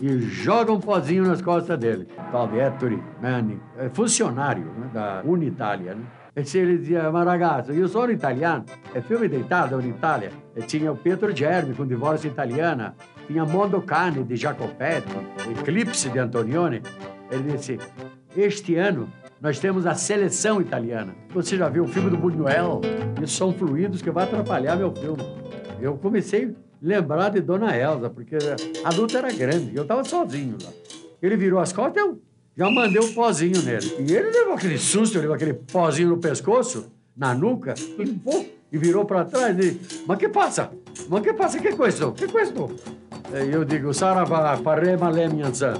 e 0.00 0.18
joga 0.18 0.72
um 0.72 0.80
pozinho 0.80 1.24
nas 1.24 1.40
costas 1.40 1.78
dele. 1.78 2.06
Tal 2.30 2.48
de 2.48 2.58
Ettore 2.58 3.02
Manning, 3.22 3.60
é 3.78 3.88
funcionário 3.88 4.64
né, 4.64 4.90
da 4.92 5.22
Unitalia, 5.24 5.94
né? 5.94 6.04
E 6.36 6.58
ele 6.58 6.78
dizia, 6.78 7.12
ma 7.12 7.22
ragazzo, 7.22 7.72
io 7.72 7.86
sono 7.86 8.10
italiano, 8.10 8.64
é 8.92 9.00
filme 9.00 9.28
deitado 9.28 9.80
in 9.80 9.90
Itália. 9.90 10.32
E 10.56 10.62
tinha 10.62 10.92
Pietro 10.92 11.34
Germi 11.34 11.74
com 11.74 11.86
Divórcio 11.86 12.28
Italiana, 12.28 12.96
tinha 13.28 13.44
Mondo 13.44 13.80
Cane 13.80 14.24
de 14.24 14.34
Jacopetti, 14.34 15.14
Eclipse 15.48 16.10
de 16.10 16.18
Antonioni. 16.18 16.82
Ele 17.30 17.52
disse, 17.52 17.78
este 18.36 18.74
ano 18.74 19.08
nós 19.40 19.60
temos 19.60 19.86
a 19.86 19.94
seleção 19.94 20.60
italiana. 20.60 21.14
Você 21.32 21.56
já 21.56 21.68
viu 21.68 21.84
o 21.84 21.88
filme 21.88 22.10
do 22.10 22.16
Buñuel? 22.16 22.80
Isso 23.22 23.36
são 23.36 23.52
fluidos 23.52 24.02
que 24.02 24.10
vai 24.10 24.24
atrapalhar 24.24 24.74
meu 24.74 24.92
filme. 24.92 25.22
Eu 25.80 25.96
comecei 25.98 26.56
lembrar 26.82 27.28
de 27.28 27.40
Dona 27.40 27.76
Elza, 27.76 28.10
porque 28.10 28.36
a 28.84 28.90
luta 28.94 29.18
era 29.18 29.32
grande, 29.32 29.74
eu 29.74 29.82
estava 29.82 30.02
sozinho 30.02 30.56
lá. 30.62 30.70
Ele 31.22 31.36
virou 31.36 31.60
as 31.60 31.72
costas, 31.72 32.02
eu 32.02 32.20
já 32.56 32.70
mandei 32.70 33.00
um 33.00 33.12
pozinho 33.12 33.60
nele. 33.62 33.94
E 33.98 34.12
ele 34.14 34.30
levou 34.30 34.54
aquele 34.54 34.78
susto, 34.78 35.18
levou 35.18 35.34
aquele 35.34 35.54
pozinho 35.54 36.10
no 36.10 36.18
pescoço, 36.18 36.90
na 37.16 37.34
nuca, 37.34 37.74
e, 37.98 38.06
pô, 38.06 38.44
e 38.72 38.78
virou 38.78 39.04
para 39.04 39.24
trás 39.24 39.56
e 39.58 39.72
disse, 39.72 40.04
mas 40.06 40.18
que 40.18 40.28
passa? 40.28 40.70
Mas 41.08 41.22
que 41.22 41.32
passa? 41.32 41.58
Que 41.58 41.72
coisa? 41.74 42.12
Que 42.12 42.26
coisa? 42.28 42.52
E 43.32 43.52
eu 43.52 43.64
digo, 43.64 43.92
Saravá, 43.92 44.56
parema 44.58 45.08
lemianzan. 45.08 45.74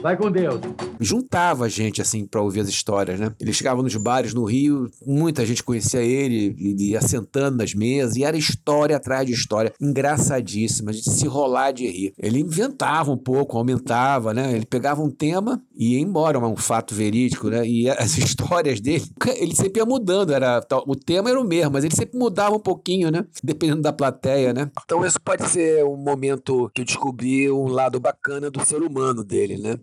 Vai 0.00 0.16
com 0.16 0.30
Deus. 0.30 0.60
Juntava 1.00 1.64
a 1.64 1.68
gente, 1.68 2.00
assim, 2.00 2.24
para 2.24 2.40
ouvir 2.40 2.60
as 2.60 2.68
histórias, 2.68 3.18
né? 3.18 3.32
Ele 3.40 3.52
chegava 3.52 3.82
nos 3.82 3.94
bares 3.96 4.32
no 4.32 4.44
Rio, 4.44 4.88
muita 5.04 5.44
gente 5.44 5.62
conhecia 5.62 6.02
ele, 6.02 6.56
ele 6.58 6.90
ia 6.90 7.00
sentando 7.00 7.56
nas 7.56 7.74
mesas, 7.74 8.16
e 8.16 8.24
era 8.24 8.36
história 8.36 8.96
atrás 8.96 9.26
de 9.26 9.32
história, 9.32 9.72
engraçadíssima, 9.80 10.90
a 10.90 10.92
gente 10.92 11.10
se 11.10 11.26
rolar 11.26 11.72
de 11.72 11.86
rir. 11.86 12.12
Ele 12.18 12.40
inventava 12.40 13.10
um 13.10 13.16
pouco, 13.16 13.56
aumentava, 13.56 14.32
né? 14.32 14.54
Ele 14.54 14.66
pegava 14.66 15.02
um 15.02 15.10
tema 15.10 15.62
e 15.76 15.94
ia 15.94 16.00
embora, 16.00 16.38
um 16.38 16.56
fato 16.56 16.94
verídico, 16.94 17.48
né? 17.48 17.66
E 17.66 17.88
as 17.90 18.16
histórias 18.16 18.80
dele, 18.80 19.04
ele 19.36 19.54
sempre 19.54 19.80
ia 19.80 19.86
mudando, 19.86 20.32
era, 20.32 20.60
o 20.86 20.94
tema 20.94 21.30
era 21.30 21.40
o 21.40 21.44
mesmo, 21.44 21.72
mas 21.72 21.84
ele 21.84 21.94
sempre 21.94 22.18
mudava 22.18 22.54
um 22.54 22.60
pouquinho, 22.60 23.10
né? 23.10 23.24
Dependendo 23.42 23.82
da 23.82 23.92
plateia, 23.92 24.52
né? 24.52 24.70
Então 24.84 25.04
isso 25.04 25.20
pode 25.20 25.48
ser 25.48 25.84
um 25.84 25.96
momento 25.96 26.70
que 26.74 26.82
eu 26.82 26.84
descobri 26.84 27.50
um 27.50 27.68
lado 27.68 28.00
bacana 28.00 28.50
do 28.50 28.64
ser 28.64 28.82
humano 28.82 29.24
dele, 29.24 29.58
né? 29.58 29.78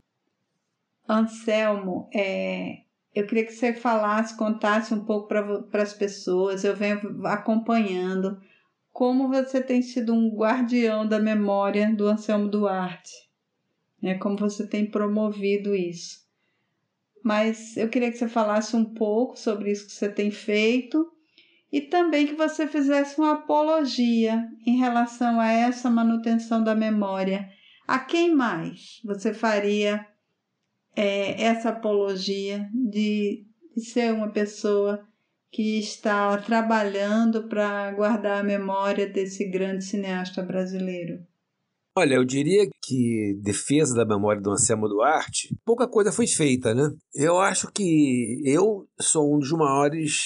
Anselmo, 1.07 2.09
é, 2.13 2.79
eu 3.13 3.25
queria 3.25 3.45
que 3.45 3.53
você 3.53 3.73
falasse, 3.73 4.35
contasse 4.35 4.93
um 4.93 5.05
pouco 5.05 5.27
para 5.27 5.81
as 5.81 5.93
pessoas. 5.93 6.63
Eu 6.63 6.75
venho 6.75 7.25
acompanhando 7.25 8.39
como 8.91 9.27
você 9.27 9.61
tem 9.61 9.81
sido 9.81 10.13
um 10.13 10.35
guardião 10.35 11.07
da 11.07 11.19
memória 11.19 11.93
do 11.93 12.07
Anselmo 12.07 12.47
Duarte, 12.47 13.11
né? 14.01 14.15
como 14.15 14.37
você 14.37 14.67
tem 14.67 14.85
promovido 14.85 15.75
isso. 15.75 16.25
Mas 17.23 17.75
eu 17.75 17.89
queria 17.89 18.11
que 18.11 18.17
você 18.17 18.27
falasse 18.27 18.75
um 18.75 18.85
pouco 18.85 19.37
sobre 19.37 19.71
isso 19.71 19.87
que 19.87 19.93
você 19.93 20.09
tem 20.09 20.29
feito 20.29 21.11
e 21.71 21.81
também 21.81 22.27
que 22.27 22.35
você 22.35 22.67
fizesse 22.67 23.19
uma 23.19 23.33
apologia 23.33 24.47
em 24.65 24.77
relação 24.77 25.39
a 25.39 25.51
essa 25.51 25.89
manutenção 25.89 26.63
da 26.63 26.75
memória. 26.75 27.49
A 27.87 27.99
quem 27.99 28.33
mais 28.33 29.01
você 29.03 29.33
faria 29.33 30.07
é, 30.95 31.41
essa 31.41 31.69
apologia 31.69 32.69
de, 32.73 33.45
de 33.75 33.85
ser 33.85 34.13
uma 34.13 34.31
pessoa 34.31 35.05
que 35.51 35.79
está 35.79 36.37
trabalhando 36.37 37.47
para 37.47 37.91
guardar 37.91 38.41
a 38.41 38.43
memória 38.43 39.07
desse 39.07 39.49
grande 39.49 39.85
cineasta 39.85 40.41
brasileiro? 40.41 41.19
Olha, 41.97 42.15
eu 42.15 42.25
diria 42.25 42.67
que 42.83 43.39
defesa 43.41 43.95
da 43.95 44.05
memória 44.05 44.41
do 44.41 44.51
Anselmo 44.51 44.89
Duarte, 44.89 45.55
pouca 45.63 45.87
coisa 45.87 46.11
foi 46.11 46.27
feita, 46.27 46.75
né? 46.75 46.91
Eu 47.13 47.37
acho 47.37 47.71
que 47.71 48.41
eu 48.43 48.85
sou 48.99 49.33
um 49.33 49.39
dos 49.39 49.51
maiores 49.53 50.25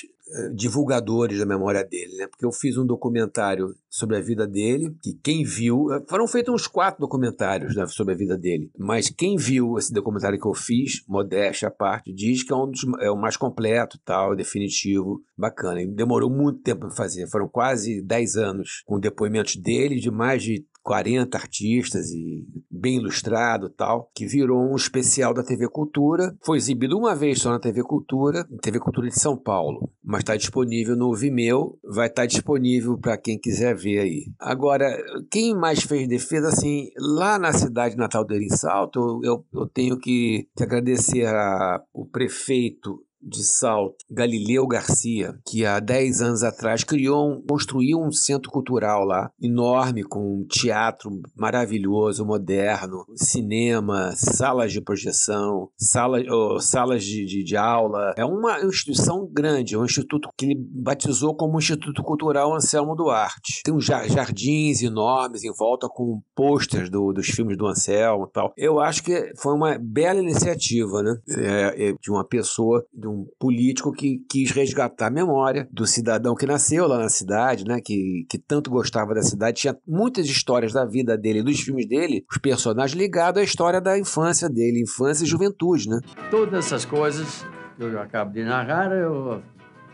divulgadores 0.53 1.39
da 1.39 1.45
memória 1.45 1.83
dele, 1.83 2.15
né? 2.17 2.27
Porque 2.27 2.45
eu 2.45 2.51
fiz 2.51 2.77
um 2.77 2.85
documentário 2.85 3.75
sobre 3.89 4.17
a 4.17 4.21
vida 4.21 4.47
dele, 4.47 4.95
que 5.01 5.13
quem 5.13 5.43
viu, 5.43 5.91
eh, 5.91 6.03
foram 6.07 6.27
feitos 6.27 6.53
uns 6.53 6.67
quatro 6.67 7.01
documentários 7.01 7.75
né, 7.75 7.87
sobre 7.87 8.13
a 8.13 8.17
vida 8.17 8.37
dele, 8.37 8.71
mas 8.77 9.09
quem 9.09 9.35
viu 9.35 9.77
esse 9.77 9.91
documentário 9.91 10.39
que 10.39 10.47
eu 10.47 10.53
fiz, 10.53 11.03
modéstia 11.07 11.69
à 11.69 11.71
parte, 11.71 12.13
diz 12.13 12.43
que 12.43 12.53
é, 12.53 12.55
um 12.55 12.69
dos, 12.69 12.81
é 13.01 13.09
o 13.09 13.17
mais 13.17 13.35
completo, 13.35 13.99
tal, 14.05 14.35
definitivo, 14.35 15.21
bacana. 15.35 15.81
E 15.81 15.87
demorou 15.87 16.29
muito 16.29 16.61
tempo 16.61 16.81
para 16.81 16.91
fazer, 16.91 17.27
foram 17.27 17.47
quase 17.47 18.01
10 18.01 18.35
anos 18.35 18.83
com 18.85 18.99
depoimentos 18.99 19.55
dele, 19.55 19.99
de 19.99 20.11
mais 20.11 20.43
de 20.43 20.63
40 20.83 21.37
artistas 21.37 22.11
e 22.11 22.45
bem 22.69 22.97
ilustrado 22.97 23.69
tal, 23.69 24.09
que 24.13 24.25
virou 24.25 24.71
um 24.71 24.75
especial 24.75 25.33
da 25.33 25.43
TV 25.43 25.67
Cultura. 25.67 26.35
Foi 26.43 26.57
exibido 26.57 26.97
uma 26.97 27.15
vez 27.15 27.41
só 27.41 27.51
na 27.51 27.59
TV 27.59 27.83
Cultura, 27.83 28.47
TV 28.61 28.79
Cultura 28.79 29.07
de 29.07 29.19
São 29.19 29.37
Paulo, 29.37 29.91
mas 30.03 30.19
está 30.19 30.35
disponível 30.35 30.95
no 30.95 31.13
Vimeo, 31.13 31.77
vai 31.83 32.07
estar 32.07 32.23
tá 32.23 32.25
disponível 32.25 32.97
para 32.97 33.17
quem 33.17 33.37
quiser 33.37 33.75
ver 33.75 33.99
aí. 33.99 34.25
Agora, 34.39 34.97
quem 35.29 35.55
mais 35.55 35.81
fez 35.81 36.07
defesa, 36.07 36.47
assim, 36.47 36.89
lá 36.97 37.37
na 37.37 37.51
cidade 37.53 37.95
natal 37.95 38.25
dele 38.25 38.45
em 38.45 38.55
Salto, 38.55 39.21
eu, 39.23 39.45
eu 39.53 39.67
tenho 39.67 39.97
que, 39.97 40.47
que 40.55 40.63
agradecer 40.63 41.25
ao 41.27 42.05
prefeito 42.11 43.03
de 43.21 43.43
Salto, 43.43 43.97
Galileu 44.09 44.67
Garcia, 44.67 45.37
que 45.45 45.65
há 45.65 45.79
10 45.79 46.21
anos 46.21 46.43
atrás 46.43 46.83
criou 46.83 47.43
construiu 47.47 47.99
um 47.99 48.11
centro 48.11 48.49
cultural 48.51 49.03
lá, 49.03 49.31
enorme, 49.41 50.03
com 50.03 50.39
um 50.39 50.45
teatro 50.47 51.11
maravilhoso, 51.35 52.25
moderno, 52.25 53.05
cinema, 53.15 54.13
salas 54.15 54.71
de 54.71 54.81
projeção, 54.81 55.69
sala, 55.77 56.19
oh, 56.29 56.59
salas 56.59 57.03
de, 57.03 57.25
de, 57.25 57.43
de, 57.43 57.57
aula. 57.57 58.13
É 58.17 58.25
uma 58.25 58.59
instituição 58.61 59.27
grande, 59.31 59.75
é 59.75 59.77
um 59.77 59.85
instituto 59.85 60.29
que 60.37 60.45
ele 60.45 60.55
batizou 60.57 61.35
como 61.35 61.57
Instituto 61.57 62.03
Cultural 62.03 62.53
Anselmo 62.53 62.95
Duarte. 62.95 63.61
Tem 63.63 63.73
uns 63.73 63.85
jardins 63.85 64.81
enormes 64.81 65.43
em 65.43 65.51
volta 65.53 65.87
com 65.89 66.21
posters 66.35 66.89
do, 66.89 67.11
dos 67.11 67.27
filmes 67.27 67.57
do 67.57 67.67
Anselmo 67.67 68.25
e 68.29 68.31
tal. 68.31 68.53
Eu 68.55 68.79
acho 68.79 69.03
que 69.03 69.33
foi 69.37 69.53
uma 69.53 69.77
bela 69.77 70.19
iniciativa, 70.19 71.03
né? 71.03 71.17
É, 71.29 71.89
é, 71.89 71.93
de 71.99 72.09
uma 72.09 72.23
pessoa, 72.23 72.85
de 72.93 73.07
um 73.09 73.25
político 73.39 73.91
que 73.91 74.19
quis 74.29 74.51
resgatar 74.51 75.07
a 75.07 75.11
memória 75.11 75.67
do 75.71 75.85
cidadão 75.85 76.35
que 76.35 76.45
nasceu 76.45 76.87
lá 76.87 76.97
na 76.97 77.09
cidade, 77.09 77.65
né, 77.65 77.79
que, 77.83 78.25
que 78.29 78.37
tanto 78.37 78.69
gostava 78.69 79.13
da 79.13 79.21
cidade. 79.21 79.61
Tinha 79.61 79.75
muitas 79.87 80.27
histórias 80.27 80.73
da 80.73 80.85
vida 80.85 81.17
dele, 81.17 81.43
dos 81.43 81.59
filmes 81.59 81.87
dele, 81.87 82.23
os 82.31 82.37
personagens 82.37 82.97
ligados 82.97 83.41
à 83.41 83.43
história 83.43 83.81
da 83.81 83.97
infância 83.97 84.49
dele, 84.49 84.81
infância 84.81 85.23
e 85.23 85.27
juventude, 85.27 85.89
né? 85.89 85.99
Todas 86.29 86.65
essas 86.65 86.85
coisas 86.85 87.45
que 87.75 87.83
eu 87.83 87.99
acabo 88.01 88.31
de 88.31 88.43
narrar, 88.43 88.91
eu, 88.91 89.41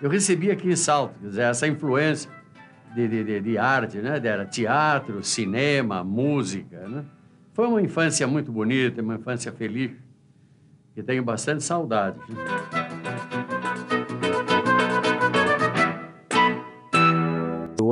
eu 0.02 0.10
recebi 0.10 0.52
aqui 0.52 0.70
em 0.70 0.76
Salto, 0.76 1.16
dizer, 1.22 1.44
essa 1.44 1.68
influência 1.68 2.30
de, 2.96 3.08
de, 3.08 3.42
de 3.42 3.58
arte, 3.58 3.98
né? 3.98 4.20
Era 4.24 4.46
teatro, 4.46 5.24
cinema, 5.24 6.04
música, 6.04 6.88
né? 6.88 7.06
Foi 7.54 7.68
uma 7.68 7.82
infância 7.82 8.28
muito 8.28 8.52
bonita, 8.52 9.02
uma 9.02 9.16
infância 9.16 9.52
feliz, 9.52 9.92
que 10.94 11.04
tenho 11.04 11.24
bastante 11.24 11.64
saudade. 11.64 12.18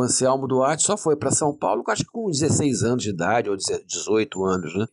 Anselmo 0.04 0.48
Duarte 0.48 0.84
só 0.84 0.98
foi 0.98 1.16
para 1.16 1.32
São 1.32 1.56
Paulo, 1.56 1.84
acho 1.88 2.04
que 2.04 2.12
com 2.12 2.30
16 2.30 2.84
anos 2.84 3.04
de 3.04 3.10
idade, 3.10 3.50
ou 3.50 3.56
18 3.56 4.46
anos, 4.46 4.76
né? 4.76 4.86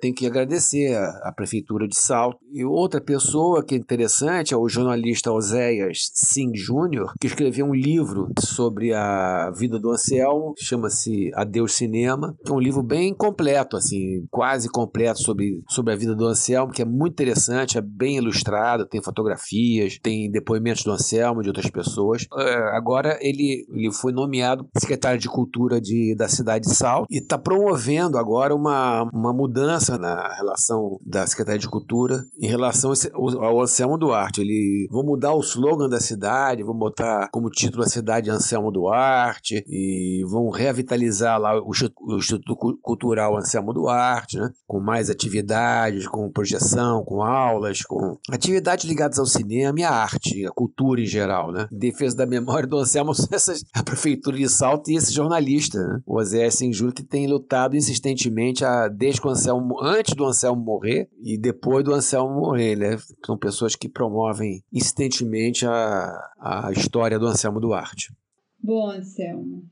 Tem 0.00 0.12
que 0.12 0.26
agradecer 0.26 0.94
a, 0.96 1.32
Prefeitura 1.38 1.86
de 1.86 1.96
Salto. 1.96 2.38
E 2.50 2.64
outra 2.64 3.00
pessoa 3.00 3.64
que 3.64 3.74
é 3.74 3.78
interessante 3.78 4.52
é 4.52 4.56
o 4.56 4.68
jornalista 4.68 5.32
Oséias 5.32 6.10
Sim 6.12 6.52
Júnior, 6.54 7.12
que 7.20 7.28
escreveu 7.28 7.66
um 7.66 7.74
livro 7.74 8.28
sobre 8.40 8.92
a 8.92 9.50
vida 9.56 9.78
do 9.78 9.90
Anselmo, 9.90 10.54
chama-se 10.58 11.30
Adeus 11.34 11.74
Cinema, 11.74 12.36
que 12.44 12.50
é 12.50 12.54
um 12.54 12.58
livro 12.58 12.82
bem 12.82 13.14
completo, 13.14 13.76
assim, 13.76 14.26
quase 14.30 14.68
completo 14.68 15.22
sobre, 15.22 15.62
sobre 15.68 15.92
a 15.92 15.96
vida 15.96 16.14
do 16.14 16.26
Anselmo, 16.26 16.72
que 16.72 16.82
é 16.82 16.84
muito 16.84 17.12
interessante, 17.12 17.78
é 17.78 17.80
bem 17.80 18.16
ilustrado, 18.16 18.86
tem 18.86 19.02
fotografias, 19.02 19.98
tem 20.02 20.30
depoimentos 20.30 20.82
do 20.82 20.92
Anselmo, 20.92 21.42
de 21.42 21.48
outras 21.48 21.70
pessoas. 21.70 22.26
É, 22.36 22.76
agora 22.76 23.18
ele, 23.20 23.66
ele 23.70 23.92
foi 23.92 24.12
nomeado 24.12 24.57
nomeado 24.58 24.68
secretário 24.78 25.20
de 25.20 25.28
Cultura 25.28 25.80
de, 25.80 26.14
da 26.16 26.28
cidade 26.28 26.68
de 26.68 26.74
Salto 26.74 27.06
e 27.10 27.18
está 27.18 27.38
promovendo 27.38 28.18
agora 28.18 28.54
uma, 28.54 29.08
uma 29.12 29.32
mudança 29.32 29.98
na 29.98 30.34
relação 30.34 30.98
da 31.04 31.26
Secretaria 31.26 31.58
de 31.58 31.68
Cultura 31.68 32.24
em 32.40 32.48
relação 32.48 32.92
ao 33.14 33.60
Anselmo 33.60 33.98
Duarte. 33.98 34.40
Ele 34.40 34.88
vão 34.90 35.04
mudar 35.04 35.34
o 35.34 35.40
slogan 35.40 35.88
da 35.88 36.00
cidade, 36.00 36.62
vão 36.62 36.74
botar 36.74 37.28
como 37.30 37.50
título 37.50 37.84
a 37.84 37.88
cidade 37.88 38.30
Anselmo 38.30 38.70
Duarte 38.70 39.64
e 39.68 40.24
vão 40.28 40.50
revitalizar 40.50 41.38
lá 41.40 41.60
o 41.60 41.70
Instituto 42.16 42.56
Cultural 42.82 43.36
Anselmo 43.36 43.72
Duarte, 43.72 44.38
né? 44.38 44.50
com 44.66 44.80
mais 44.80 45.10
atividades, 45.10 46.06
com 46.06 46.30
projeção, 46.30 47.04
com 47.04 47.22
aulas, 47.22 47.82
com 47.82 48.18
atividades 48.30 48.84
ligadas 48.84 49.18
ao 49.18 49.26
cinema 49.26 49.80
e 49.80 49.84
à 49.84 49.90
arte, 49.90 50.46
à 50.46 50.50
cultura 50.50 51.00
em 51.00 51.06
geral. 51.06 51.52
Né? 51.52 51.68
Defesa 51.70 52.16
da 52.16 52.26
memória 52.26 52.68
do 52.68 52.78
Anselmo, 52.78 53.12
a 53.74 53.82
prefeitura 53.82 54.36
de 54.36 54.47
Salto 54.48 54.90
e 54.90 54.96
esse 54.96 55.12
jornalista, 55.12 55.78
né? 55.78 56.00
o 56.06 56.18
Osés 56.18 56.54
Senjuro, 56.54 56.92
que 56.92 57.02
tem 57.02 57.26
lutado 57.26 57.76
insistentemente 57.76 58.64
a, 58.64 58.88
desde 58.88 59.20
o 59.24 59.30
Anselmo, 59.30 59.80
antes 59.82 60.14
do 60.14 60.24
Anselmo 60.24 60.62
morrer 60.62 61.08
e 61.22 61.38
depois 61.38 61.84
do 61.84 61.94
Anselmo 61.94 62.34
morrer. 62.34 62.76
Né? 62.76 62.96
São 63.24 63.36
pessoas 63.36 63.76
que 63.76 63.88
promovem 63.88 64.62
insistentemente 64.72 65.66
a, 65.66 66.12
a 66.38 66.70
história 66.72 67.18
do 67.18 67.26
Anselmo 67.26 67.60
Duarte. 67.60 68.12
Bom, 68.60 68.90
Anselmo, 68.90 69.62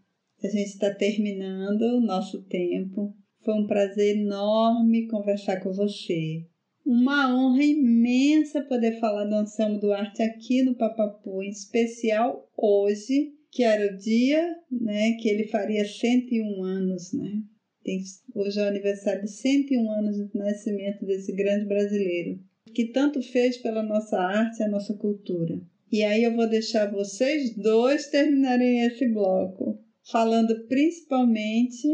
a 0.43 0.49
gente 0.49 0.69
está 0.69 0.95
terminando 0.95 1.83
o 1.83 2.01
nosso 2.01 2.43
tempo. 2.45 3.15
Foi 3.45 3.55
um 3.55 3.67
prazer 3.67 4.17
enorme 4.17 5.07
conversar 5.09 5.61
com 5.61 5.73
você. 5.73 6.47
Uma 6.85 7.35
honra 7.35 7.65
imensa 7.65 8.63
poder 8.63 9.01
falar 9.01 9.25
do 9.25 9.35
Anselmo 9.35 9.81
Duarte 9.81 10.23
aqui 10.23 10.63
no 10.63 10.77
Papapu, 10.77 11.43
em 11.43 11.49
especial 11.49 12.49
hoje, 12.57 13.33
que 13.57 13.63
era 13.63 13.91
o 13.91 13.97
dia 13.97 14.55
né, 14.71 15.13
que 15.13 15.31
ele 15.31 15.49
faria 15.49 15.83
101 15.83 16.63
anos. 16.63 17.15
Né? 17.15 17.43
Tem, 17.83 18.03
hoje 18.35 18.61
é 18.61 18.65
o 18.65 18.69
aniversário 18.69 19.23
de 19.23 19.31
101 19.31 19.91
anos 19.91 20.19
do 20.19 20.39
nascimento 20.39 21.07
desse 21.07 21.33
grande 21.33 21.65
brasileiro, 21.65 22.39
que 22.75 22.93
tanto 22.93 23.23
fez 23.23 23.57
pela 23.57 23.83
nossa 23.83 24.19
arte 24.19 24.61
e 24.61 24.63
a 24.63 24.69
nossa 24.69 24.93
cultura. 24.93 25.59
E 25.91 26.05
aí 26.05 26.25
eu 26.25 26.37
vou 26.37 26.47
deixar 26.47 26.93
vocês 26.93 27.57
dois 27.57 28.09
terminarem 28.09 28.85
esse 28.85 29.09
bloco, 29.09 29.83
falando 30.13 30.67
principalmente 30.67 31.89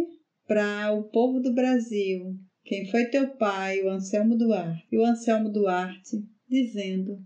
para 0.48 0.92
o 0.92 1.04
povo 1.04 1.38
do 1.38 1.54
Brasil, 1.54 2.34
quem 2.64 2.90
foi 2.90 3.04
teu 3.04 3.36
pai, 3.36 3.82
o 3.82 3.88
Anselmo 3.88 4.36
Duarte, 4.36 4.84
e 4.90 4.98
o 4.98 5.04
Anselmo 5.04 5.48
Duarte 5.48 6.24
dizendo 6.48 7.20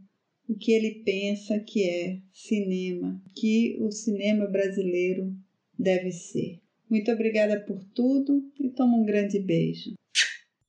o 0.49 0.57
que 0.57 0.73
ele 0.73 1.03
pensa 1.05 1.59
que 1.61 1.89
é 1.89 2.19
cinema, 2.33 3.21
que 3.35 3.79
o 3.81 3.91
cinema 3.91 4.47
brasileiro 4.47 5.35
deve 5.79 6.11
ser. 6.13 6.61
Muito 6.89 7.11
obrigada 7.11 7.61
por 7.67 7.83
tudo 7.95 8.43
e 8.61 8.71
toma 8.71 8.97
um 8.97 9.05
grande 9.05 9.41
beijo. 9.41 9.95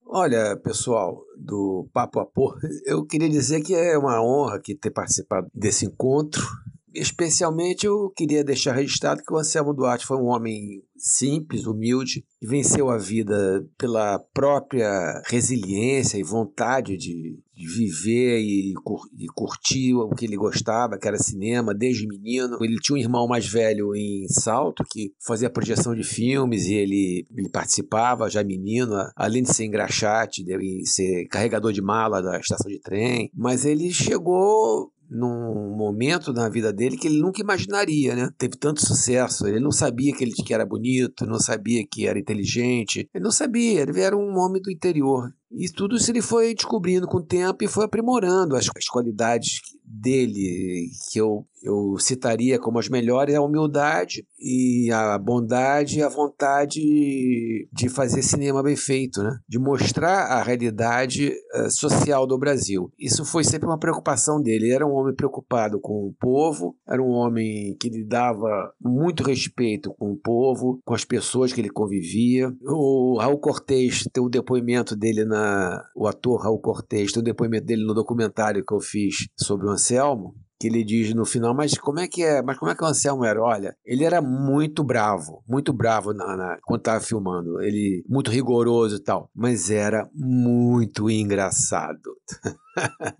Olha, 0.09 0.55
pessoal 0.57 1.21
do 1.37 1.87
Papo 1.93 2.19
a 2.19 2.25
Pô, 2.25 2.55
eu 2.85 3.05
queria 3.05 3.29
dizer 3.29 3.61
que 3.61 3.75
é 3.75 3.97
uma 3.97 4.23
honra 4.23 4.55
aqui 4.55 4.73
ter 4.73 4.91
participado 4.91 5.47
desse 5.53 5.85
encontro. 5.85 6.41
Especialmente 6.93 7.85
eu 7.85 8.09
queria 8.15 8.43
deixar 8.43 8.73
registrado 8.73 9.21
que 9.21 9.31
o 9.31 9.37
Anselmo 9.37 9.73
Duarte 9.73 10.05
foi 10.05 10.17
um 10.17 10.27
homem 10.27 10.81
simples, 10.97 11.67
humilde, 11.67 12.25
que 12.39 12.47
venceu 12.47 12.89
a 12.89 12.97
vida 12.97 13.63
pela 13.77 14.17
própria 14.33 15.21
resiliência 15.25 16.17
e 16.17 16.23
vontade 16.23 16.97
de, 16.97 17.37
de 17.37 17.43
viver 17.65 18.39
e, 18.39 18.73
curtir 19.33 19.93
o 19.95 20.09
que 20.09 20.25
ele 20.25 20.35
gostava, 20.35 20.97
que 20.97 21.07
era 21.07 21.17
cinema, 21.17 21.73
desde 21.73 22.07
menino. 22.07 22.57
Ele 22.61 22.77
tinha 22.81 22.95
um 22.95 22.99
irmão 22.99 23.27
mais 23.27 23.47
velho 23.47 23.95
em 23.95 24.27
Salto, 24.27 24.83
que 24.89 25.13
fazia 25.25 25.49
projeção 25.49 25.95
de 25.95 26.03
filmes 26.03 26.65
e 26.65 26.73
ele, 26.73 27.25
ele 27.35 27.49
participava 27.49 28.29
já 28.29 28.43
menino, 28.43 28.95
além 29.15 29.43
de 29.43 29.53
ser 29.53 29.65
engraxate, 29.65 30.43
de 30.43 30.85
ser 30.85 31.25
carregador 31.27 31.71
de 31.71 31.81
mala 31.81 32.21
da 32.21 32.39
estação 32.39 32.69
de 32.69 32.79
trem. 32.79 33.31
Mas 33.33 33.65
ele 33.65 33.91
chegou 33.91 34.91
num 35.09 35.75
momento 35.75 36.33
na 36.33 36.49
vida 36.49 36.71
dele 36.73 36.97
que 36.97 37.07
ele 37.07 37.21
nunca 37.21 37.41
imaginaria, 37.41 38.15
né? 38.15 38.29
Teve 38.37 38.57
tanto 38.57 38.85
sucesso, 38.85 39.47
ele 39.47 39.59
não 39.59 39.71
sabia 39.71 40.13
que 40.13 40.23
ele 40.23 40.33
que 40.33 40.53
era 40.53 40.65
bonito, 40.65 41.25
não 41.25 41.39
sabia 41.39 41.83
que 41.89 42.05
era 42.05 42.19
inteligente, 42.19 43.09
ele 43.13 43.23
não 43.23 43.31
sabia, 43.31 43.81
ele 43.81 43.99
era 43.99 44.15
um 44.15 44.37
homem 44.37 44.61
do 44.61 44.71
interior. 44.71 45.33
E 45.51 45.69
tudo 45.71 45.95
isso 45.95 46.11
ele 46.11 46.21
foi 46.21 46.53
descobrindo 46.53 47.07
com 47.07 47.17
o 47.17 47.25
tempo 47.25 47.63
e 47.63 47.67
foi 47.67 47.85
aprimorando 47.85 48.55
as, 48.55 48.67
as 48.75 48.85
qualidades 48.85 49.61
dele, 49.83 50.89
que 51.11 51.19
eu, 51.19 51.47
eu 51.67 51.97
citaria 51.99 52.57
como 52.59 52.79
as 52.79 52.87
melhores, 52.87 53.35
a 53.35 53.41
humildade 53.41 54.25
e 54.39 54.89
a 54.91 55.17
bondade 55.17 55.99
e 55.99 56.03
a 56.03 56.09
vontade 56.09 56.79
de 57.71 57.89
fazer 57.89 58.21
cinema 58.21 58.63
bem 58.63 58.75
feito, 58.75 59.21
né? 59.21 59.37
de 59.47 59.59
mostrar 59.59 60.25
a 60.27 60.41
realidade 60.41 61.33
uh, 61.55 61.69
social 61.69 62.25
do 62.25 62.37
Brasil. 62.37 62.91
Isso 62.97 63.25
foi 63.25 63.43
sempre 63.43 63.67
uma 63.67 63.77
preocupação 63.77 64.41
dele. 64.41 64.67
Ele 64.67 64.73
era 64.73 64.87
um 64.87 64.93
homem 64.93 65.13
preocupado 65.13 65.79
com 65.79 66.07
o 66.07 66.13
povo, 66.19 66.75
era 66.87 67.01
um 67.01 67.09
homem 67.09 67.75
que 67.79 67.89
lhe 67.89 68.03
dava 68.03 68.71
muito 68.81 69.23
respeito 69.23 69.93
com 69.93 70.11
o 70.11 70.17
povo, 70.17 70.79
com 70.85 70.93
as 70.93 71.03
pessoas 71.03 71.51
que 71.51 71.61
ele 71.61 71.69
convivia. 71.69 72.51
O 72.63 73.17
Raul 73.19 73.39
Cortez 73.39 74.03
tem 74.11 74.23
o 74.23 74.29
depoimento 74.29 74.95
dele 74.95 75.25
na 75.25 75.83
o 75.95 76.07
ator 76.07 76.43
Raul 76.43 76.59
Cortez, 76.59 77.11
tem 77.11 77.21
um 77.21 77.25
depoimento 77.25 77.65
dele 77.65 77.85
no 77.85 77.93
documentário 77.93 78.65
que 78.65 78.73
eu 78.73 78.79
fiz 78.79 79.27
sobre 79.35 79.67
o 79.67 79.69
Anselmo, 79.69 80.35
que 80.59 80.67
ele 80.67 80.83
diz 80.83 81.13
no 81.13 81.25
final, 81.25 81.53
mas 81.53 81.77
como 81.77 81.99
é 81.99 82.07
que 82.07 82.23
é? 82.23 82.41
Mas 82.41 82.57
como 82.57 82.71
é 82.71 82.75
que 82.75 82.83
o 82.83 82.87
Anselmo 82.87 83.25
era? 83.25 83.41
Olha, 83.41 83.75
ele 83.85 84.03
era 84.03 84.21
muito 84.21 84.83
bravo, 84.83 85.43
muito 85.47 85.71
bravo 85.71 86.13
na, 86.13 86.35
na, 86.35 86.57
quando 86.63 86.79
estava 86.79 86.99
filmando, 86.99 87.61
ele 87.61 88.03
muito 88.07 88.31
rigoroso 88.31 88.95
e 88.95 89.03
tal, 89.03 89.29
mas 89.35 89.69
era 89.69 90.09
muito 90.13 91.09
engraçado. 91.09 92.15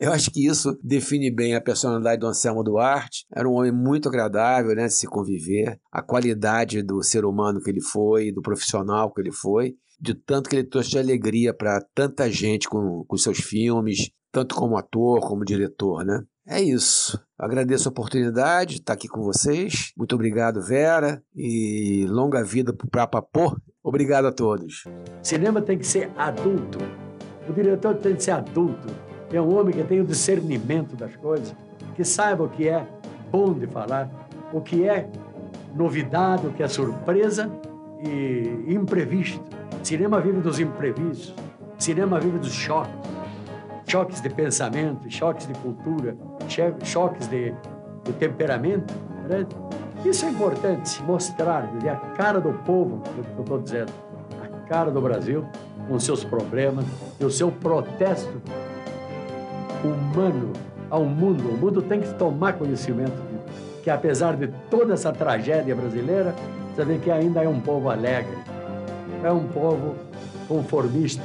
Eu 0.00 0.12
acho 0.12 0.30
que 0.30 0.46
isso 0.46 0.76
define 0.82 1.30
bem 1.30 1.54
a 1.54 1.60
personalidade 1.60 2.20
do 2.20 2.26
Anselmo 2.26 2.64
Duarte. 2.64 3.26
Era 3.34 3.48
um 3.48 3.52
homem 3.52 3.70
muito 3.70 4.08
agradável 4.08 4.74
né, 4.74 4.86
de 4.86 4.94
se 4.94 5.06
conviver, 5.06 5.78
a 5.92 6.02
qualidade 6.02 6.82
do 6.82 7.02
ser 7.02 7.24
humano 7.24 7.60
que 7.60 7.70
ele 7.70 7.82
foi, 7.82 8.32
do 8.32 8.42
profissional 8.42 9.12
que 9.12 9.20
ele 9.20 9.32
foi 9.32 9.74
de 10.00 10.14
tanto 10.14 10.48
que 10.48 10.56
ele 10.56 10.66
trouxe 10.66 10.90
de 10.90 10.98
alegria 10.98 11.52
para 11.52 11.78
tanta 11.94 12.30
gente 12.30 12.68
com, 12.68 13.04
com 13.06 13.16
seus 13.18 13.38
filmes, 13.38 14.10
tanto 14.32 14.54
como 14.54 14.78
ator, 14.78 15.20
como 15.20 15.44
diretor, 15.44 16.04
né? 16.04 16.22
É 16.46 16.60
isso. 16.60 17.20
Agradeço 17.38 17.88
a 17.88 17.92
oportunidade 17.92 18.74
de 18.74 18.80
estar 18.80 18.92
aqui 18.92 19.08
com 19.08 19.22
vocês. 19.22 19.92
Muito 19.96 20.14
obrigado, 20.14 20.60
Vera. 20.62 21.22
E 21.34 22.06
longa 22.08 22.42
vida 22.42 22.74
para 22.90 23.06
Papô. 23.06 23.56
Obrigado 23.82 24.26
a 24.26 24.32
todos. 24.32 24.84
Cinema 25.22 25.62
tem 25.62 25.78
que 25.78 25.86
ser 25.86 26.10
adulto. 26.16 26.78
O 27.48 27.52
diretor 27.52 27.94
tem 27.96 28.14
que 28.14 28.22
ser 28.22 28.32
adulto. 28.32 28.88
É 29.32 29.40
um 29.40 29.56
homem 29.56 29.74
que 29.74 29.82
tem 29.84 30.00
o 30.00 30.04
discernimento 30.04 30.96
das 30.96 31.14
coisas, 31.16 31.54
que 31.94 32.04
saiba 32.04 32.44
o 32.44 32.48
que 32.48 32.68
é 32.68 32.86
bom 33.30 33.54
de 33.54 33.66
falar, 33.66 34.10
o 34.52 34.60
que 34.60 34.88
é 34.88 35.08
novidade, 35.74 36.46
o 36.46 36.52
que 36.52 36.62
é 36.62 36.68
surpresa 36.68 37.50
e 38.04 38.74
imprevisto. 38.74 39.40
Cinema 39.82 40.20
vive 40.20 40.40
dos 40.40 40.58
imprevistos. 40.58 41.34
Cinema 41.78 42.18
vive 42.20 42.38
dos 42.38 42.52
choques. 42.52 42.92
Choques 43.90 44.20
de 44.20 44.30
pensamento, 44.30 45.10
choques 45.10 45.48
de 45.48 45.54
cultura, 45.54 46.16
choques 46.84 47.26
de, 47.26 47.52
de 48.04 48.12
temperamento. 48.12 48.94
Né? 49.28 49.44
Isso 50.04 50.26
é 50.26 50.28
importante, 50.28 51.02
mostrar 51.02 51.68
a 51.90 51.96
cara 52.16 52.40
do 52.40 52.52
povo, 52.64 53.02
que 53.02 53.18
eu 53.36 53.40
estou 53.42 53.58
dizendo, 53.60 53.92
a 54.40 54.68
cara 54.68 54.92
do 54.92 55.00
Brasil, 55.00 55.44
com 55.88 55.98
seus 55.98 56.22
problemas 56.22 56.84
e 57.18 57.24
o 57.24 57.30
seu 57.32 57.50
protesto 57.50 58.40
humano 59.82 60.52
ao 60.88 61.04
mundo. 61.04 61.48
O 61.48 61.56
mundo 61.56 61.82
tem 61.82 62.00
que 62.00 62.14
tomar 62.14 62.52
conhecimento 62.52 63.10
de, 63.10 63.82
que, 63.82 63.90
apesar 63.90 64.36
de 64.36 64.46
toda 64.70 64.94
essa 64.94 65.12
tragédia 65.12 65.74
brasileira, 65.74 66.32
você 66.76 66.84
vê 66.84 66.96
que 66.96 67.10
ainda 67.10 67.42
é 67.42 67.48
um 67.48 67.60
povo 67.60 67.90
alegre, 67.90 68.38
é 69.24 69.32
um 69.32 69.48
povo 69.48 69.96
conformista, 70.46 71.24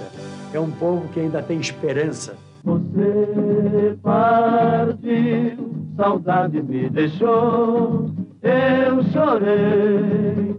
é 0.52 0.60
um 0.60 0.72
povo 0.72 1.08
que 1.10 1.20
ainda 1.20 1.44
tem 1.44 1.60
esperança. 1.60 2.34
Você 2.66 3.96
partiu, 4.02 5.70
saudade 5.96 6.64
me 6.64 6.90
deixou, 6.90 8.10
eu 8.42 9.04
chorei. 9.12 10.56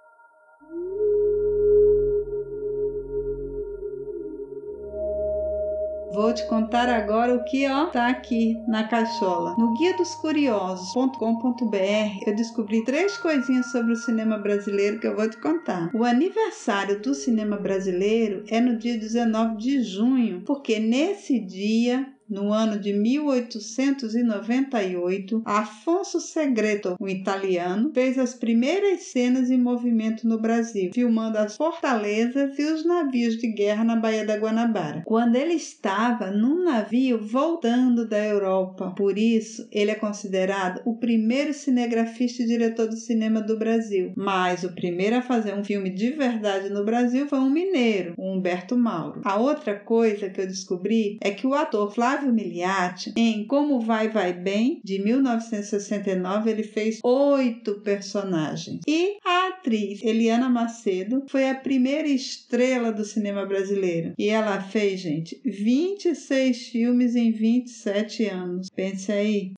Vou 6.17 6.33
te 6.33 6.47
contar 6.47 6.89
agora 6.89 7.35
o 7.35 7.45
que 7.45 7.69
ó 7.69 7.91
tá 7.91 8.09
aqui 8.09 8.57
na 8.67 8.89
caixola. 8.89 9.55
No 9.59 9.75
guia 9.75 9.95
dos 9.99 10.15
curiosos.com.br 10.15 12.27
eu 12.27 12.35
descobri 12.35 12.83
três 12.87 13.19
coisinhas 13.19 13.71
sobre 13.71 13.93
o 13.93 13.97
cinema 13.97 14.39
brasileiro 14.39 14.99
que 14.99 15.07
eu 15.07 15.15
vou 15.15 15.29
te 15.29 15.37
contar. 15.37 15.91
O 15.93 16.05
aniversário 16.05 17.03
do 17.03 17.15
cinema 17.15 17.59
brasileiro 17.59 18.45
é 18.49 18.63
no 18.63 18.79
dia 18.79 18.99
19 18.99 19.59
de 19.59 19.83
junho, 19.83 20.43
porque 20.47 20.81
nesse 20.81 21.39
dia 21.39 22.07
no 22.29 22.53
ano 22.53 22.79
de 22.79 22.93
1898, 22.93 25.41
Afonso 25.45 26.21
Segreto, 26.21 26.95
um 27.01 27.09
italiano, 27.09 27.91
fez 27.95 28.19
as 28.19 28.35
primeiras 28.35 29.05
cenas 29.05 29.51
em 29.51 29.57
movimento 29.59 30.29
no 30.29 30.39
Brasil, 30.41 30.91
filmando 30.93 31.39
as 31.39 31.57
fortalezas 31.57 32.59
e 32.59 32.65
os 32.65 32.85
navios 32.85 33.37
de 33.37 33.47
guerra 33.49 33.85
na 33.85 33.97
Baía 33.97 34.27
da 34.27 34.37
Guanabara, 34.37 35.03
quando 35.05 35.37
ele 35.37 35.55
estava 35.55 36.31
num 36.31 36.65
navio 36.65 37.23
voltando 37.23 38.09
da 38.09 38.25
Europa. 38.25 38.93
Por 38.97 39.19
isso, 39.19 39.69
ele 39.71 39.91
é 39.91 39.95
considerado 39.95 40.81
o 40.85 40.97
primeiro 40.97 41.53
cinegrafista 41.55 42.43
e 42.43 42.47
diretor 42.47 42.89
do 42.89 42.97
cinema 42.97 43.41
do 43.41 43.59
Brasil. 43.59 44.13
Mas 44.17 44.65
o 44.65 44.75
primeiro 44.75 45.17
a 45.17 45.23
fazer 45.23 45.55
um 45.55 45.65
filme 45.65 45.91
de 45.91 46.11
verdade 46.11 46.71
no 46.71 46.85
Brasil 46.85 47.29
foi 47.29 47.39
um 47.39 47.51
mineiro, 47.51 48.15
o 48.17 48.33
Humberto 48.33 48.77
Mauro. 48.77 49.21
A 49.25 49.37
outra 49.37 49.79
coisa 49.79 50.29
que 50.29 50.41
eu 50.41 50.47
descobri 50.47 51.19
é 51.21 51.31
que 51.31 51.47
o 51.47 51.55
ator 51.55 51.93
Flávio 51.93 52.16
Flávio 52.17 52.33
Miliati, 52.33 53.13
em 53.15 53.47
Como 53.47 53.79
Vai 53.79 54.09
Vai 54.09 54.33
Bem, 54.33 54.81
de 54.83 54.99
1969, 54.99 56.51
ele 56.51 56.63
fez 56.63 56.99
oito 57.05 57.83
personagens. 57.83 58.81
E 58.89 59.19
a 59.23 59.49
atriz 59.49 60.03
Eliana 60.03 60.49
Macedo 60.49 61.25
foi 61.29 61.51
a 61.51 61.55
primeira 61.55 62.09
estrela 62.09 62.91
do 62.91 63.05
cinema 63.05 63.45
brasileiro. 63.45 64.15
E 64.19 64.31
ela 64.31 64.63
fez, 64.63 65.01
gente, 65.01 65.39
26 65.45 66.69
filmes 66.69 67.15
em 67.15 67.33
27 67.33 68.25
anos. 68.25 68.71
Pense 68.75 69.13
aí. 69.13 69.53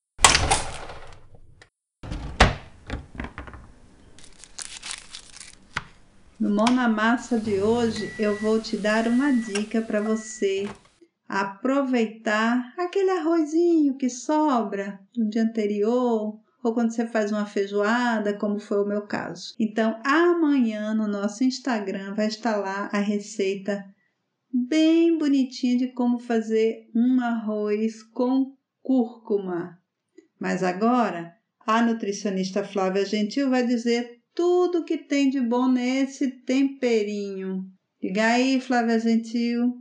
No 6.41 6.51
Mão 6.51 6.75
na 6.75 6.89
Massa 6.89 7.39
de 7.39 7.61
hoje, 7.61 8.13
eu 8.19 8.37
vou 8.37 8.61
te 8.61 8.77
dar 8.77 9.07
uma 9.07 9.33
dica 9.33 9.81
para 9.81 10.01
você 10.01 10.69
aproveitar 11.29 12.73
aquele 12.79 13.11
arrozinho 13.11 13.97
que 13.97 14.09
sobra 14.09 14.99
do 15.15 15.29
dia 15.29 15.43
anterior 15.43 16.41
ou 16.63 16.75
quando 16.75 16.91
você 16.91 17.07
faz 17.07 17.31
uma 17.31 17.47
feijoada, 17.47 18.37
como 18.37 18.59
foi 18.59 18.83
o 18.83 18.87
meu 18.87 19.03
caso. 19.03 19.55
Então, 19.61 20.01
amanhã 20.05 20.95
no 20.95 21.07
nosso 21.07 21.45
Instagram 21.45 22.15
vai 22.15 22.27
estar 22.27 22.57
lá 22.57 22.89
a 22.93 22.99
receita 22.99 23.85
bem 24.53 25.17
bonitinha 25.17 25.77
de 25.77 25.89
como 25.89 26.19
fazer 26.19 26.89
um 26.95 27.21
arroz 27.21 28.03
com 28.03 28.55
cúrcuma. 28.83 29.79
Mas 30.41 30.63
agora, 30.63 31.35
a 31.67 31.83
nutricionista 31.83 32.65
Flávia 32.65 33.05
Gentil 33.05 33.51
vai 33.51 33.67
dizer 33.67 34.21
tudo 34.35 34.85
que 34.85 34.97
tem 34.97 35.31
de 35.31 35.41
bom 35.41 35.69
nesse 35.71 36.31
temperinho. 36.31 37.65
Diga 38.01 38.27
aí, 38.27 38.61
Flávia 38.61 38.99
Gentil. 38.99 39.75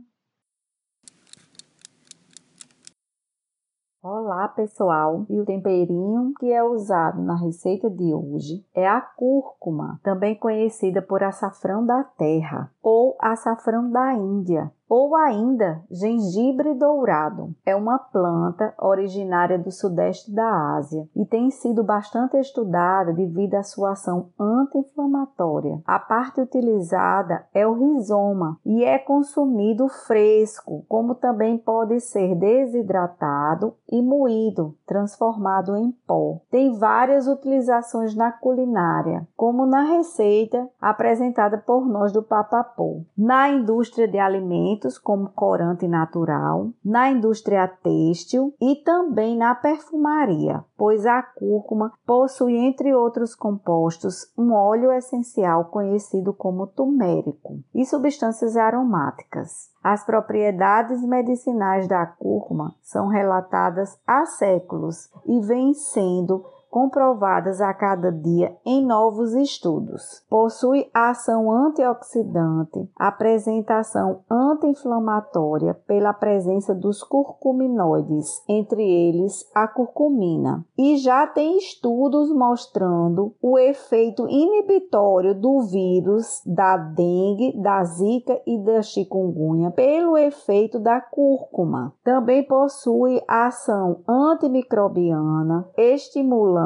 Olá 4.10 4.48
pessoal, 4.48 5.26
e 5.28 5.38
o 5.38 5.44
temperinho 5.44 6.32
que 6.40 6.50
é 6.50 6.64
usado 6.64 7.20
na 7.20 7.36
receita 7.36 7.90
de 7.90 8.14
hoje 8.14 8.64
é 8.74 8.88
a 8.88 9.02
cúrcuma, 9.02 10.00
também 10.02 10.34
conhecida 10.34 11.02
por 11.02 11.22
açafrão 11.22 11.84
da 11.84 12.02
terra 12.02 12.72
ou 12.82 13.18
açafrão 13.20 13.90
da 13.90 14.14
Índia 14.14 14.72
ou 14.88 15.14
ainda 15.14 15.82
gengibre 15.90 16.74
dourado. 16.74 17.54
É 17.64 17.76
uma 17.76 17.98
planta 17.98 18.72
originária 18.78 19.58
do 19.58 19.70
sudeste 19.70 20.32
da 20.32 20.76
Ásia 20.76 21.06
e 21.14 21.26
tem 21.26 21.50
sido 21.50 21.84
bastante 21.84 22.38
estudada 22.38 23.12
devido 23.12 23.54
à 23.54 23.62
sua 23.62 23.92
ação 23.92 24.30
anti-inflamatória. 24.38 25.80
A 25.86 25.98
parte 25.98 26.40
utilizada 26.40 27.44
é 27.52 27.66
o 27.66 27.74
rizoma 27.74 28.58
e 28.64 28.82
é 28.82 28.98
consumido 28.98 29.88
fresco, 29.88 30.84
como 30.88 31.14
também 31.14 31.58
pode 31.58 32.00
ser 32.00 32.34
desidratado 32.34 33.74
e 33.90 34.00
moído, 34.00 34.74
transformado 34.86 35.76
em 35.76 35.92
pó. 36.06 36.40
Tem 36.50 36.72
várias 36.78 37.26
utilizações 37.26 38.14
na 38.14 38.32
culinária, 38.32 39.26
como 39.36 39.66
na 39.66 39.82
receita 39.82 40.68
apresentada 40.80 41.58
por 41.58 41.86
nós 41.86 42.12
do 42.12 42.22
Papapô. 42.22 43.02
Na 43.16 43.48
indústria 43.50 44.08
de 44.08 44.18
alimentos 44.18 44.77
como 44.98 45.30
corante 45.30 45.88
natural, 45.88 46.68
na 46.84 47.10
indústria 47.10 47.66
têxtil 47.66 48.54
e 48.60 48.76
também 48.76 49.36
na 49.36 49.54
perfumaria, 49.54 50.64
pois 50.76 51.04
a 51.04 51.22
cúrcuma 51.22 51.92
possui, 52.06 52.56
entre 52.56 52.94
outros 52.94 53.34
compostos, 53.34 54.32
um 54.38 54.52
óleo 54.52 54.92
essencial 54.92 55.64
conhecido 55.64 56.32
como 56.32 56.66
turmérico 56.66 57.58
e 57.74 57.84
substâncias 57.84 58.56
aromáticas. 58.56 59.70
As 59.82 60.04
propriedades 60.04 61.02
medicinais 61.02 61.88
da 61.88 62.04
cúrcuma 62.04 62.74
são 62.82 63.08
relatadas 63.08 63.98
há 64.06 64.26
séculos 64.26 65.10
e 65.26 65.40
vêm 65.40 65.72
sendo 65.72 66.44
comprovadas 66.70 67.60
a 67.60 67.72
cada 67.72 68.10
dia 68.12 68.56
em 68.64 68.84
novos 68.84 69.34
estudos. 69.34 70.22
Possui 70.28 70.88
ação 70.92 71.50
antioxidante, 71.50 72.88
apresentação 72.96 74.20
anti-inflamatória 74.30 75.74
pela 75.86 76.12
presença 76.12 76.74
dos 76.74 77.02
curcuminoides, 77.02 78.42
entre 78.48 78.82
eles 78.82 79.48
a 79.54 79.66
curcumina, 79.66 80.64
e 80.76 80.96
já 80.98 81.26
tem 81.26 81.56
estudos 81.56 82.30
mostrando 82.32 83.34
o 83.40 83.58
efeito 83.58 84.28
inibitório 84.28 85.34
do 85.34 85.62
vírus 85.62 86.42
da 86.46 86.76
dengue, 86.76 87.60
da 87.60 87.82
zika 87.84 88.40
e 88.46 88.58
da 88.58 88.82
chikungunya 88.82 89.70
pelo 89.70 90.16
efeito 90.16 90.78
da 90.78 91.00
cúrcuma. 91.00 91.94
Também 92.04 92.46
possui 92.46 93.22
ação 93.26 94.00
antimicrobiana, 94.06 95.68
estimulante 95.76 96.58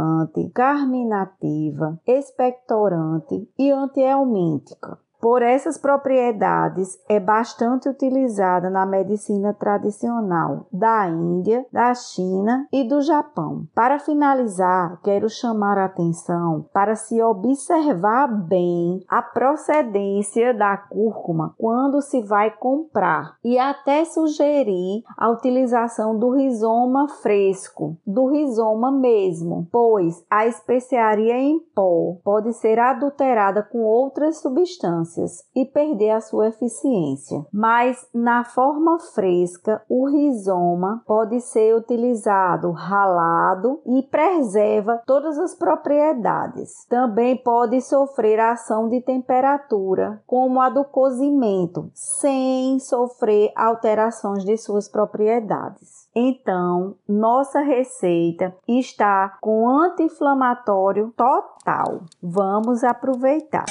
carminativa, 0.53 2.01
expectorante 2.07 3.49
e 3.59 3.71
antielmíntica. 3.71 4.99
Por 5.23 5.41
essas 5.41 5.79
propriedades, 5.79 6.99
é 7.09 7.21
bastante 7.21 7.89
utilizada 7.89 8.69
na 8.69 8.85
medicina 8.85 9.55
tradicional 9.55 10.67
da 10.73 11.09
Índia, 11.09 11.65
da 11.73 11.95
China 11.95 12.67
e 12.73 12.83
do 12.83 13.01
Japão. 13.01 13.69
Para 13.73 14.01
finalizar, 14.01 15.01
quero 15.01 15.31
chamar 15.31 15.79
a 15.79 15.85
atenção 15.85 16.67
para 16.73 16.97
se 16.97 17.23
observar 17.23 18.27
bem 18.27 19.05
a 19.09 19.23
procedência 19.23 20.53
da 20.53 20.77
cúrcuma 20.77 21.55
quando 21.57 22.03
se 22.03 22.21
vai 22.23 22.51
comprar 22.51 23.37
e 23.45 23.57
até 23.61 24.05
sugerir 24.05 25.05
a 25.17 25.31
utilização 25.31 26.19
do 26.19 26.31
rizoma 26.31 27.07
fresco, 27.23 27.97
do 28.05 28.27
rizoma 28.27 28.91
mesmo, 28.91 29.69
pois 29.71 30.27
a 30.29 30.49
especiaria 30.49 31.39
em 31.39 31.61
pó 31.73 32.17
pode 32.25 32.53
ser 32.55 32.81
adulterada 32.81 33.63
com 33.63 33.85
outras 33.85 34.41
substâncias 34.41 35.12
substâncias 35.13 35.43
e 35.55 35.65
perder 35.65 36.11
a 36.11 36.21
sua 36.21 36.49
eficiência. 36.49 37.45
Mas 37.53 38.07
na 38.15 38.45
forma 38.45 38.99
fresca, 38.99 39.83
o 39.89 40.09
rizoma 40.09 41.03
pode 41.07 41.41
ser 41.41 41.77
utilizado 41.77 42.71
ralado 42.71 43.81
e 43.87 44.03
preserva 44.03 45.03
todas 45.07 45.39
as 45.39 45.55
propriedades. 45.55 46.87
Também 46.89 47.37
pode 47.37 47.81
sofrer 47.81 48.41
ação 48.41 48.89
de 48.89 49.01
temperatura, 49.01 50.23
como 50.27 50.61
a 50.61 50.69
do 50.69 50.85
cozimento, 50.85 51.91
sem 51.95 52.79
sofrer 52.79 53.53
alterações 53.57 54.45
de 54.45 54.57
suas 54.57 54.89
propriedades. 54.89 56.09
Então, 56.15 56.97
nossa 57.09 57.61
receita 57.61 58.55
está 58.69 59.39
com 59.41 59.69
anti-inflamatório 59.69 61.13
total. 61.17 62.03
Vamos 62.23 62.85
aproveitar. 62.85 63.65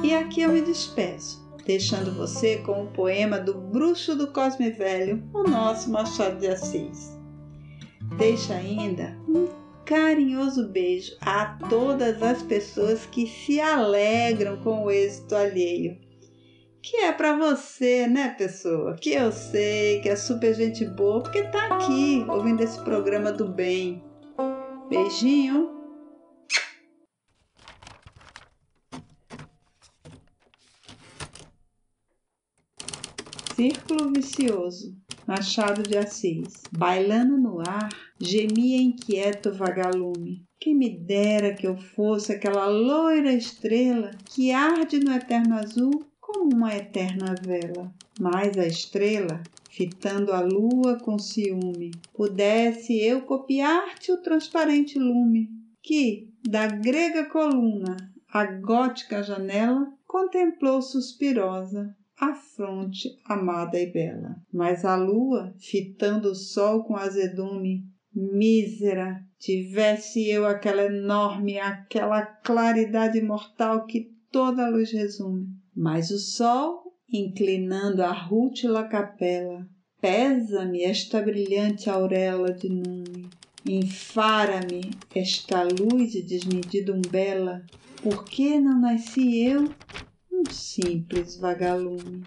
E 0.05 0.15
aqui 0.15 0.43
eu 0.43 0.53
me 0.53 0.61
despeço, 0.61 1.45
deixando 1.67 2.13
você 2.13 2.59
com 2.59 2.85
o 2.85 2.93
poema 2.93 3.41
do 3.41 3.53
Bruxo 3.53 4.15
do 4.15 4.29
Cosme 4.29 4.71
Velho, 4.71 5.29
o 5.35 5.43
nosso 5.43 5.91
Machado 5.91 6.39
de 6.39 6.47
Assis. 6.47 7.19
Deixa 8.17 8.55
ainda 8.55 9.19
um 9.29 9.49
carinhoso 9.85 10.69
beijo 10.69 11.17
a 11.21 11.59
todas 11.69 12.23
as 12.23 12.45
pessoas 12.45 13.05
que 13.07 13.27
se 13.27 13.61
alegram 13.61 14.59
com 14.59 14.85
o 14.85 14.91
êxito 14.93 15.35
alheio. 15.35 16.02
Que 16.83 16.97
é 16.97 17.13
para 17.13 17.37
você, 17.37 18.09
né, 18.09 18.31
pessoa? 18.31 18.97
Que 18.97 19.11
eu 19.11 19.31
sei 19.31 20.01
que 20.01 20.09
é 20.09 20.17
super 20.17 20.53
gente 20.53 20.85
boa, 20.85 21.23
porque 21.23 21.45
tá 21.45 21.77
aqui 21.77 22.27
ouvindo 22.29 22.61
esse 22.61 22.83
programa 22.83 23.31
do 23.31 23.49
bem. 23.49 24.03
Beijinho. 24.89 25.71
Círculo 33.55 34.13
vicioso. 34.13 34.93
Machado 35.25 35.85
de 35.85 35.97
Assis. 35.97 36.65
Bailando 36.73 37.39
no 37.39 37.61
ar, 37.61 37.91
gemia 38.21 38.83
inquieto 38.83 39.55
vagalume. 39.55 40.45
Quem 40.59 40.75
me 40.75 40.99
dera 40.99 41.55
que 41.55 41.65
eu 41.65 41.77
fosse 41.77 42.33
aquela 42.33 42.67
loira 42.67 43.33
estrela 43.33 44.11
que 44.25 44.51
arde 44.51 44.99
no 44.99 45.13
eterno 45.13 45.55
azul 45.55 46.12
como 46.33 46.55
uma 46.55 46.75
eterna 46.75 47.35
vela. 47.41 47.93
Mas 48.19 48.57
a 48.57 48.67
estrela, 48.67 49.43
fitando 49.71 50.33
a 50.33 50.41
lua 50.41 50.99
com 50.99 51.19
ciúme, 51.19 51.91
pudesse 52.15 52.99
eu 52.99 53.23
copiar-te 53.23 54.11
o 54.11 54.23
transparente 54.23 54.99
lume, 54.99 55.51
que, 55.83 56.33
da 56.49 56.67
grega 56.67 57.27
coluna 57.27 57.97
à 58.33 58.45
gótica 58.47 59.23
janela, 59.23 59.87
contemplou 60.07 60.81
suspirosa 60.81 61.95
a 62.19 62.35
fronte 62.35 63.09
amada 63.27 63.79
e 63.79 63.91
bela. 63.91 64.37
Mas 64.53 64.85
a 64.85 64.97
lua, 64.97 65.55
fitando 65.59 66.31
o 66.31 66.35
sol 66.35 66.85
com 66.85 66.97
azedume, 66.97 67.85
mísera, 68.15 69.25
tivesse 69.39 70.29
eu 70.29 70.47
aquela 70.47 70.85
enorme, 70.85 71.59
aquela 71.59 72.23
claridade 72.25 73.21
mortal 73.21 73.87
que 73.87 74.13
toda 74.31 74.67
a 74.67 74.69
luz 74.69 74.93
resume. 74.93 75.62
Mas 75.75 76.11
o 76.11 76.19
sol, 76.19 76.93
inclinando 77.11 78.03
a 78.03 78.13
rútila 78.13 78.87
capela, 78.89 79.67
pesa-me 80.03 80.83
esta 80.83 81.23
brilhante 81.23 81.89
auréola 81.89 82.53
de 82.53 82.69
nume. 82.69 83.31
Enfara-me 83.65 84.91
esta 85.15 85.63
luz 85.63 86.13
de 86.13 86.23
desmedida 86.23 86.93
umbela, 86.93 87.65
por 88.03 88.25
que 88.25 88.61
não 88.61 88.81
nasci 88.81 89.45
eu 89.45 89.73
um 90.31 90.51
simples 90.51 91.39
vagalume. 91.39 92.23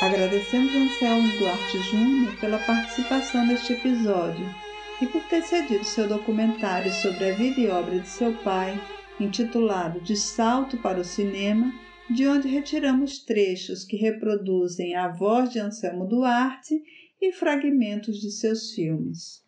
Agradecemos 0.00 0.74
Anselmo 0.74 1.38
Duarte 1.38 1.78
Júnior 1.78 2.36
pela 2.40 2.58
participação 2.58 3.46
neste 3.46 3.74
episódio 3.74 4.61
e 5.02 5.06
por 5.08 5.22
ter 5.24 5.42
cedido 5.42 5.82
seu 5.82 6.08
documentário 6.08 6.92
sobre 6.92 7.30
a 7.30 7.34
vida 7.34 7.60
e 7.60 7.66
obra 7.66 7.98
de 7.98 8.06
seu 8.06 8.32
pai, 8.44 8.80
intitulado 9.18 10.00
De 10.00 10.14
Salto 10.14 10.78
para 10.78 11.00
o 11.00 11.04
Cinema, 11.04 11.74
de 12.08 12.24
onde 12.28 12.46
retiramos 12.46 13.24
trechos 13.24 13.84
que 13.84 13.96
reproduzem 13.96 14.94
a 14.94 15.08
voz 15.08 15.50
de 15.50 15.58
Anselmo 15.58 16.06
Duarte 16.06 16.80
e 17.20 17.32
fragmentos 17.32 18.20
de 18.20 18.30
seus 18.30 18.72
filmes. 18.74 19.42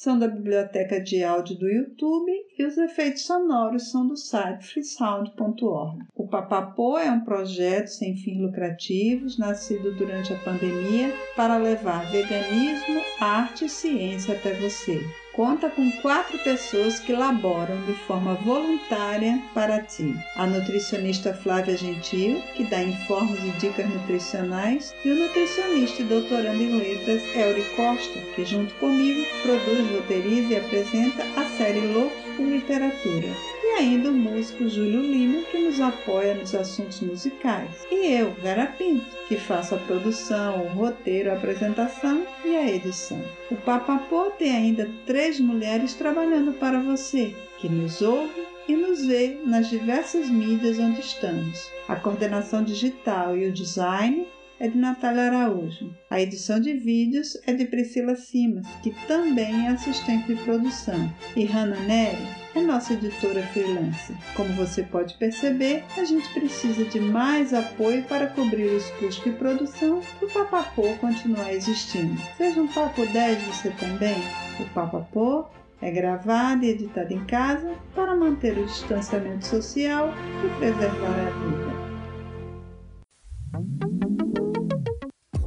são 0.00 0.18
da 0.18 0.26
biblioteca 0.26 0.98
de 0.98 1.22
áudio 1.22 1.58
do 1.58 1.68
YouTube 1.68 2.32
e 2.58 2.64
os 2.64 2.78
efeitos 2.78 3.26
sonoros 3.26 3.90
são 3.90 4.08
do 4.08 4.16
site 4.16 4.64
freesound.org. 4.64 6.06
O 6.14 6.26
Papapô 6.26 6.96
é 6.96 7.10
um 7.10 7.20
projeto 7.20 7.88
sem 7.88 8.16
fins 8.16 8.40
lucrativos, 8.40 9.36
nascido 9.36 9.94
durante 9.96 10.32
a 10.32 10.38
pandemia 10.38 11.12
para 11.36 11.58
levar 11.58 12.10
veganismo, 12.10 13.02
arte 13.20 13.66
e 13.66 13.68
ciência 13.68 14.34
até 14.34 14.54
você 14.54 14.98
conta 15.40 15.70
com 15.70 15.90
quatro 16.02 16.38
pessoas 16.40 17.00
que 17.00 17.14
laboram 17.14 17.80
de 17.86 17.94
forma 18.04 18.34
voluntária 18.34 19.40
para 19.54 19.80
ti. 19.80 20.14
A 20.36 20.46
nutricionista 20.46 21.32
Flávia 21.32 21.78
Gentil, 21.78 22.42
que 22.54 22.64
dá 22.64 22.82
informes 22.82 23.42
e 23.42 23.50
dicas 23.58 23.88
nutricionais, 23.88 24.94
e 25.02 25.10
o 25.10 25.14
nutricionista 25.14 26.02
e 26.02 26.04
doutorando 26.04 26.62
em 26.62 26.76
letras 26.76 27.22
Elri 27.34 27.64
Costa, 27.74 28.20
que 28.34 28.44
junto 28.44 28.74
comigo 28.74 29.26
produz, 29.40 29.90
roteiriza 29.90 30.52
e 30.52 30.56
apresenta 30.58 31.22
a 31.40 31.44
série 31.56 31.80
Loucos 31.80 32.20
por 32.36 32.44
Literatura. 32.44 33.49
E 33.70 33.72
ainda 33.74 34.10
o 34.10 34.12
músico 34.12 34.68
Júlio 34.68 35.00
Lima, 35.00 35.42
que 35.42 35.56
nos 35.56 35.80
apoia 35.80 36.34
nos 36.34 36.56
assuntos 36.56 37.00
musicais. 37.00 37.86
E 37.88 38.12
eu, 38.14 38.32
Vera 38.42 38.66
Pinto, 38.66 39.06
que 39.28 39.36
faço 39.36 39.76
a 39.76 39.78
produção, 39.78 40.66
o 40.66 40.68
roteiro, 40.70 41.30
a 41.30 41.34
apresentação 41.34 42.26
e 42.44 42.56
a 42.56 42.68
edição. 42.68 43.22
O 43.48 43.54
Papapô 43.54 44.32
tem 44.32 44.50
ainda 44.50 44.90
três 45.06 45.38
mulheres 45.38 45.94
trabalhando 45.94 46.52
para 46.54 46.80
você, 46.80 47.32
que 47.58 47.68
nos 47.68 48.02
ouve 48.02 48.44
e 48.66 48.74
nos 48.74 49.06
vê 49.06 49.38
nas 49.46 49.70
diversas 49.70 50.28
mídias 50.28 50.80
onde 50.80 50.98
estamos. 51.00 51.70
A 51.86 51.94
coordenação 51.94 52.64
digital 52.64 53.36
e 53.36 53.46
o 53.46 53.52
design 53.52 54.26
é 54.60 54.68
de 54.68 54.76
Natália 54.76 55.24
Araújo. 55.24 55.90
A 56.10 56.20
edição 56.20 56.60
de 56.60 56.74
vídeos 56.74 57.36
é 57.46 57.54
de 57.54 57.64
Priscila 57.64 58.14
Simas, 58.14 58.66
que 58.82 58.90
também 59.06 59.66
é 59.66 59.70
assistente 59.70 60.26
de 60.26 60.42
produção. 60.42 61.10
E 61.34 61.44
Hannah 61.44 61.80
Neri 61.80 62.28
é 62.54 62.60
nossa 62.60 62.92
editora 62.92 63.42
freelance. 63.48 64.14
Como 64.36 64.52
você 64.52 64.82
pode 64.82 65.14
perceber, 65.14 65.82
a 65.96 66.04
gente 66.04 66.28
precisa 66.34 66.84
de 66.84 67.00
mais 67.00 67.54
apoio 67.54 68.04
para 68.04 68.26
cobrir 68.28 68.66
os 68.66 68.88
custos 68.92 69.24
de 69.24 69.30
produção 69.32 70.00
para 70.18 70.28
o 70.28 70.30
Papapô 70.30 70.94
continuar 71.00 71.52
existindo. 71.54 72.20
Seja 72.36 72.60
um 72.60 72.68
Papo 72.68 73.06
10 73.06 73.42
você 73.44 73.70
também. 73.70 74.22
O 74.60 74.64
Papapô 74.74 75.46
é 75.80 75.90
gravado 75.90 76.64
e 76.64 76.68
editado 76.68 77.14
em 77.14 77.24
casa 77.24 77.74
para 77.94 78.14
manter 78.14 78.58
o 78.58 78.66
distanciamento 78.66 79.46
social 79.46 80.12
e 80.44 80.58
preservar 80.58 81.18
a 81.18 81.30
vida. 81.30 81.80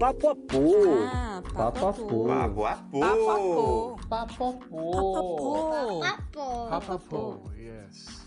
Papo 0.04 0.30
a 0.32 0.36
pô. 0.36 0.60
Ah, 1.14 1.42
Papo 1.54 1.88
a 1.88 1.94
pô. 1.94 2.26
Papo 2.28 2.66
a 2.66 2.74
pô. 2.74 3.00
Papo 4.10 4.44
a 4.44 4.54
pô. 4.54 4.92
Papo 4.92 6.04
a 6.04 6.18
pô. 6.34 6.70
Papapô, 6.70 7.40
yes. 7.56 8.23